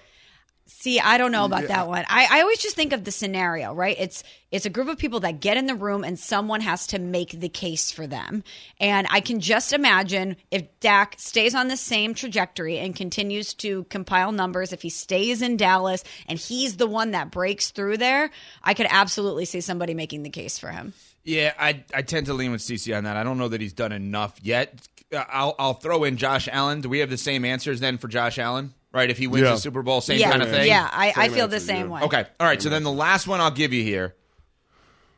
See, 0.70 1.00
I 1.00 1.16
don't 1.16 1.32
know 1.32 1.46
about 1.46 1.68
that 1.68 1.88
one. 1.88 2.04
I, 2.08 2.28
I 2.30 2.40
always 2.42 2.58
just 2.58 2.76
think 2.76 2.92
of 2.92 3.02
the 3.02 3.10
scenario, 3.10 3.72
right? 3.72 3.96
It's 3.98 4.22
it's 4.50 4.66
a 4.66 4.70
group 4.70 4.88
of 4.88 4.98
people 4.98 5.20
that 5.20 5.40
get 5.40 5.56
in 5.56 5.64
the 5.64 5.74
room 5.74 6.04
and 6.04 6.18
someone 6.18 6.60
has 6.60 6.86
to 6.88 6.98
make 6.98 7.30
the 7.30 7.48
case 7.48 7.90
for 7.90 8.06
them. 8.06 8.44
And 8.78 9.06
I 9.10 9.20
can 9.20 9.40
just 9.40 9.72
imagine 9.72 10.36
if 10.50 10.66
Dak 10.80 11.14
stays 11.16 11.54
on 11.54 11.68
the 11.68 11.76
same 11.78 12.12
trajectory 12.12 12.78
and 12.78 12.94
continues 12.94 13.54
to 13.54 13.84
compile 13.84 14.30
numbers, 14.30 14.74
if 14.74 14.82
he 14.82 14.90
stays 14.90 15.40
in 15.40 15.56
Dallas 15.56 16.04
and 16.28 16.38
he's 16.38 16.76
the 16.76 16.86
one 16.86 17.12
that 17.12 17.30
breaks 17.30 17.70
through 17.70 17.96
there, 17.96 18.30
I 18.62 18.74
could 18.74 18.88
absolutely 18.90 19.46
see 19.46 19.62
somebody 19.62 19.94
making 19.94 20.22
the 20.22 20.30
case 20.30 20.58
for 20.58 20.68
him. 20.68 20.92
Yeah, 21.24 21.54
I 21.58 21.82
I 21.94 22.02
tend 22.02 22.26
to 22.26 22.34
lean 22.34 22.52
with 22.52 22.60
CC 22.60 22.94
on 22.94 23.04
that. 23.04 23.16
I 23.16 23.24
don't 23.24 23.38
know 23.38 23.48
that 23.48 23.62
he's 23.62 23.72
done 23.72 23.92
enough 23.92 24.38
yet. 24.42 24.86
Uh, 25.10 25.24
I'll 25.30 25.54
I'll 25.58 25.74
throw 25.74 26.04
in 26.04 26.18
Josh 26.18 26.46
Allen. 26.52 26.82
Do 26.82 26.90
we 26.90 26.98
have 26.98 27.08
the 27.08 27.16
same 27.16 27.46
answers 27.46 27.80
then 27.80 27.96
for 27.96 28.08
Josh 28.08 28.38
Allen? 28.38 28.74
Right, 28.92 29.10
if 29.10 29.18
he 29.18 29.26
wins 29.26 29.44
Yeah. 29.44 29.52
the 29.52 29.58
Super 29.58 29.82
Bowl, 29.82 30.00
same 30.00 30.18
yeah, 30.18 30.30
kind 30.30 30.42
of 30.42 30.48
thing. 30.48 30.66
yeah, 30.66 30.88
I, 30.90 31.12
I 31.14 31.26
Same 31.28 31.32
feel 31.36 31.48
the 31.48 31.60
same 31.60 31.86
yeah. 31.88 31.92
way. 31.94 32.02
Okay. 32.04 32.24
All 32.40 32.46
right. 32.46 32.60
So 32.60 32.70
then 32.70 32.84
the 32.84 32.90
last 32.92 33.26
one 33.28 33.38
I'll 33.40 33.50
give 33.50 33.72
you 33.74 33.82
here 33.82 34.14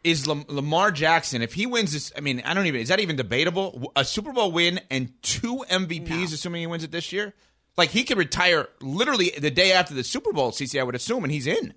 is 0.02 0.26
Lam- 0.26 0.44
Lamar 0.48 0.90
Jackson. 0.90 1.40
If 1.40 1.52
he 1.54 1.66
wins 1.66 1.92
this, 1.92 2.10
I 2.16 2.20
mean, 2.20 2.42
I 2.44 2.52
don't 2.54 2.66
even. 2.66 2.80
Is 2.80 2.88
that 2.88 2.98
even 2.98 3.14
debatable? 3.16 3.92
A 3.94 4.04
Super 4.04 4.32
Bowl 4.32 4.50
win 4.50 4.80
and 4.90 5.12
two 5.22 5.64
MVPs, 5.70 6.32
assuming 6.34 6.62
he 6.62 6.66
wins 6.66 6.82
it 6.82 6.90
this 6.90 7.12
year. 7.12 7.32
Like 7.76 7.90
he 7.90 8.02
could 8.02 8.18
retire 8.18 8.68
literally 8.80 9.30
the 9.38 9.50
day 9.52 9.72
after 9.72 9.94
the 9.94 10.02
Super 10.02 10.32
Bowl. 10.32 10.50
CC, 10.50 10.80
I 10.80 10.82
would 10.82 10.96
assume, 10.96 11.22
and 11.22 11.32
he's 11.32 11.46
in. 11.46 11.72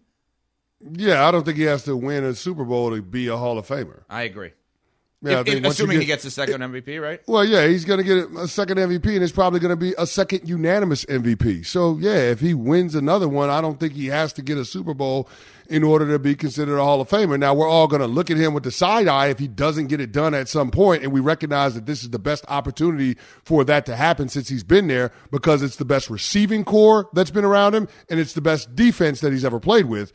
Yeah, 0.82 1.26
I 1.28 1.32
don't 1.32 1.46
think 1.46 1.58
he 1.58 1.64
has 1.66 1.84
to 1.84 1.96
win 1.96 2.24
a 2.24 2.34
Super 2.34 2.66
Bowl 2.66 2.90
to 2.90 3.02
be 3.04 3.28
a 3.28 3.38
Hall 3.38 3.58
of 3.60 3.68
Famer. 3.68 4.02
I 4.10 4.24
agree. 4.24 4.52
Yeah, 5.24 5.40
If- 5.40 5.48
if- 5.48 5.54
once 5.64 5.80
you 5.80 5.86
assuming 5.86 6.02
he 6.02 6.06
gets 6.06 6.26
a 6.26 6.32
second 6.32 6.62
MVP, 6.62 7.00
right? 7.02 7.22
Well, 7.28 7.46
yeah, 7.46 7.66
he's 7.68 7.86
going 7.86 8.00
to 8.00 8.04
get 8.04 8.30
a 8.38 8.48
second 8.48 8.78
MVP, 8.78 9.14
and 9.16 9.24
it's 9.24 9.32
probably 9.32 9.60
going 9.62 9.70
to 9.70 9.76
be 9.78 9.94
a 9.98 10.06
second 10.06 10.42
unanimous 10.48 11.06
MVP. 11.06 11.64
So, 11.66 11.98
yeah, 12.00 12.16
if 12.18 12.42
he 12.42 12.54
wins 12.54 12.94
another 12.94 13.30
one, 13.30 13.50
I 13.50 13.62
don't 13.62 13.80
think 13.80 13.94
he 13.94 14.08
has 14.08 14.34
to 14.34 14.42
get 14.42 14.58
a 14.58 14.66
Super 14.66 14.94
Bowl 14.94 15.30
in 15.70 15.82
order 15.82 16.12
to 16.12 16.20
be 16.20 16.36
considered 16.36 16.78
a 16.78 16.84
Hall 16.84 17.00
of 17.00 17.08
Famer. 17.10 17.40
Now, 17.40 17.54
we're 17.54 17.70
all 17.70 17.88
going 17.88 18.02
to 18.02 18.08
look 18.08 18.30
at 18.30 18.36
him 18.36 18.54
with 18.54 18.64
the 18.64 18.72
side 18.72 19.08
eye 19.08 19.28
if 19.28 19.40
he 19.40 19.48
doesn't 19.48 19.88
get 19.88 20.02
it 20.02 20.12
done 20.12 20.34
at 20.34 20.50
some 20.50 20.70
point, 20.72 21.04
and 21.04 21.14
we 21.14 21.22
recognize 21.22 21.74
that 21.76 21.86
this 21.86 22.04
is 22.04 22.10
the 22.10 22.20
best 22.20 22.44
opportunity 22.50 23.18
for 23.46 23.64
that 23.64 23.86
to 23.86 23.96
happen 23.96 24.28
since 24.28 24.50
he's 24.50 24.64
been 24.64 24.88
there 24.88 25.12
because 25.32 25.64
it's 25.64 25.78
the 25.78 25.86
best 25.86 26.10
receiving 26.10 26.66
corps 26.66 27.08
that's 27.14 27.32
been 27.32 27.46
around 27.46 27.74
him, 27.74 27.88
and 28.10 28.20
it's 28.20 28.34
the 28.34 28.42
best 28.42 28.76
defense 28.76 29.22
that 29.22 29.32
he's 29.32 29.46
ever 29.46 29.60
played 29.60 29.86
with. 29.86 30.12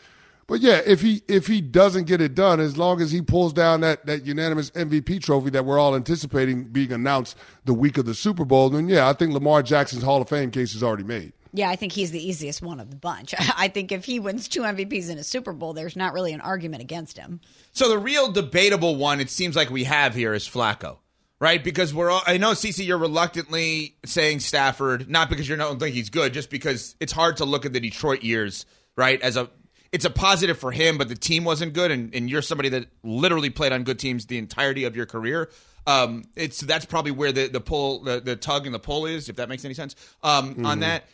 But 0.48 0.60
yeah, 0.60 0.80
if 0.86 1.02
he 1.02 1.22
if 1.28 1.46
he 1.46 1.60
doesn't 1.60 2.04
get 2.04 2.22
it 2.22 2.34
done, 2.34 2.58
as 2.58 2.78
long 2.78 3.02
as 3.02 3.12
he 3.12 3.20
pulls 3.20 3.52
down 3.52 3.82
that 3.82 4.06
that 4.06 4.24
unanimous 4.24 4.70
MVP 4.70 5.22
trophy 5.22 5.50
that 5.50 5.66
we're 5.66 5.78
all 5.78 5.94
anticipating 5.94 6.64
being 6.64 6.90
announced 6.90 7.36
the 7.66 7.74
week 7.74 7.98
of 7.98 8.06
the 8.06 8.14
Super 8.14 8.46
Bowl, 8.46 8.70
then 8.70 8.88
yeah, 8.88 9.08
I 9.08 9.12
think 9.12 9.34
Lamar 9.34 9.62
Jackson's 9.62 10.02
Hall 10.02 10.22
of 10.22 10.28
Fame 10.28 10.50
case 10.50 10.74
is 10.74 10.82
already 10.82 11.04
made. 11.04 11.34
Yeah, 11.52 11.68
I 11.68 11.76
think 11.76 11.92
he's 11.92 12.12
the 12.12 12.26
easiest 12.26 12.62
one 12.62 12.80
of 12.80 12.90
the 12.90 12.96
bunch. 12.96 13.34
I 13.56 13.68
think 13.68 13.92
if 13.92 14.06
he 14.06 14.20
wins 14.20 14.48
two 14.48 14.62
MVPs 14.62 15.10
in 15.10 15.18
a 15.18 15.24
Super 15.24 15.52
Bowl, 15.52 15.74
there's 15.74 15.96
not 15.96 16.14
really 16.14 16.32
an 16.32 16.40
argument 16.40 16.82
against 16.82 17.18
him. 17.18 17.40
So 17.72 17.90
the 17.90 17.98
real 17.98 18.32
debatable 18.32 18.96
one, 18.96 19.20
it 19.20 19.30
seems 19.30 19.54
like 19.54 19.68
we 19.70 19.84
have 19.84 20.14
here, 20.14 20.34
is 20.34 20.48
Flacco, 20.48 20.98
right? 21.40 21.62
Because 21.62 21.94
we're 21.94 22.10
all, 22.10 22.22
I 22.26 22.38
know, 22.38 22.52
CC, 22.52 22.86
you're 22.86 22.98
reluctantly 22.98 23.96
saying 24.04 24.40
Stafford, 24.40 25.08
not 25.08 25.28
because 25.30 25.48
you 25.48 25.56
don't 25.56 25.78
think 25.78 25.94
he's 25.94 26.10
good, 26.10 26.32
just 26.34 26.50
because 26.50 26.96
it's 27.00 27.12
hard 27.12 27.38
to 27.38 27.44
look 27.44 27.64
at 27.64 27.72
the 27.72 27.80
Detroit 27.80 28.22
years, 28.22 28.66
right? 28.96 29.20
As 29.22 29.36
a, 29.36 29.48
it's 29.92 30.04
a 30.04 30.10
positive 30.10 30.58
for 30.58 30.70
him, 30.70 30.98
but 30.98 31.08
the 31.08 31.14
team 31.14 31.44
wasn't 31.44 31.72
good, 31.72 31.90
and, 31.90 32.14
and 32.14 32.28
you're 32.28 32.42
somebody 32.42 32.68
that 32.70 32.86
literally 33.02 33.50
played 33.50 33.72
on 33.72 33.84
good 33.84 33.98
teams 33.98 34.26
the 34.26 34.38
entirety 34.38 34.84
of 34.84 34.96
your 34.96 35.06
career. 35.06 35.50
Um, 35.86 36.24
it's 36.36 36.60
that's 36.60 36.84
probably 36.84 37.12
where 37.12 37.32
the 37.32 37.48
the 37.48 37.60
pull, 37.60 38.02
the, 38.02 38.20
the 38.20 38.36
tug 38.36 38.66
and 38.66 38.74
the 38.74 38.78
pull 38.78 39.06
is, 39.06 39.28
if 39.28 39.36
that 39.36 39.48
makes 39.48 39.64
any 39.64 39.74
sense. 39.74 39.96
Um, 40.22 40.66
on 40.66 40.80
that, 40.80 41.04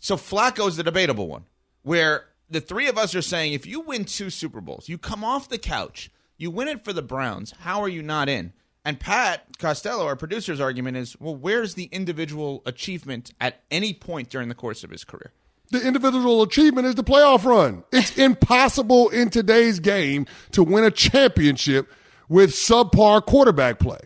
so 0.00 0.16
Flacco's 0.16 0.76
the 0.76 0.82
debatable 0.82 1.28
one, 1.28 1.44
where 1.82 2.26
the 2.50 2.60
three 2.60 2.88
of 2.88 2.98
us 2.98 3.14
are 3.14 3.22
saying 3.22 3.52
if 3.52 3.66
you 3.66 3.80
win 3.80 4.04
two 4.04 4.30
Super 4.30 4.60
Bowls, 4.60 4.88
you 4.88 4.98
come 4.98 5.22
off 5.22 5.48
the 5.48 5.58
couch, 5.58 6.10
you 6.36 6.50
win 6.50 6.68
it 6.68 6.84
for 6.84 6.92
the 6.92 7.02
Browns, 7.02 7.54
how 7.60 7.80
are 7.80 7.88
you 7.88 8.02
not 8.02 8.28
in? 8.28 8.52
And 8.84 9.00
Pat 9.00 9.58
Costello, 9.58 10.04
our 10.04 10.16
producer's 10.16 10.60
argument 10.60 10.98
is, 10.98 11.18
well, 11.18 11.34
where's 11.34 11.74
the 11.74 11.84
individual 11.84 12.62
achievement 12.66 13.32
at 13.40 13.62
any 13.70 13.94
point 13.94 14.28
during 14.28 14.48
the 14.48 14.54
course 14.54 14.84
of 14.84 14.90
his 14.90 15.04
career? 15.04 15.32
The 15.70 15.86
individual 15.86 16.42
achievement 16.42 16.86
is 16.86 16.94
the 16.94 17.04
playoff 17.04 17.44
run. 17.44 17.84
It's 17.90 18.16
impossible 18.16 19.08
in 19.08 19.30
today's 19.30 19.80
game 19.80 20.26
to 20.52 20.62
win 20.62 20.84
a 20.84 20.90
championship 20.90 21.90
with 22.28 22.50
subpar 22.50 23.24
quarterback 23.24 23.78
play. 23.78 23.98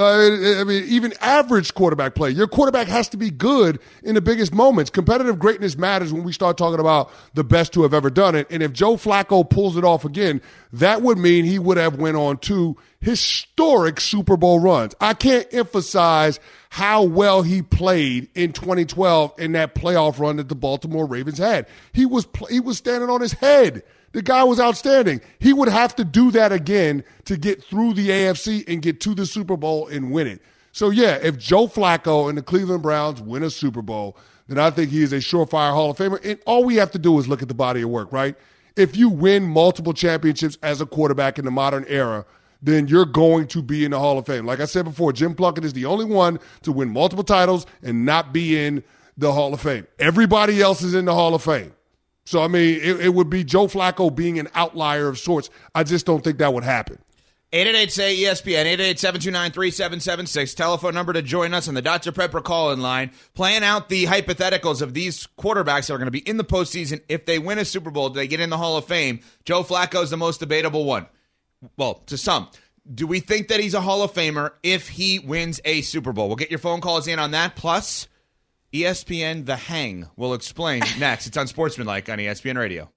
Uh, 0.00 0.60
I 0.60 0.64
mean, 0.64 0.84
even 0.88 1.12
average 1.20 1.74
quarterback 1.74 2.14
play. 2.14 2.30
Your 2.30 2.46
quarterback 2.46 2.86
has 2.86 3.10
to 3.10 3.18
be 3.18 3.30
good 3.30 3.78
in 4.02 4.14
the 4.14 4.22
biggest 4.22 4.54
moments. 4.54 4.88
Competitive 4.88 5.38
greatness 5.38 5.76
matters 5.76 6.10
when 6.10 6.24
we 6.24 6.32
start 6.32 6.56
talking 6.56 6.80
about 6.80 7.10
the 7.34 7.44
best 7.44 7.74
to 7.74 7.82
have 7.82 7.92
ever 7.92 8.08
done 8.08 8.34
it. 8.34 8.46
And 8.50 8.62
if 8.62 8.72
Joe 8.72 8.96
Flacco 8.96 9.48
pulls 9.48 9.76
it 9.76 9.84
off 9.84 10.06
again, 10.06 10.40
that 10.72 11.02
would 11.02 11.18
mean 11.18 11.44
he 11.44 11.58
would 11.58 11.76
have 11.76 11.96
went 11.96 12.16
on 12.16 12.38
two 12.38 12.78
historic 13.00 14.00
Super 14.00 14.38
Bowl 14.38 14.58
runs. 14.58 14.94
I 15.02 15.12
can't 15.12 15.46
emphasize 15.52 16.40
how 16.70 17.02
well 17.02 17.42
he 17.42 17.62
played 17.62 18.28
in 18.34 18.52
2012 18.52 19.34
in 19.38 19.52
that 19.52 19.74
playoff 19.74 20.18
run 20.18 20.36
that 20.36 20.48
the 20.48 20.54
Baltimore 20.54 21.04
Ravens 21.04 21.38
had. 21.38 21.66
He 21.92 22.06
was 22.06 22.26
he 22.48 22.60
was 22.60 22.78
standing 22.78 23.10
on 23.10 23.20
his 23.20 23.32
head. 23.32 23.82
The 24.12 24.22
guy 24.22 24.42
was 24.44 24.58
outstanding. 24.58 25.20
He 25.38 25.52
would 25.52 25.68
have 25.68 25.94
to 25.96 26.04
do 26.04 26.30
that 26.32 26.52
again 26.52 27.04
to 27.26 27.36
get 27.36 27.62
through 27.62 27.94
the 27.94 28.08
AFC 28.08 28.64
and 28.66 28.82
get 28.82 29.00
to 29.02 29.14
the 29.14 29.26
Super 29.26 29.56
Bowl 29.56 29.86
and 29.88 30.10
win 30.10 30.26
it. 30.26 30.42
So, 30.72 30.90
yeah, 30.90 31.18
if 31.22 31.38
Joe 31.38 31.66
Flacco 31.66 32.28
and 32.28 32.38
the 32.38 32.42
Cleveland 32.42 32.82
Browns 32.82 33.20
win 33.20 33.42
a 33.42 33.50
Super 33.50 33.82
Bowl, 33.82 34.16
then 34.48 34.58
I 34.58 34.70
think 34.70 34.90
he 34.90 35.02
is 35.02 35.12
a 35.12 35.16
surefire 35.16 35.72
Hall 35.72 35.90
of 35.90 35.96
Famer. 35.96 36.24
And 36.24 36.40
all 36.44 36.64
we 36.64 36.76
have 36.76 36.90
to 36.92 36.98
do 36.98 37.18
is 37.18 37.28
look 37.28 37.42
at 37.42 37.48
the 37.48 37.54
body 37.54 37.82
of 37.82 37.90
work, 37.90 38.12
right? 38.12 38.36
If 38.76 38.96
you 38.96 39.08
win 39.08 39.44
multiple 39.44 39.92
championships 39.92 40.58
as 40.62 40.80
a 40.80 40.86
quarterback 40.86 41.38
in 41.38 41.44
the 41.44 41.50
modern 41.50 41.84
era, 41.88 42.24
then 42.62 42.88
you're 42.88 43.06
going 43.06 43.46
to 43.48 43.62
be 43.62 43.84
in 43.84 43.92
the 43.92 43.98
Hall 43.98 44.18
of 44.18 44.26
Fame. 44.26 44.46
Like 44.46 44.60
I 44.60 44.66
said 44.66 44.84
before, 44.84 45.12
Jim 45.12 45.34
Plunkett 45.34 45.64
is 45.64 45.72
the 45.72 45.86
only 45.86 46.04
one 46.04 46.38
to 46.62 46.72
win 46.72 46.90
multiple 46.90 47.24
titles 47.24 47.66
and 47.82 48.04
not 48.04 48.32
be 48.32 48.58
in 48.58 48.84
the 49.16 49.32
Hall 49.32 49.52
of 49.54 49.60
Fame. 49.60 49.86
Everybody 49.98 50.60
else 50.60 50.82
is 50.82 50.94
in 50.94 51.04
the 51.04 51.14
Hall 51.14 51.34
of 51.34 51.42
Fame. 51.42 51.72
So, 52.24 52.42
I 52.42 52.48
mean, 52.48 52.80
it, 52.82 53.00
it 53.00 53.14
would 53.14 53.30
be 53.30 53.44
Joe 53.44 53.66
Flacco 53.66 54.14
being 54.14 54.38
an 54.38 54.48
outlier 54.54 55.08
of 55.08 55.18
sorts. 55.18 55.50
I 55.74 55.84
just 55.84 56.06
don't 56.06 56.22
think 56.22 56.38
that 56.38 56.52
would 56.54 56.64
happen. 56.64 56.98
888 57.52 57.92
say 57.92 58.16
ESPN, 58.16 58.60
888 58.60 58.98
729 59.00 59.50
3776. 59.50 60.54
Telephone 60.54 60.94
number 60.94 61.12
to 61.12 61.22
join 61.22 61.52
us 61.52 61.66
on 61.66 61.74
the 61.74 61.82
Dr. 61.82 62.12
Pepper 62.12 62.40
call 62.40 62.70
in 62.70 62.80
line. 62.80 63.10
Playing 63.34 63.64
out 63.64 63.88
the 63.88 64.06
hypotheticals 64.06 64.82
of 64.82 64.94
these 64.94 65.26
quarterbacks 65.36 65.88
that 65.88 65.94
are 65.94 65.98
going 65.98 66.06
to 66.06 66.12
be 66.12 66.20
in 66.20 66.36
the 66.36 66.44
postseason. 66.44 67.00
If 67.08 67.26
they 67.26 67.40
win 67.40 67.58
a 67.58 67.64
Super 67.64 67.90
Bowl, 67.90 68.10
do 68.10 68.14
they 68.20 68.28
get 68.28 68.38
in 68.38 68.50
the 68.50 68.56
Hall 68.56 68.76
of 68.76 68.84
Fame? 68.84 69.18
Joe 69.44 69.64
Flacco 69.64 70.04
is 70.04 70.10
the 70.10 70.16
most 70.16 70.38
debatable 70.38 70.84
one. 70.84 71.06
Well, 71.76 71.94
to 72.06 72.16
some. 72.16 72.48
Do 72.92 73.06
we 73.06 73.20
think 73.20 73.48
that 73.48 73.60
he's 73.60 73.74
a 73.74 73.80
Hall 73.80 74.02
of 74.02 74.12
Famer 74.12 74.52
if 74.62 74.88
he 74.88 75.18
wins 75.18 75.60
a 75.64 75.82
Super 75.82 76.12
Bowl? 76.12 76.28
We'll 76.28 76.36
get 76.36 76.50
your 76.50 76.58
phone 76.58 76.80
calls 76.80 77.06
in 77.06 77.18
on 77.18 77.32
that. 77.32 77.54
Plus, 77.54 78.08
ESPN 78.72 79.46
The 79.46 79.56
Hang 79.56 80.08
will 80.16 80.34
explain 80.34 80.82
next. 80.98 81.26
It's 81.26 81.36
on 81.36 81.46
Sportsmanlike 81.46 82.08
on 82.08 82.18
ESPN 82.18 82.56
Radio. 82.56 82.90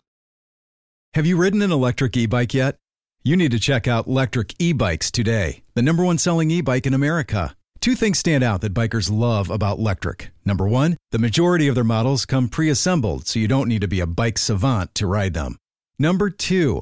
Have 1.14 1.26
you 1.26 1.38
ridden 1.38 1.62
an 1.62 1.72
electric 1.72 2.18
e 2.18 2.26
bike 2.26 2.54
yet? 2.54 2.78
You 3.24 3.38
need 3.38 3.52
to 3.52 3.60
check 3.60 3.88
out 3.88 4.08
Lectric 4.08 4.56
E 4.60 4.74
Bikes 4.74 5.10
today, 5.10 5.64
the 5.76 5.82
number 5.82 6.04
one 6.04 6.18
selling 6.18 6.52
e 6.52 6.62
bike 6.62 6.86
in 6.86 6.94
America. 6.94 7.56
Two 7.80 7.96
things 7.96 8.18
stand 8.18 8.44
out 8.44 8.62
that 8.62 8.74
bikers 8.74 9.12
love 9.12 9.50
about 9.50 9.78
Lectric. 9.78 10.30
Number 10.46 10.68
one, 10.68 10.98
the 11.12 11.20
majority 11.20 11.68
of 11.68 11.76
their 11.76 11.84
models 11.84 12.26
come 12.26 12.50
pre 12.50 12.70
assembled, 12.70 13.28
so 13.28 13.40
you 13.40 13.48
don't 13.48 13.68
need 13.68 13.82
to 13.82 13.88
be 13.88 14.00
a 14.00 14.08
bike 14.08 14.38
savant 14.38 14.96
to 14.96 15.06
ride 15.06 15.34
them. 15.34 15.58
Number 16.00 16.30
two, 16.30 16.82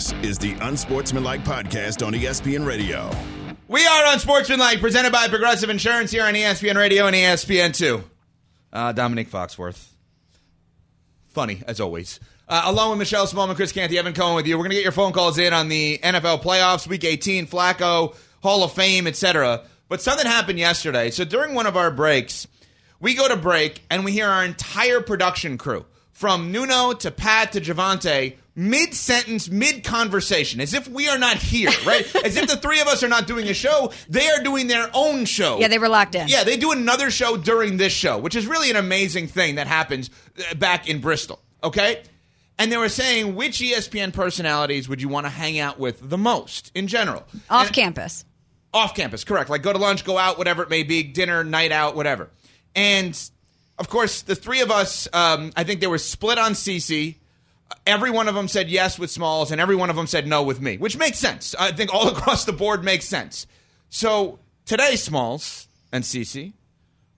This 0.00 0.14
is 0.22 0.38
the 0.38 0.54
Unsportsmanlike 0.62 1.44
Podcast 1.44 2.06
on 2.06 2.14
ESPN 2.14 2.64
Radio. 2.64 3.10
We 3.68 3.86
are 3.86 4.06
on 4.06 4.18
Sportsmanlike, 4.18 4.80
presented 4.80 5.12
by 5.12 5.28
Progressive 5.28 5.68
Insurance 5.68 6.10
here 6.10 6.24
on 6.24 6.32
ESPN 6.32 6.76
Radio 6.76 7.06
and 7.06 7.14
ESPN2. 7.14 8.02
Uh, 8.72 8.92
Dominique 8.92 9.30
Foxworth. 9.30 9.88
Funny, 11.28 11.62
as 11.66 11.80
always. 11.80 12.18
Uh, 12.48 12.62
along 12.64 12.88
with 12.88 12.98
Michelle 13.00 13.26
Smallman, 13.26 13.56
Chris 13.56 13.72
Canty, 13.72 13.98
Evan 13.98 14.14
Cohen 14.14 14.36
with 14.36 14.46
you. 14.46 14.56
We're 14.56 14.64
going 14.64 14.70
to 14.70 14.76
get 14.76 14.84
your 14.84 14.92
phone 14.92 15.12
calls 15.12 15.36
in 15.36 15.52
on 15.52 15.68
the 15.68 15.98
NFL 16.02 16.42
playoffs, 16.42 16.86
Week 16.86 17.04
18, 17.04 17.46
Flacco, 17.46 18.16
Hall 18.42 18.64
of 18.64 18.72
Fame, 18.72 19.06
etc. 19.06 19.64
But 19.90 20.00
something 20.00 20.26
happened 20.26 20.58
yesterday. 20.58 21.10
So 21.10 21.26
during 21.26 21.54
one 21.54 21.66
of 21.66 21.76
our 21.76 21.90
breaks, 21.90 22.48
we 23.00 23.14
go 23.14 23.28
to 23.28 23.36
break 23.36 23.82
and 23.90 24.06
we 24.06 24.12
hear 24.12 24.28
our 24.28 24.46
entire 24.46 25.02
production 25.02 25.58
crew, 25.58 25.84
from 26.10 26.52
Nuno 26.52 26.94
to 26.94 27.10
Pat 27.10 27.52
to 27.52 27.60
Javante, 27.60 28.36
mid 28.54 28.94
sentence, 28.94 29.48
mid 29.48 29.84
conversation, 29.84 30.60
as 30.60 30.74
if 30.74 30.88
we 30.88 31.08
are 31.08 31.18
not 31.18 31.36
here, 31.36 31.70
right? 31.86 32.04
as 32.24 32.36
if 32.36 32.48
the 32.48 32.56
three 32.56 32.80
of 32.80 32.86
us 32.88 33.02
are 33.02 33.08
not 33.08 33.26
doing 33.26 33.48
a 33.48 33.54
show. 33.54 33.92
They 34.08 34.28
are 34.28 34.42
doing 34.42 34.66
their 34.66 34.90
own 34.94 35.24
show. 35.24 35.58
Yeah, 35.58 35.68
they 35.68 35.78
were 35.78 35.88
locked 35.88 36.14
in. 36.14 36.28
Yeah, 36.28 36.44
they 36.44 36.56
do 36.56 36.72
another 36.72 37.10
show 37.10 37.36
during 37.36 37.76
this 37.76 37.92
show, 37.92 38.18
which 38.18 38.36
is 38.36 38.46
really 38.46 38.70
an 38.70 38.76
amazing 38.76 39.26
thing 39.28 39.54
that 39.56 39.66
happens 39.66 40.10
uh, 40.50 40.54
back 40.54 40.88
in 40.88 41.00
Bristol. 41.00 41.40
Okay? 41.62 42.02
And 42.58 42.70
they 42.70 42.76
were 42.76 42.88
saying 42.90 43.36
which 43.36 43.58
ESPN 43.60 44.12
personalities 44.12 44.88
would 44.88 45.00
you 45.00 45.08
want 45.08 45.24
to 45.26 45.30
hang 45.30 45.58
out 45.58 45.78
with 45.78 46.08
the 46.10 46.18
most 46.18 46.70
in 46.74 46.88
general? 46.88 47.24
Off 47.48 47.66
And- 47.66 47.74
campus. 47.74 48.24
off 48.74 48.94
campus, 48.94 49.24
correct. 49.24 49.48
Like 49.48 49.62
go 49.62 49.72
to 49.72 49.78
lunch, 49.78 50.04
go 50.04 50.18
out, 50.18 50.36
whatever 50.38 50.62
it 50.62 50.68
may 50.70 50.82
be, 50.82 51.02
dinner, 51.02 51.42
night 51.42 51.72
out, 51.72 51.96
whatever. 51.96 52.28
And 52.74 53.18
of 53.78 53.88
course, 53.88 54.22
the 54.22 54.34
three 54.36 54.60
of 54.60 54.70
us, 54.70 55.08
um, 55.14 55.52
I 55.56 55.64
think 55.64 55.80
they 55.80 55.86
were 55.86 55.96
split 55.98 56.38
on 56.38 56.52
CC. 56.52 57.16
Every 57.86 58.10
one 58.10 58.28
of 58.28 58.34
them 58.34 58.48
said 58.48 58.70
yes 58.70 58.98
with 58.98 59.10
Smalls, 59.10 59.50
and 59.50 59.60
every 59.60 59.76
one 59.76 59.90
of 59.90 59.96
them 59.96 60.06
said 60.06 60.26
no 60.26 60.42
with 60.42 60.60
me, 60.60 60.76
which 60.76 60.96
makes 60.96 61.18
sense. 61.18 61.54
I 61.58 61.72
think 61.72 61.92
all 61.92 62.08
across 62.16 62.44
the 62.44 62.52
board 62.52 62.84
makes 62.84 63.06
sense. 63.06 63.46
So 63.88 64.38
today, 64.64 64.96
Smalls 64.96 65.68
and 65.92 66.04
CC, 66.04 66.52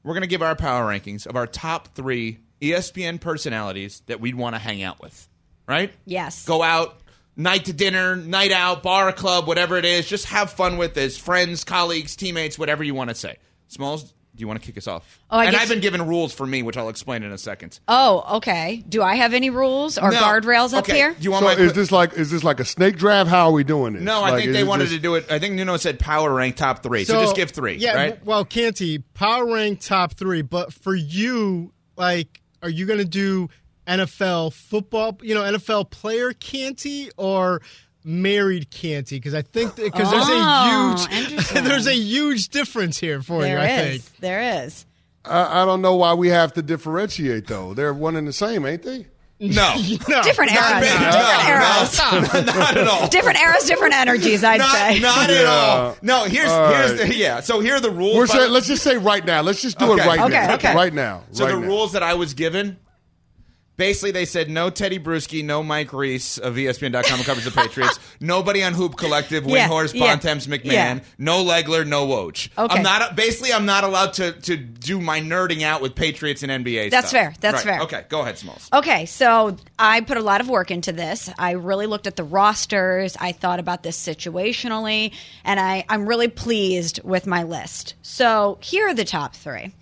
we're 0.02 0.14
going 0.14 0.22
to 0.22 0.28
give 0.28 0.42
our 0.42 0.56
power 0.56 0.84
rankings 0.84 1.26
of 1.26 1.36
our 1.36 1.46
top 1.46 1.88
three 1.94 2.38
ESPN 2.60 3.20
personalities 3.20 4.02
that 4.06 4.20
we'd 4.20 4.34
want 4.34 4.54
to 4.54 4.58
hang 4.58 4.82
out 4.82 5.00
with, 5.00 5.28
right? 5.66 5.92
Yes. 6.04 6.44
Go 6.44 6.62
out, 6.62 7.00
night 7.36 7.66
to 7.66 7.72
dinner, 7.72 8.16
night 8.16 8.52
out, 8.52 8.82
bar, 8.82 9.12
club, 9.12 9.46
whatever 9.46 9.76
it 9.76 9.84
is. 9.84 10.08
Just 10.08 10.26
have 10.26 10.50
fun 10.52 10.76
with 10.76 10.96
as 10.96 11.18
friends, 11.18 11.64
colleagues, 11.64 12.16
teammates, 12.16 12.58
whatever 12.58 12.84
you 12.84 12.94
want 12.94 13.10
to 13.10 13.14
say. 13.14 13.36
Smalls, 13.68 14.12
Do 14.34 14.40
you 14.40 14.48
want 14.48 14.60
to 14.62 14.66
kick 14.66 14.78
us 14.78 14.86
off? 14.86 15.20
Oh, 15.30 15.38
I 15.38 15.44
and 15.44 15.52
guess- 15.52 15.62
I've 15.62 15.68
been 15.68 15.80
given 15.80 16.06
rules 16.06 16.32
for 16.32 16.46
me, 16.46 16.62
which 16.62 16.78
I'll 16.78 16.88
explain 16.88 17.22
in 17.22 17.32
a 17.32 17.38
second. 17.38 17.80
Oh, 17.86 18.36
okay. 18.38 18.82
Do 18.88 19.02
I 19.02 19.14
have 19.16 19.34
any 19.34 19.50
rules 19.50 19.98
or 19.98 20.10
No. 20.10 20.16
guardrails 20.20 20.72
up 20.72 20.84
Okay. 20.84 20.96
here? 20.96 21.12
Do 21.12 21.22
you 21.22 21.30
want 21.30 21.42
So 21.42 21.54
my 21.54 21.60
is 21.62 21.74
this 21.74 21.92
like 21.92 22.14
is 22.14 22.30
this 22.30 22.42
like 22.42 22.58
a 22.58 22.64
snake 22.64 22.96
draft? 22.96 23.28
How 23.28 23.48
are 23.48 23.52
we 23.52 23.62
doing 23.62 23.92
this? 23.92 24.02
No, 24.02 24.22
I 24.22 24.30
Like, 24.30 24.34
think 24.36 24.48
is 24.48 24.54
they 24.54 24.60
it 24.62 24.66
wanted 24.66 24.84
just- 24.84 24.94
to 24.96 25.00
do 25.02 25.16
it. 25.16 25.26
I 25.30 25.38
think 25.38 25.54
Nuno 25.54 25.76
said 25.76 25.98
power 25.98 26.32
rank 26.32 26.56
top 26.56 26.82
three. 26.82 27.04
So, 27.04 27.20
just 27.20 27.36
give 27.36 27.50
three, 27.50 27.74
Yeah, 27.76 27.94
right? 27.94 28.08
w- 28.14 28.22
well, 28.24 28.44
Canty, 28.46 29.00
power 29.12 29.44
rank 29.52 29.80
top 29.80 30.14
three, 30.14 30.40
but 30.40 30.72
for 30.72 30.94
you, 30.94 31.72
like, 31.98 32.40
are 32.62 32.70
you 32.70 32.86
going 32.86 33.00
to 33.00 33.04
do 33.04 33.50
NFL 33.86 34.50
football, 34.54 35.18
you 35.22 35.34
know, 35.34 35.42
NFL 35.42 35.84
player 35.90 36.32
Canty 36.32 37.10
or 37.18 37.60
married 38.04 38.70
Canty? 38.70 39.16
Because 39.16 39.34
I 39.34 39.42
think 39.42 39.76
because 39.76 40.08
Oh, 40.08 40.10
there's 40.10 40.28
a 40.28 40.32
oh, 40.34 41.06
huge 41.08 41.48
there's 41.64 41.86
a 41.86 41.94
huge 41.94 42.48
difference 42.48 42.98
here 42.98 43.22
for 43.22 43.42
There 43.42 43.56
you. 43.58 43.62
I 43.62 43.68
think. 43.90 44.18
There 44.20 44.64
is. 44.64 44.86
I, 45.24 45.62
I 45.62 45.64
don't 45.64 45.82
know 45.82 45.94
why 45.96 46.14
we 46.14 46.28
have 46.28 46.52
to 46.54 46.62
differentiate 46.62 47.46
though. 47.46 47.74
They're 47.74 47.94
one 47.94 48.16
and 48.16 48.26
the 48.26 48.32
same, 48.32 48.66
ain't 48.66 48.82
they? 48.82 49.06
No. 49.40 49.74
No. 50.08 50.22
Different 50.22 50.52
eras. 50.52 50.74
me. 50.74 50.88
different 50.88 51.12
No, 51.12 51.48
eras. 51.48 51.98
Not 52.46 52.76
at 52.76 52.86
all. 52.88 53.08
Different 53.08 53.38
eras, 53.40 53.64
different 53.64 53.94
energies, 53.94 54.44
I'd 54.44 54.58
Not, 54.58 54.72
say. 54.74 54.98
not 55.00 55.30
at 55.30 55.42
Yeah. 55.42 55.48
all. 55.50 55.96
No, 56.02 56.24
here's 56.24 56.48
All 56.50 56.72
here's 56.72 56.92
right. 57.00 57.08
the 57.08 57.14
yeah. 57.16 57.40
So 57.40 57.58
here 57.60 57.74
are 57.76 57.80
the 57.80 57.90
rules. 57.90 58.16
We're 58.16 58.26
by 58.28 58.34
saying, 58.34 58.52
let's 58.52 58.66
just 58.68 58.82
say 58.84 58.96
right 58.98 59.24
now. 59.24 59.42
Let's 59.42 59.60
just 59.62 59.78
do 59.78 59.90
Okay. 59.92 60.02
it 60.02 60.06
right 60.06 60.20
Okay, 60.20 60.30
now. 60.46 60.54
okay. 60.54 60.74
Right 60.74 60.92
now. 60.94 61.22
So 61.32 61.44
right 61.44 61.54
the 61.54 61.60
now. 61.60 61.66
rules 61.66 61.92
that 61.92 62.02
I 62.04 62.14
was 62.14 62.34
given, 62.34 62.76
basically, 63.76 64.10
they 64.10 64.24
said 64.24 64.48
no 64.50 64.70
Tedy 64.70 64.98
Bruschi, 65.02 65.44
no 65.44 65.62
Mike 65.62 65.92
Reiss 65.92 66.38
of 66.38 66.54
ESPN.com 66.54 67.18
who 67.18 67.24
covers 67.24 67.44
the 67.44 67.50
Patriots, 67.50 67.98
nobody 68.20 68.62
on 68.62 68.74
Hoop 68.74 68.96
Collective, 68.96 69.44
Yeah, 69.46 69.68
Windhorst, 69.68 69.94
yeah, 69.94 70.06
Bontemps, 70.16 70.46
MacMahon, 70.46 70.72
yeah. 70.72 70.98
no 71.18 71.44
Legler, 71.44 71.86
no 71.86 72.06
Woj. 72.06 72.48
Okay. 72.56 72.76
I'm 72.76 72.82
not 72.82 73.16
basically 73.16 73.52
I'm 73.52 73.66
not 73.66 73.84
allowed 73.84 74.12
to 74.14 74.32
to 74.32 74.56
do 74.56 75.00
my 75.00 75.20
nerding 75.20 75.62
out 75.62 75.82
with 75.82 75.94
Patriots 75.94 76.42
and 76.42 76.50
NBA. 76.64 76.90
That's 76.90 77.08
stuff. 77.08 77.20
fair. 77.20 77.34
That's 77.40 77.64
Right. 77.64 77.74
fair. 77.74 77.80
Okay, 77.82 78.04
go 78.08 78.20
ahead, 78.22 78.38
Smalls. 78.38 78.68
Okay, 78.72 79.06
so 79.06 79.56
I 79.78 80.00
put 80.02 80.16
a 80.16 80.22
lot 80.22 80.40
of 80.40 80.48
work 80.48 80.70
into 80.70 80.92
this. 80.92 81.30
I 81.38 81.52
really 81.52 81.86
looked 81.86 82.06
at 82.06 82.16
the 82.16 82.24
rosters. 82.24 83.16
I 83.20 83.32
thought 83.32 83.58
about 83.60 83.82
this 83.82 83.96
situationally, 83.98 85.12
and 85.44 85.58
I, 85.60 85.84
I'm 85.88 86.06
really 86.06 86.28
pleased 86.28 87.00
with 87.04 87.26
my 87.26 87.42
list. 87.42 87.94
So 88.02 88.58
here 88.60 88.88
are 88.88 88.94
the 88.94 89.04
top 89.04 89.34
three. 89.34 89.72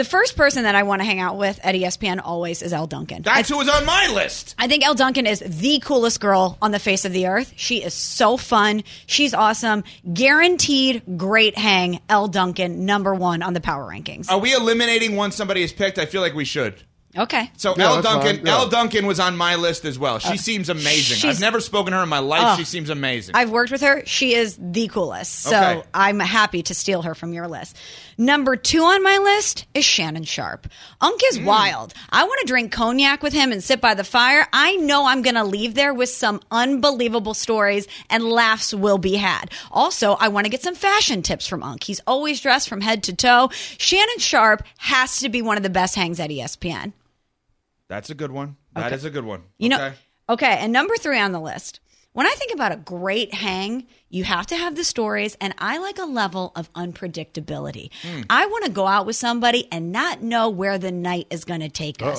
The 0.00 0.04
first 0.04 0.34
person 0.34 0.62
that 0.62 0.74
I 0.74 0.84
want 0.84 1.02
to 1.02 1.04
hang 1.04 1.20
out 1.20 1.36
with 1.36 1.60
at 1.62 1.74
ESPN 1.74 2.22
always 2.24 2.62
is 2.62 2.72
Elle 2.72 2.86
Duncan. 2.86 3.20
That's 3.20 3.50
who 3.50 3.58
was 3.58 3.68
on 3.68 3.84
my 3.84 4.10
list. 4.14 4.54
I 4.58 4.66
think 4.66 4.82
Elle 4.82 4.94
Duncan 4.94 5.26
is 5.26 5.40
the 5.40 5.78
coolest 5.80 6.20
girl 6.22 6.56
on 6.62 6.70
the 6.70 6.78
face 6.78 7.04
of 7.04 7.12
the 7.12 7.26
earth. 7.26 7.52
She 7.54 7.82
is 7.84 7.92
so 7.92 8.38
fun. 8.38 8.82
She's 9.04 9.34
awesome. 9.34 9.84
Guaranteed 10.10 11.02
great 11.18 11.58
hang. 11.58 12.00
Elle 12.08 12.28
Duncan, 12.28 12.86
number 12.86 13.14
one 13.14 13.42
on 13.42 13.52
the 13.52 13.60
power 13.60 13.86
rankings. 13.86 14.30
Are 14.30 14.38
we 14.38 14.54
eliminating 14.54 15.16
once 15.16 15.36
somebody 15.36 15.62
is 15.62 15.70
picked? 15.70 15.98
I 15.98 16.06
feel 16.06 16.22
like 16.22 16.32
we 16.32 16.46
should. 16.46 16.82
Okay. 17.16 17.50
So 17.56 17.74
Yeah, 17.76 17.86
Elle 17.86 18.02
Duncan, 18.02 18.36
fine, 18.36 18.46
yeah. 18.46 18.52
Elle 18.52 18.68
Duncan 18.68 19.06
was 19.06 19.18
on 19.18 19.36
my 19.36 19.56
list 19.56 19.84
as 19.84 19.98
well. 19.98 20.18
She 20.20 20.34
uh, 20.34 20.36
seems 20.36 20.68
amazing. 20.68 21.28
I've 21.28 21.40
never 21.40 21.60
spoken 21.60 21.90
to 21.90 21.96
her 21.98 22.02
in 22.04 22.08
my 22.08 22.20
life. 22.20 22.42
Oh. 22.44 22.56
she 22.56 22.64
seems 22.64 22.88
amazing. 22.88 23.34
I've 23.34 23.50
worked 23.50 23.72
with 23.72 23.80
her. 23.80 24.04
She 24.06 24.34
is 24.34 24.56
the 24.60 24.86
coolest. 24.88 25.40
So 25.40 25.56
Okay. 25.56 25.82
I'm 25.92 26.20
happy 26.20 26.62
to 26.64 26.74
steal 26.74 27.02
her 27.02 27.14
from 27.16 27.32
your 27.32 27.48
list. 27.48 27.76
Number 28.20 28.54
two 28.54 28.82
on 28.82 29.02
my 29.02 29.16
list 29.16 29.64
is 29.72 29.82
Shannon 29.82 30.24
Sharpe. 30.24 30.68
Unk 31.00 31.22
Mm. 31.22 31.28
is 31.30 31.40
wild. 31.40 31.94
I 32.10 32.24
want 32.24 32.38
to 32.40 32.46
drink 32.46 32.70
cognac 32.70 33.22
with 33.22 33.32
him 33.32 33.50
and 33.50 33.64
sit 33.64 33.80
by 33.80 33.94
the 33.94 34.04
fire. 34.04 34.46
I 34.52 34.76
know 34.76 35.06
I'm 35.06 35.22
going 35.22 35.36
to 35.36 35.42
leave 35.42 35.74
there 35.74 35.94
with 35.94 36.10
some 36.10 36.42
unbelievable 36.50 37.32
stories 37.32 37.88
and 38.10 38.22
laughs 38.22 38.74
will 38.74 38.98
be 38.98 39.14
had. 39.14 39.50
Also, 39.72 40.16
I 40.20 40.28
want 40.28 40.44
to 40.44 40.50
get 40.50 40.60
some 40.62 40.74
fashion 40.74 41.22
tips 41.22 41.46
from 41.46 41.62
Unk. 41.62 41.82
He's 41.84 42.00
always 42.06 42.42
dressed 42.42 42.68
from 42.68 42.82
head 42.82 43.02
to 43.04 43.14
toe. 43.16 43.48
Shannon 43.78 44.18
Sharpe 44.18 44.64
has 44.76 45.18
to 45.20 45.30
be 45.30 45.40
one 45.40 45.56
of 45.56 45.62
the 45.62 45.70
best 45.70 45.94
hangs 45.94 46.20
at 46.20 46.28
ESPN. 46.28 46.92
That's 47.88 48.10
a 48.10 48.14
good 48.14 48.32
one. 48.32 48.56
That 48.74 48.92
is 48.92 49.00
Okay. 49.02 49.08
a 49.08 49.12
good 49.12 49.24
one. 49.24 49.44
You 49.56 49.70
know, 49.70 49.82
Okay. 49.82 49.96
okay, 50.28 50.56
and 50.58 50.74
number 50.74 50.94
three 50.98 51.18
on 51.18 51.32
the 51.32 51.40
list. 51.40 51.80
When 52.12 52.26
I 52.26 52.30
think 52.30 52.52
about 52.52 52.72
a 52.72 52.76
great 52.76 53.32
hang, 53.34 53.86
you 54.08 54.24
have 54.24 54.44
to 54.48 54.56
have 54.56 54.74
the 54.74 54.82
stories, 54.82 55.36
and 55.40 55.54
I 55.58 55.78
like 55.78 55.98
a 55.98 56.04
level 56.04 56.50
of 56.56 56.72
unpredictability. 56.72 57.90
Hmm. 58.02 58.22
I 58.28 58.46
want 58.46 58.64
to 58.64 58.70
go 58.70 58.88
out 58.88 59.06
with 59.06 59.14
somebody 59.14 59.68
and 59.70 59.92
not 59.92 60.20
know 60.20 60.48
where 60.48 60.76
the 60.76 60.90
night 60.90 61.28
is 61.30 61.44
going 61.44 61.60
to 61.60 61.68
take 61.68 62.02
us. 62.02 62.18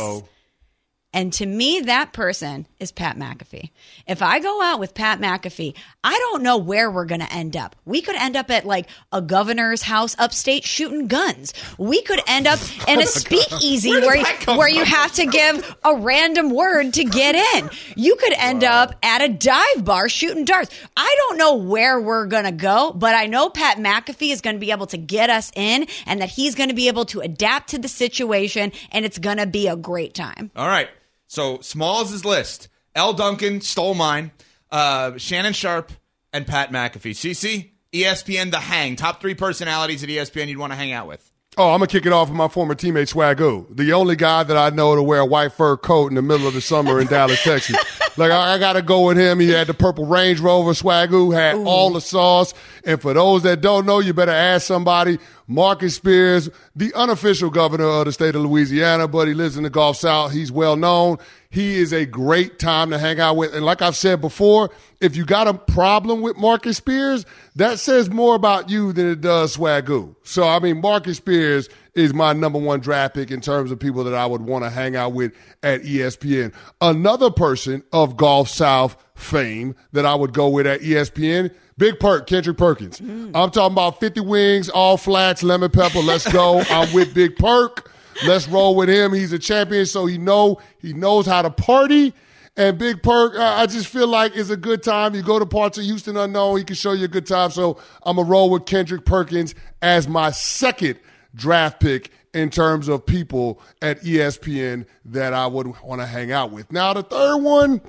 Uh-oh. 1.14 1.20
And 1.22 1.34
to 1.34 1.45
me, 1.45 1.82
that 1.82 2.14
person 2.14 2.68
is 2.80 2.91
Pat 2.91 3.18
McAfee. 3.18 3.72
If 4.07 4.22
I 4.22 4.39
go 4.39 4.62
out 4.62 4.80
with 4.80 4.93
Pat 4.93 5.20
McAfee, 5.20 5.76
I 6.03 6.18
don't 6.18 6.41
know 6.41 6.57
where 6.57 6.89
we're 6.89 7.05
going 7.05 7.22
to 7.22 7.32
end 7.34 7.57
up. 7.57 7.76
We 7.86 8.01
could 8.01 8.16
end 8.16 8.38
up 8.38 8.49
at 8.49 8.66
like 8.66 8.88
a 9.12 9.22
governor's 9.22 9.82
house 9.82 10.16
upstate 10.18 10.64
shooting 10.64 11.07
guns. 11.07 11.53
We 11.78 12.01
could 12.01 12.22
end 12.28 12.47
up 12.47 12.59
in 12.88 12.99
a 12.99 13.01
oh, 13.03 13.05
speakeasy 13.05 13.89
Where 13.89 13.99
did 13.99 14.47
where, 14.47 14.57
where 14.57 14.70
you 14.70 14.86
have 14.86 15.12
to 15.14 15.26
give 15.26 15.76
a 15.84 15.95
random 15.95 16.49
word 16.49 16.93
to 16.93 17.03
get 17.03 17.36
in. 17.36 17.70
You 17.95 18.16
could 18.16 18.34
end 18.34 18.64
up 18.64 18.95
at 19.03 19.22
a 19.22 19.28
dive 19.28 19.84
bar 19.84 20.07
shooting 20.07 20.45
darts. 20.45 20.74
I 20.95 21.16
don't 21.20 21.38
know 21.38 21.55
where 21.55 21.99
we're 21.99 22.26
going 22.26 22.45
to 22.45 22.51
go, 22.51 22.93
but 22.93 23.16
I 23.16 23.26
know 23.26 23.49
Pat 23.49 23.78
McAfee 23.78 24.32
is 24.32 24.39
going 24.39 24.55
to 24.55 24.59
be 24.62 24.72
able 24.72 24.88
to 24.88 24.97
get 24.97 25.30
us 25.30 25.51
in 25.55 25.88
and 26.05 26.22
that 26.22 26.30
he's 26.30 26.55
going 26.55 26.70
to 26.70 26.76
be 26.76 26.88
able 26.88 27.05
to 27.05 27.20
adapt 27.20 27.72
to 27.72 27.78
the 27.78 27.89
situation 27.89 28.72
and 28.91 29.03
it's 29.03 29.18
going 29.18 29.38
to 29.38 29.45
be 29.45 29.68
a 29.68 29.76
great 29.76 30.14
time. 30.14 30.51
All 30.55 30.68
right. 30.68 30.89
So 31.32 31.61
Smalls' 31.61 32.25
list: 32.25 32.67
Elle 32.93 33.13
Duncan 33.13 33.61
stole 33.61 33.93
mine. 33.93 34.32
Uh, 34.69 35.17
Shannon 35.17 35.53
Sharpe 35.53 35.93
and 36.34 36.45
Pat 36.45 36.73
McAfee. 36.73 37.11
CC, 37.11 37.71
ESPN, 37.93 38.51
The 38.51 38.59
Hang. 38.59 38.97
Top 38.97 39.21
three 39.21 39.34
personalities 39.34 40.03
at 40.03 40.09
ESPN 40.09 40.49
you'd 40.49 40.57
want 40.57 40.73
to 40.73 40.77
hang 40.77 40.91
out 40.91 41.07
with. 41.07 41.32
Oh, 41.55 41.69
I'm 41.69 41.79
gonna 41.79 41.88
kick 41.88 42.05
it 42.05 42.11
off 42.11 42.27
with 42.27 42.36
my 42.36 42.49
former 42.49 42.75
teammate 42.75 43.09
Swagu, 43.09 43.65
the 43.73 43.93
only 43.93 44.17
guy 44.17 44.43
that 44.43 44.57
I 44.57 44.71
know 44.71 44.93
to 44.93 45.01
wear 45.01 45.21
a 45.21 45.25
white 45.25 45.53
fur 45.53 45.77
coat 45.77 46.07
in 46.07 46.15
the 46.15 46.21
middle 46.21 46.47
of 46.47 46.53
the 46.53 46.59
summer 46.59 46.99
in 46.99 47.07
Dallas, 47.07 47.41
Texas. 47.43 47.77
Like 48.18 48.32
I, 48.32 48.53
I 48.53 48.59
gotta 48.59 48.82
go 48.82 49.07
with 49.07 49.18
him. 49.18 49.39
He 49.39 49.49
had 49.49 49.68
the 49.68 49.74
purple 49.74 50.05
Range 50.05 50.39
Rover. 50.39 50.72
Swagu 50.72 51.34
had 51.34 51.55
all 51.66 51.91
the 51.91 52.01
sauce. 52.01 52.53
And 52.86 53.01
for 53.01 53.14
those 53.14 53.43
that 53.43 53.62
don't 53.62 53.86
know, 53.86 53.99
you 53.99 54.14
better 54.14 54.32
ask 54.32 54.66
somebody. 54.66 55.20
Marcus 55.47 55.95
Spears, 55.95 56.49
the 56.76 56.93
unofficial 56.93 57.49
governor 57.49 57.86
of 57.86 58.05
the 58.05 58.14
state 58.14 58.36
of 58.36 58.41
Louisiana, 58.41 59.07
but 59.07 59.28
he 59.28 59.34
lives 59.34 59.57
in 59.57 59.64
the 59.64 59.70
Gulf 59.70 59.97
South. 59.97 60.32
He's 60.32 60.51
well 60.51 60.78
known. 60.78 61.18
He 61.49 61.80
is 61.80 61.91
a 61.91 62.05
great 62.05 62.57
time 62.57 62.89
to 62.91 62.97
hang 62.97 63.20
out 63.20 63.36
with. 63.36 63.53
And 63.53 63.66
like 63.66 63.82
I've 63.82 63.97
said 63.97 64.22
before, 64.22 64.70
if 65.01 65.18
you 65.18 65.26
got 65.26 65.47
a 65.47 65.53
problem 65.53 66.22
with 66.22 66.38
Marcus 66.38 66.78
Spears, 66.78 67.26
that 67.57 67.80
says 67.80 68.09
more 68.09 68.36
about 68.36 68.70
you 68.70 68.93
than 68.93 69.12
it 69.12 69.20
does 69.20 69.57
Swagu. 69.57 70.16
So, 70.24 70.47
I 70.47 70.59
mean, 70.59 70.80
Marcus 70.80 71.18
Spears 71.18 71.68
is 71.94 72.14
my 72.14 72.34
number 72.34 72.60
one 72.60 72.80
draft 72.80 73.16
pick 73.16 73.32
in 73.32 73.42
terms 73.42 73.72
of 73.72 73.80
people 73.80 74.04
that 74.06 74.14
I 74.14 74.26
would 74.26 74.42
want 74.42 74.64
to 74.64 74.70
hang 74.70 74.96
out 74.96 75.14
with 75.14 75.34
at 75.62 75.82
ESPN. 75.82 76.54
Another 76.80 77.30
person 77.30 77.84
of 77.92 78.18
Gulf 78.18 78.48
South 78.48 78.96
fame 79.16 79.76
that 79.92 80.06
I 80.06 80.16
would 80.16 80.34
go 80.34 80.50
with 80.50 80.66
at 80.68 80.82
ESPN, 80.82 81.54
Big 81.78 82.00
Perk, 82.00 82.28
Kendrick 82.28 82.58
Perkins. 82.58 83.00
Mm. 83.00 83.32
I'm 83.36 83.52
talking 83.52 83.74
about 83.74 84.00
50 84.00 84.22
wings, 84.22 84.70
all 84.70 84.98
flats, 84.98 85.44
lemon 85.44 85.72
pepper. 85.72 86.00
Let's 86.00 86.32
go. 86.32 86.60
I'm 86.70 86.92
with 86.94 87.14
Big 87.14 87.36
Perk. 87.36 87.92
Let's 88.26 88.48
roll 88.48 88.76
with 88.76 88.89
him. 88.89 89.14
He's 89.14 89.34
a 89.34 89.39
champion, 89.39 89.86
so 89.86 90.06
he 90.06 90.18
know 90.18 90.60
he 90.80 90.94
knows 90.94 91.26
how 91.26 91.42
to 91.42 91.50
party. 91.50 92.14
And 92.58 92.78
Big 92.78 93.02
Perk, 93.02 93.36
I 93.38 93.66
just 93.66 93.88
feel 93.88 94.08
like 94.08 94.36
it's 94.36 94.50
a 94.50 94.58
good 94.58 94.84
time. 94.84 95.16
You 95.16 95.24
go 95.24 95.39
to 95.39 95.46
parts 95.46 95.78
of 95.78 95.86
Houston 95.86 96.18
unknown, 96.18 96.58
he 96.58 96.64
can 96.66 96.76
show 96.76 96.92
you 96.92 97.06
a 97.06 97.08
good 97.08 97.26
time. 97.26 97.50
So 97.50 97.80
I'm 98.04 98.18
gonna 98.18 98.28
roll 98.28 98.50
with 98.50 98.66
Kendrick 98.66 99.06
Perkins 99.06 99.56
as 99.82 100.08
my 100.08 100.32
second 100.32 101.00
draft 101.36 101.79
pick 101.79 102.11
in 102.34 102.49
terms 102.49 102.88
of 102.88 103.05
people 103.05 103.61
at 103.82 104.01
ESPN 104.01 104.86
that 105.05 105.34
I 105.34 105.47
would 105.47 105.67
want 105.82 106.01
to 106.01 106.07
hang 106.07 106.32
out 106.32 106.51
with. 106.51 106.71
Now 106.71 106.93
the 106.93 107.03
third 107.03 107.38
one, 107.38 107.82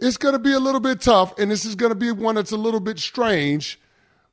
it's 0.00 0.16
gonna 0.16 0.38
be 0.38 0.52
a 0.52 0.60
little 0.60 0.80
bit 0.80 1.00
tough, 1.00 1.38
and 1.38 1.50
this 1.50 1.64
is 1.64 1.74
gonna 1.74 1.94
be 1.94 2.10
one 2.10 2.34
that's 2.34 2.52
a 2.52 2.56
little 2.56 2.80
bit 2.80 2.98
strange. 2.98 3.80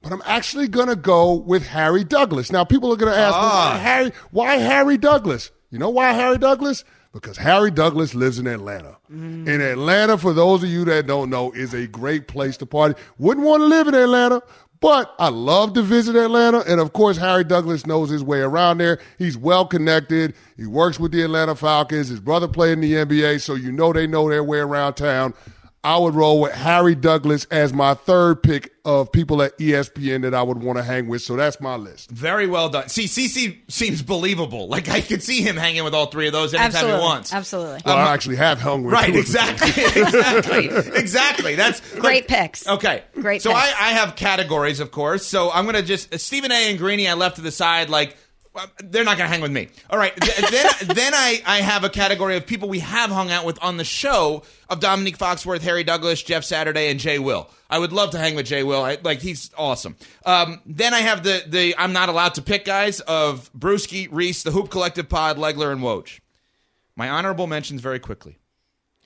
But 0.02 0.12
I'm 0.12 0.24
actually 0.26 0.68
gonna 0.68 0.96
go 0.96 1.34
with 1.34 1.68
Harry 1.68 2.04
Douglas. 2.04 2.52
Now 2.52 2.64
people 2.64 2.92
are 2.92 2.98
gonna 2.98 3.12
ask 3.12 3.36
me, 3.36 3.44
why 3.44 3.78
Harry, 3.78 4.12
why 4.32 4.56
Harry 4.56 4.98
Douglas? 4.98 5.52
You 5.70 5.78
know 5.78 5.90
why 5.90 6.12
Harry 6.14 6.38
Douglas? 6.38 6.84
Because 7.14 7.38
Harry 7.38 7.72
Douglas 7.72 8.16
lives 8.16 8.40
in 8.40 8.48
Atlanta. 8.48 8.98
Mm. 9.12 9.48
In 9.48 9.62
Atlanta, 9.62 10.18
for 10.18 10.34
those 10.34 10.64
of 10.64 10.70
you 10.70 10.86
that 10.86 11.08
don't 11.08 11.30
know, 11.30 11.52
is 11.52 11.74
a 11.74 11.86
great 11.86 12.28
place 12.28 12.56
to 12.58 12.66
party. 12.66 12.96
Wouldn't 13.18 13.46
want 13.46 13.62
to 13.62 13.66
live 13.66 13.88
in 13.90 13.96
Atlanta, 13.96 14.42
but 14.82 15.14
I 15.20 15.30
love 15.30 15.74
to 15.74 15.84
visit 15.84 16.16
Atlanta. 16.16 16.60
And 16.68 16.82
of 16.82 16.92
course, 16.92 17.16
Harry 17.18 17.44
Douglas 17.44 17.86
knows 17.86 18.10
his 18.10 18.24
way 18.24 18.40
around 18.42 18.80
there. 18.80 19.00
He's 19.18 19.38
well 19.38 19.66
connected. 19.66 20.34
He 20.58 20.66
works 20.66 21.00
with 21.00 21.12
the 21.12 21.22
Atlanta 21.22 21.56
Falcons. 21.56 22.10
His 22.10 22.20
brother 22.20 22.48
played 22.48 22.74
in 22.74 22.82
the 22.82 22.94
NBA, 22.94 23.42
so 23.42 23.54
you 23.54 23.72
know 23.72 23.94
they 23.94 24.08
know 24.08 24.28
their 24.28 24.44
way 24.44 24.58
around 24.58 24.96
town. 24.96 25.34
I 25.84 25.98
would 25.98 26.14
roll 26.14 26.40
with 26.42 26.54
Harry 26.54 26.94
Douglas 26.94 27.46
as 27.46 27.74
my 27.74 27.96
third 27.96 28.44
pick 28.44 28.72
of 28.86 29.12
people 29.12 29.42
at 29.42 29.58
ESPN 29.58 30.22
that 30.22 30.34
I 30.36 30.44
would 30.44 30.62
want 30.62 30.78
to 30.78 30.84
hang 30.84 31.08
with. 31.08 31.24
So 31.24 31.36
that's 31.36 31.60
my 31.60 31.76
list. 31.76 32.12
Very 32.12 32.46
well 32.46 32.70
done. 32.70 32.88
See, 32.90 33.06
CC 33.06 33.60
seems 33.68 34.04
believable. 34.04 34.68
Like 34.68 34.90
I 34.90 35.02
could 35.02 35.24
see 35.24 35.42
him 35.42 35.58
hanging 35.58 35.84
with 35.84 35.96
all 35.96 36.06
three 36.08 36.28
of 36.28 36.34
those 36.34 36.54
anytime 36.54 36.68
Absolutely. 36.68 37.00
he 37.00 37.04
wants. 37.04 37.34
Absolutely. 37.34 37.82
Well, 37.86 37.98
um, 37.98 38.08
I 38.08 38.14
actually 38.14 38.36
have 38.36 38.60
hung 38.62 38.84
with 38.84 38.94
Right, 38.94 39.08
two 39.12 39.14
of 39.14 39.20
exactly, 39.20 39.70
exactly, 40.02 40.68
exactly. 41.00 41.56
That's 41.56 41.80
Great 41.96 42.28
picks. 42.28 42.68
Okay, 42.68 43.04
Great 43.16 43.42
So 43.42 43.52
picks. 43.52 43.62
I, 43.64 43.88
I 43.88 43.90
have 43.94 44.16
categories, 44.16 44.80
of 44.80 44.92
course. 44.92 45.26
So 45.26 45.52
I'm 45.52 45.66
gonna 45.66 45.82
just 45.82 46.18
Stephen 46.20 46.52
A. 46.52 46.70
and 46.70 46.78
Greeny 46.78 47.08
I 47.08 47.14
left 47.16 47.38
to 47.38 47.42
the 47.42 47.52
side. 47.52 47.90
Like 47.90 48.16
they're 48.84 49.04
not 49.06 49.18
going 49.18 49.28
to 49.30 49.34
hang 49.34 49.42
with 49.42 49.52
me. 49.52 49.70
All 49.90 49.98
right. 49.98 50.14
Then 50.52 50.66
then 50.96 51.14
I, 51.14 51.42
I 51.46 51.62
have 51.62 51.84
a 51.86 51.90
category 51.90 52.36
of 52.36 52.46
people 52.46 52.68
we 52.68 52.80
have 52.80 53.10
hung 53.10 53.32
out 53.32 53.46
with 53.46 53.58
on 53.64 53.78
the 53.78 53.84
show 53.86 54.44
of 54.70 54.80
Dominique 54.82 55.18
Foxworth, 55.18 55.62
Harry 55.62 55.84
Douglas, 55.84 56.22
Jeff 56.22 56.44
Saturday, 56.44 56.90
and 56.90 57.00
Jay 57.00 57.20
Will. 57.20 57.50
I 57.70 57.80
would 57.80 57.94
love 57.94 58.12
to 58.12 58.18
hang 58.18 58.36
with 58.36 58.46
Jay 58.48 58.64
Will. 58.64 58.84
I, 58.84 58.98
like 59.04 59.20
he's 59.22 59.50
awesome. 59.58 59.96
Um, 60.26 60.60
then 60.66 60.94
I 60.94 61.00
have 61.00 61.24
the 61.24 61.44
the 61.48 61.76
I'm 61.78 61.94
not 61.94 62.10
allowed 62.10 62.34
to 62.36 62.42
pick 62.42 62.66
guys 62.66 63.00
of 63.02 63.50
Bruschi, 63.54 64.10
Reiss, 64.12 64.44
the 64.44 64.52
Hoop 64.52 64.70
Collective 64.70 65.08
Pod, 65.08 65.38
Legler, 65.38 65.72
and 65.72 65.82
Woj. 65.82 66.20
My 66.98 67.10
honorable 67.10 67.48
mentions 67.48 67.80
very 67.82 68.00
quickly. 68.00 68.38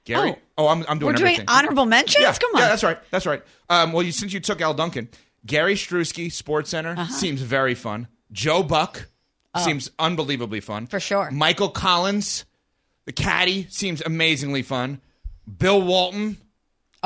Gary. 0.06 0.36
Oh, 0.58 0.68
I'm, 0.68 0.86
I'm 0.88 1.00
doing 1.00 1.14
We're 1.14 1.18
doing 1.18 1.26
everything. 1.34 1.46
honorable 1.48 1.86
mentions? 1.86 2.22
Yeah, 2.24 2.34
Come 2.34 2.56
on. 2.56 2.62
Yeah, 2.62 2.68
that's 2.70 2.84
right. 2.84 2.98
That's 3.12 3.26
right. 3.26 3.42
Um, 3.70 3.92
well, 3.92 4.04
you, 4.04 4.12
since 4.12 4.34
you 4.34 4.40
took 4.40 4.62
Elle 4.62 4.74
Duncan, 4.76 5.10
Gary 5.46 5.74
Striewski, 5.76 6.32
Sports 6.32 6.70
Center, 6.70 6.92
Uh-huh. 6.92 7.12
seems 7.12 7.42
very 7.42 7.74
fun. 7.76 8.08
Joe 8.32 8.62
Buck 8.64 9.08
Oh. 9.56 9.64
seems 9.66 9.90
unbelievably 10.00 10.60
fun. 10.62 10.88
For 10.88 11.00
sure. 11.00 11.30
Michael 11.32 11.70
Collins, 11.70 12.46
the 13.06 13.12
caddy, 13.14 13.68
seems 13.70 14.02
amazingly 14.02 14.62
fun. 14.64 15.02
Bill 15.60 15.82
Walton, 15.82 16.38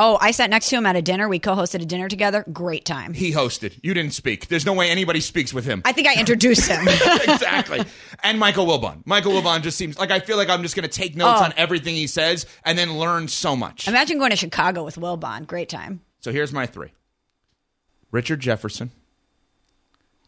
Oh, 0.01 0.17
I 0.21 0.31
sat 0.31 0.49
next 0.49 0.69
to 0.69 0.77
him 0.77 0.85
at 0.85 0.95
a 0.95 1.01
dinner. 1.01 1.27
We 1.27 1.39
co-hosted 1.39 1.81
a 1.81 1.85
dinner 1.85 2.07
together. 2.07 2.45
Great 2.53 2.85
time. 2.85 3.13
he 3.13 3.33
hosted. 3.33 3.77
You 3.83 3.93
didn't 3.93 4.13
speak. 4.13 4.47
There's 4.47 4.65
no 4.65 4.71
way 4.71 4.89
anybody 4.89 5.19
speaks 5.19 5.53
with 5.53 5.65
him. 5.65 5.81
I 5.83 5.91
think 5.91 6.07
I 6.07 6.13
introduced 6.17 6.69
him. 6.71 6.87
exactly. 7.27 7.81
And 8.23 8.39
Michael 8.39 8.65
Wilbon. 8.65 9.05
Michael 9.05 9.33
Wilbon 9.33 9.61
just 9.61 9.77
seems 9.77 9.99
like 9.99 10.09
I 10.09 10.21
feel 10.21 10.37
like 10.37 10.47
I'm 10.47 10.61
just 10.63 10.73
going 10.77 10.87
to 10.87 10.95
take 10.97 11.17
notes 11.17 11.41
Oh. 11.41 11.43
on 11.43 11.53
everything 11.57 11.95
he 11.95 12.07
says 12.07 12.45
and 12.63 12.77
then 12.77 12.97
learn 12.97 13.27
so 13.27 13.57
much. 13.57 13.89
Imagine 13.89 14.19
going 14.19 14.29
to 14.29 14.37
Chicago 14.37 14.85
with 14.85 14.95
Wilbon. 14.95 15.45
Great 15.45 15.67
time. 15.67 15.99
So 16.21 16.31
here's 16.31 16.53
my 16.53 16.65
three. 16.65 16.93
Richard 18.09 18.39
Jefferson 18.39 18.91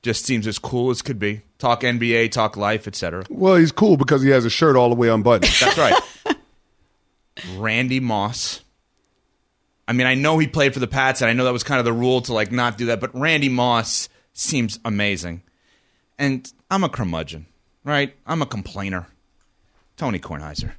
just 0.02 0.26
seems 0.26 0.47
as 0.47 0.58
cool 0.60 0.89
as 0.89 1.02
could 1.02 1.20
be. 1.20 1.41
Talk 1.60 1.82
NBA, 1.82 2.32
talk 2.32 2.58
life, 2.58 2.88
etc. 2.88 3.26
Well, 3.30 3.56
he's 3.56 3.72
cool 3.72 3.97
because 3.97 4.22
he 4.22 4.30
has 4.30 4.45
a 4.45 4.49
shirt 4.49 4.76
all 4.76 4.89
the 4.89 4.95
way 4.95 5.10
unbuttoned. 5.10 5.54
That's 5.60 5.78
right. 5.78 6.02
Randy 7.56 7.99
Moss. 7.99 8.62
I 9.88 9.93
mean, 9.93 10.08
I 10.08 10.16
know 10.16 10.38
he 10.38 10.47
played 10.47 10.74
for 10.74 10.80
the 10.80 10.88
Pats, 10.88 11.22
and 11.22 11.30
I 11.30 11.34
know 11.34 11.43
that 11.43 11.54
was 11.54 11.64
kind 11.64 11.80
of 11.80 11.86
the 11.86 11.93
rule 11.93 12.22
to 12.22 12.34
like 12.34 12.52
not 12.52 12.78
do 12.78 12.88
that, 12.88 12.99
but 12.99 13.14
Randy 13.14 13.49
Moss 13.49 14.10
seems 14.34 14.80
amazing. 14.86 15.43
And 16.18 16.52
I'm 16.70 16.84
a 16.84 16.89
curmudgeon, 16.89 17.47
right? 17.84 18.16
I'm 18.26 18.41
a 18.41 18.45
complainer. 18.45 19.08
Tony 19.97 20.20
Kornheiser. 20.20 20.72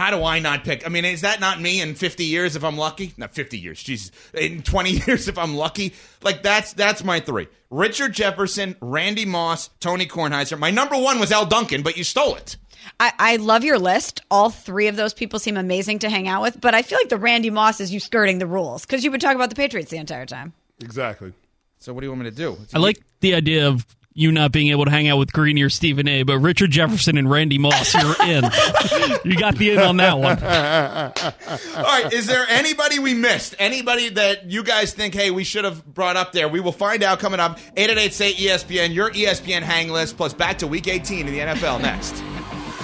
How 0.00 0.10
do 0.10 0.24
I 0.24 0.38
not 0.38 0.64
pick? 0.64 0.86
I 0.86 0.88
mean, 0.88 1.04
is 1.04 1.20
that 1.20 1.40
not 1.40 1.60
me 1.60 1.82
in 1.82 1.94
50 1.94 2.24
years 2.24 2.56
if 2.56 2.64
I'm 2.64 2.78
lucky? 2.78 3.12
Not 3.18 3.34
50 3.34 3.58
years, 3.58 3.82
Jesus. 3.82 4.10
In 4.32 4.62
20 4.62 4.90
years 5.06 5.28
if 5.28 5.36
I'm 5.36 5.54
lucky? 5.54 5.92
Like 6.22 6.42
that's 6.42 6.72
that's 6.72 7.04
my 7.04 7.20
three. 7.20 7.48
Richard 7.68 8.14
Jefferson, 8.14 8.76
Randy 8.80 9.26
Moss, 9.26 9.68
Tony 9.78 10.06
Kornheiser. 10.06 10.58
My 10.58 10.70
number 10.70 10.96
one 10.96 11.20
was 11.20 11.30
Elle 11.30 11.44
Duncan, 11.44 11.82
but 11.82 11.98
you 11.98 12.04
stole 12.04 12.34
it. 12.36 12.56
I, 12.98 13.12
I 13.18 13.36
love 13.36 13.62
your 13.62 13.78
list. 13.78 14.22
All 14.30 14.48
three 14.48 14.86
of 14.86 14.96
those 14.96 15.12
people 15.12 15.38
seem 15.38 15.58
amazing 15.58 15.98
to 15.98 16.08
hang 16.08 16.28
out 16.28 16.40
with, 16.40 16.62
but 16.62 16.74
I 16.74 16.80
feel 16.80 16.96
like 16.96 17.10
the 17.10 17.18
Randy 17.18 17.50
Moss 17.50 17.78
is 17.78 17.92
you 17.92 18.00
skirting 18.00 18.38
the 18.38 18.46
rules 18.46 18.86
because 18.86 19.04
you've 19.04 19.12
been 19.12 19.20
talking 19.20 19.36
about 19.36 19.50
the 19.50 19.54
Patriots 19.54 19.90
the 19.90 19.98
entire 19.98 20.24
time. 20.24 20.54
exactly. 20.80 21.34
So 21.78 21.92
what 21.92 22.00
do 22.00 22.06
you 22.06 22.10
want 22.10 22.22
me 22.22 22.30
to 22.30 22.36
do? 22.36 22.56
I 22.72 22.78
like 22.78 23.02
the 23.20 23.34
idea 23.34 23.68
of 23.68 23.84
you 24.12 24.32
not 24.32 24.52
being 24.52 24.68
able 24.68 24.84
to 24.84 24.90
hang 24.90 25.08
out 25.08 25.18
with 25.18 25.32
Greeny 25.32 25.62
or 25.62 25.70
Stephen 25.70 26.08
A. 26.08 26.22
But 26.24 26.38
Richard 26.38 26.70
Jefferson 26.70 27.16
and 27.16 27.30
Randy 27.30 27.58
Moss, 27.58 27.94
you're 27.94 28.26
in. 28.26 28.44
you 29.24 29.36
got 29.36 29.56
the 29.56 29.70
in 29.70 29.78
on 29.78 29.96
that 29.98 30.18
one. 30.18 30.42
All 31.76 31.82
right, 31.82 32.12
is 32.12 32.26
there 32.26 32.44
anybody 32.48 32.98
we 32.98 33.14
missed? 33.14 33.54
Anybody 33.58 34.08
that 34.10 34.50
you 34.50 34.64
guys 34.64 34.92
think, 34.92 35.14
hey, 35.14 35.30
we 35.30 35.44
should 35.44 35.64
have 35.64 35.84
brought 35.86 36.16
up 36.16 36.32
there? 36.32 36.48
We 36.48 36.60
will 36.60 36.72
find 36.72 37.02
out 37.02 37.20
coming 37.20 37.40
up. 37.40 37.58
888 37.76 38.12
say 38.12 38.32
ESPN, 38.32 38.94
your 38.94 39.10
ESPN 39.10 39.62
hang 39.62 39.90
list, 39.90 40.16
plus 40.16 40.34
back 40.34 40.58
to 40.58 40.66
week 40.66 40.88
18 40.88 41.28
in 41.28 41.32
the 41.32 41.40
NFL 41.40 41.80
next. 41.80 42.22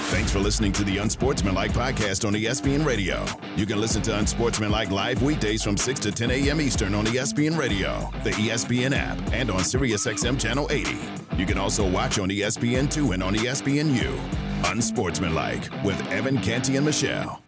Thanks 0.09 0.31
for 0.31 0.39
listening 0.39 0.71
to 0.73 0.85
the 0.85 0.99
Unsportsmanlike 0.99 1.73
podcast 1.73 2.25
on 2.25 2.33
ESPN 2.35 2.87
Radio. 2.87 3.25
You 3.57 3.67
can 3.67 3.81
listen 3.81 4.03
to 4.03 4.17
Unsportsmanlike 4.17 4.93
live 4.93 5.21
weekdays 5.21 5.65
from 5.65 5.77
6 5.77 5.99
to 5.99 6.13
10 6.13 6.31
a.m. 6.31 6.61
Eastern 6.61 6.95
on 6.95 7.07
ESPN 7.07 7.59
Radio, 7.59 8.09
the 8.23 8.31
ESPN 8.31 8.97
app, 8.97 9.19
and 9.33 9.51
on 9.51 9.59
SiriusXM 9.59 10.41
Channel 10.41 10.69
80. 10.71 10.97
You 11.37 11.45
can 11.45 11.59
also 11.59 11.91
watch 11.91 12.21
on 12.21 12.31
E 12.31 12.39
ESPN2 12.39 13.15
and 13.15 13.23
on 13.23 13.35
ESPNU. 13.35 14.71
Unsportsmanlike 14.71 15.69
with 15.85 16.01
Evan 16.13 16.39
Canty 16.39 16.77
and 16.77 16.87
Michelle. 16.87 17.43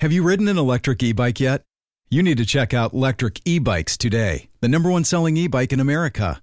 Have 0.00 0.12
you 0.12 0.22
ridden 0.22 0.48
an 0.48 0.58
electric 0.58 1.02
e 1.02 1.12
bike 1.12 1.40
yet? 1.40 1.62
You 2.10 2.22
need 2.22 2.36
to 2.36 2.44
check 2.44 2.74
out 2.74 2.92
Lectric 2.92 3.40
E 3.46 3.58
Bikes 3.58 3.96
today, 3.96 4.48
the 4.60 4.68
number 4.68 4.90
one 4.90 5.04
selling 5.04 5.38
e 5.38 5.46
bike 5.46 5.72
in 5.72 5.80
America. 5.80 6.42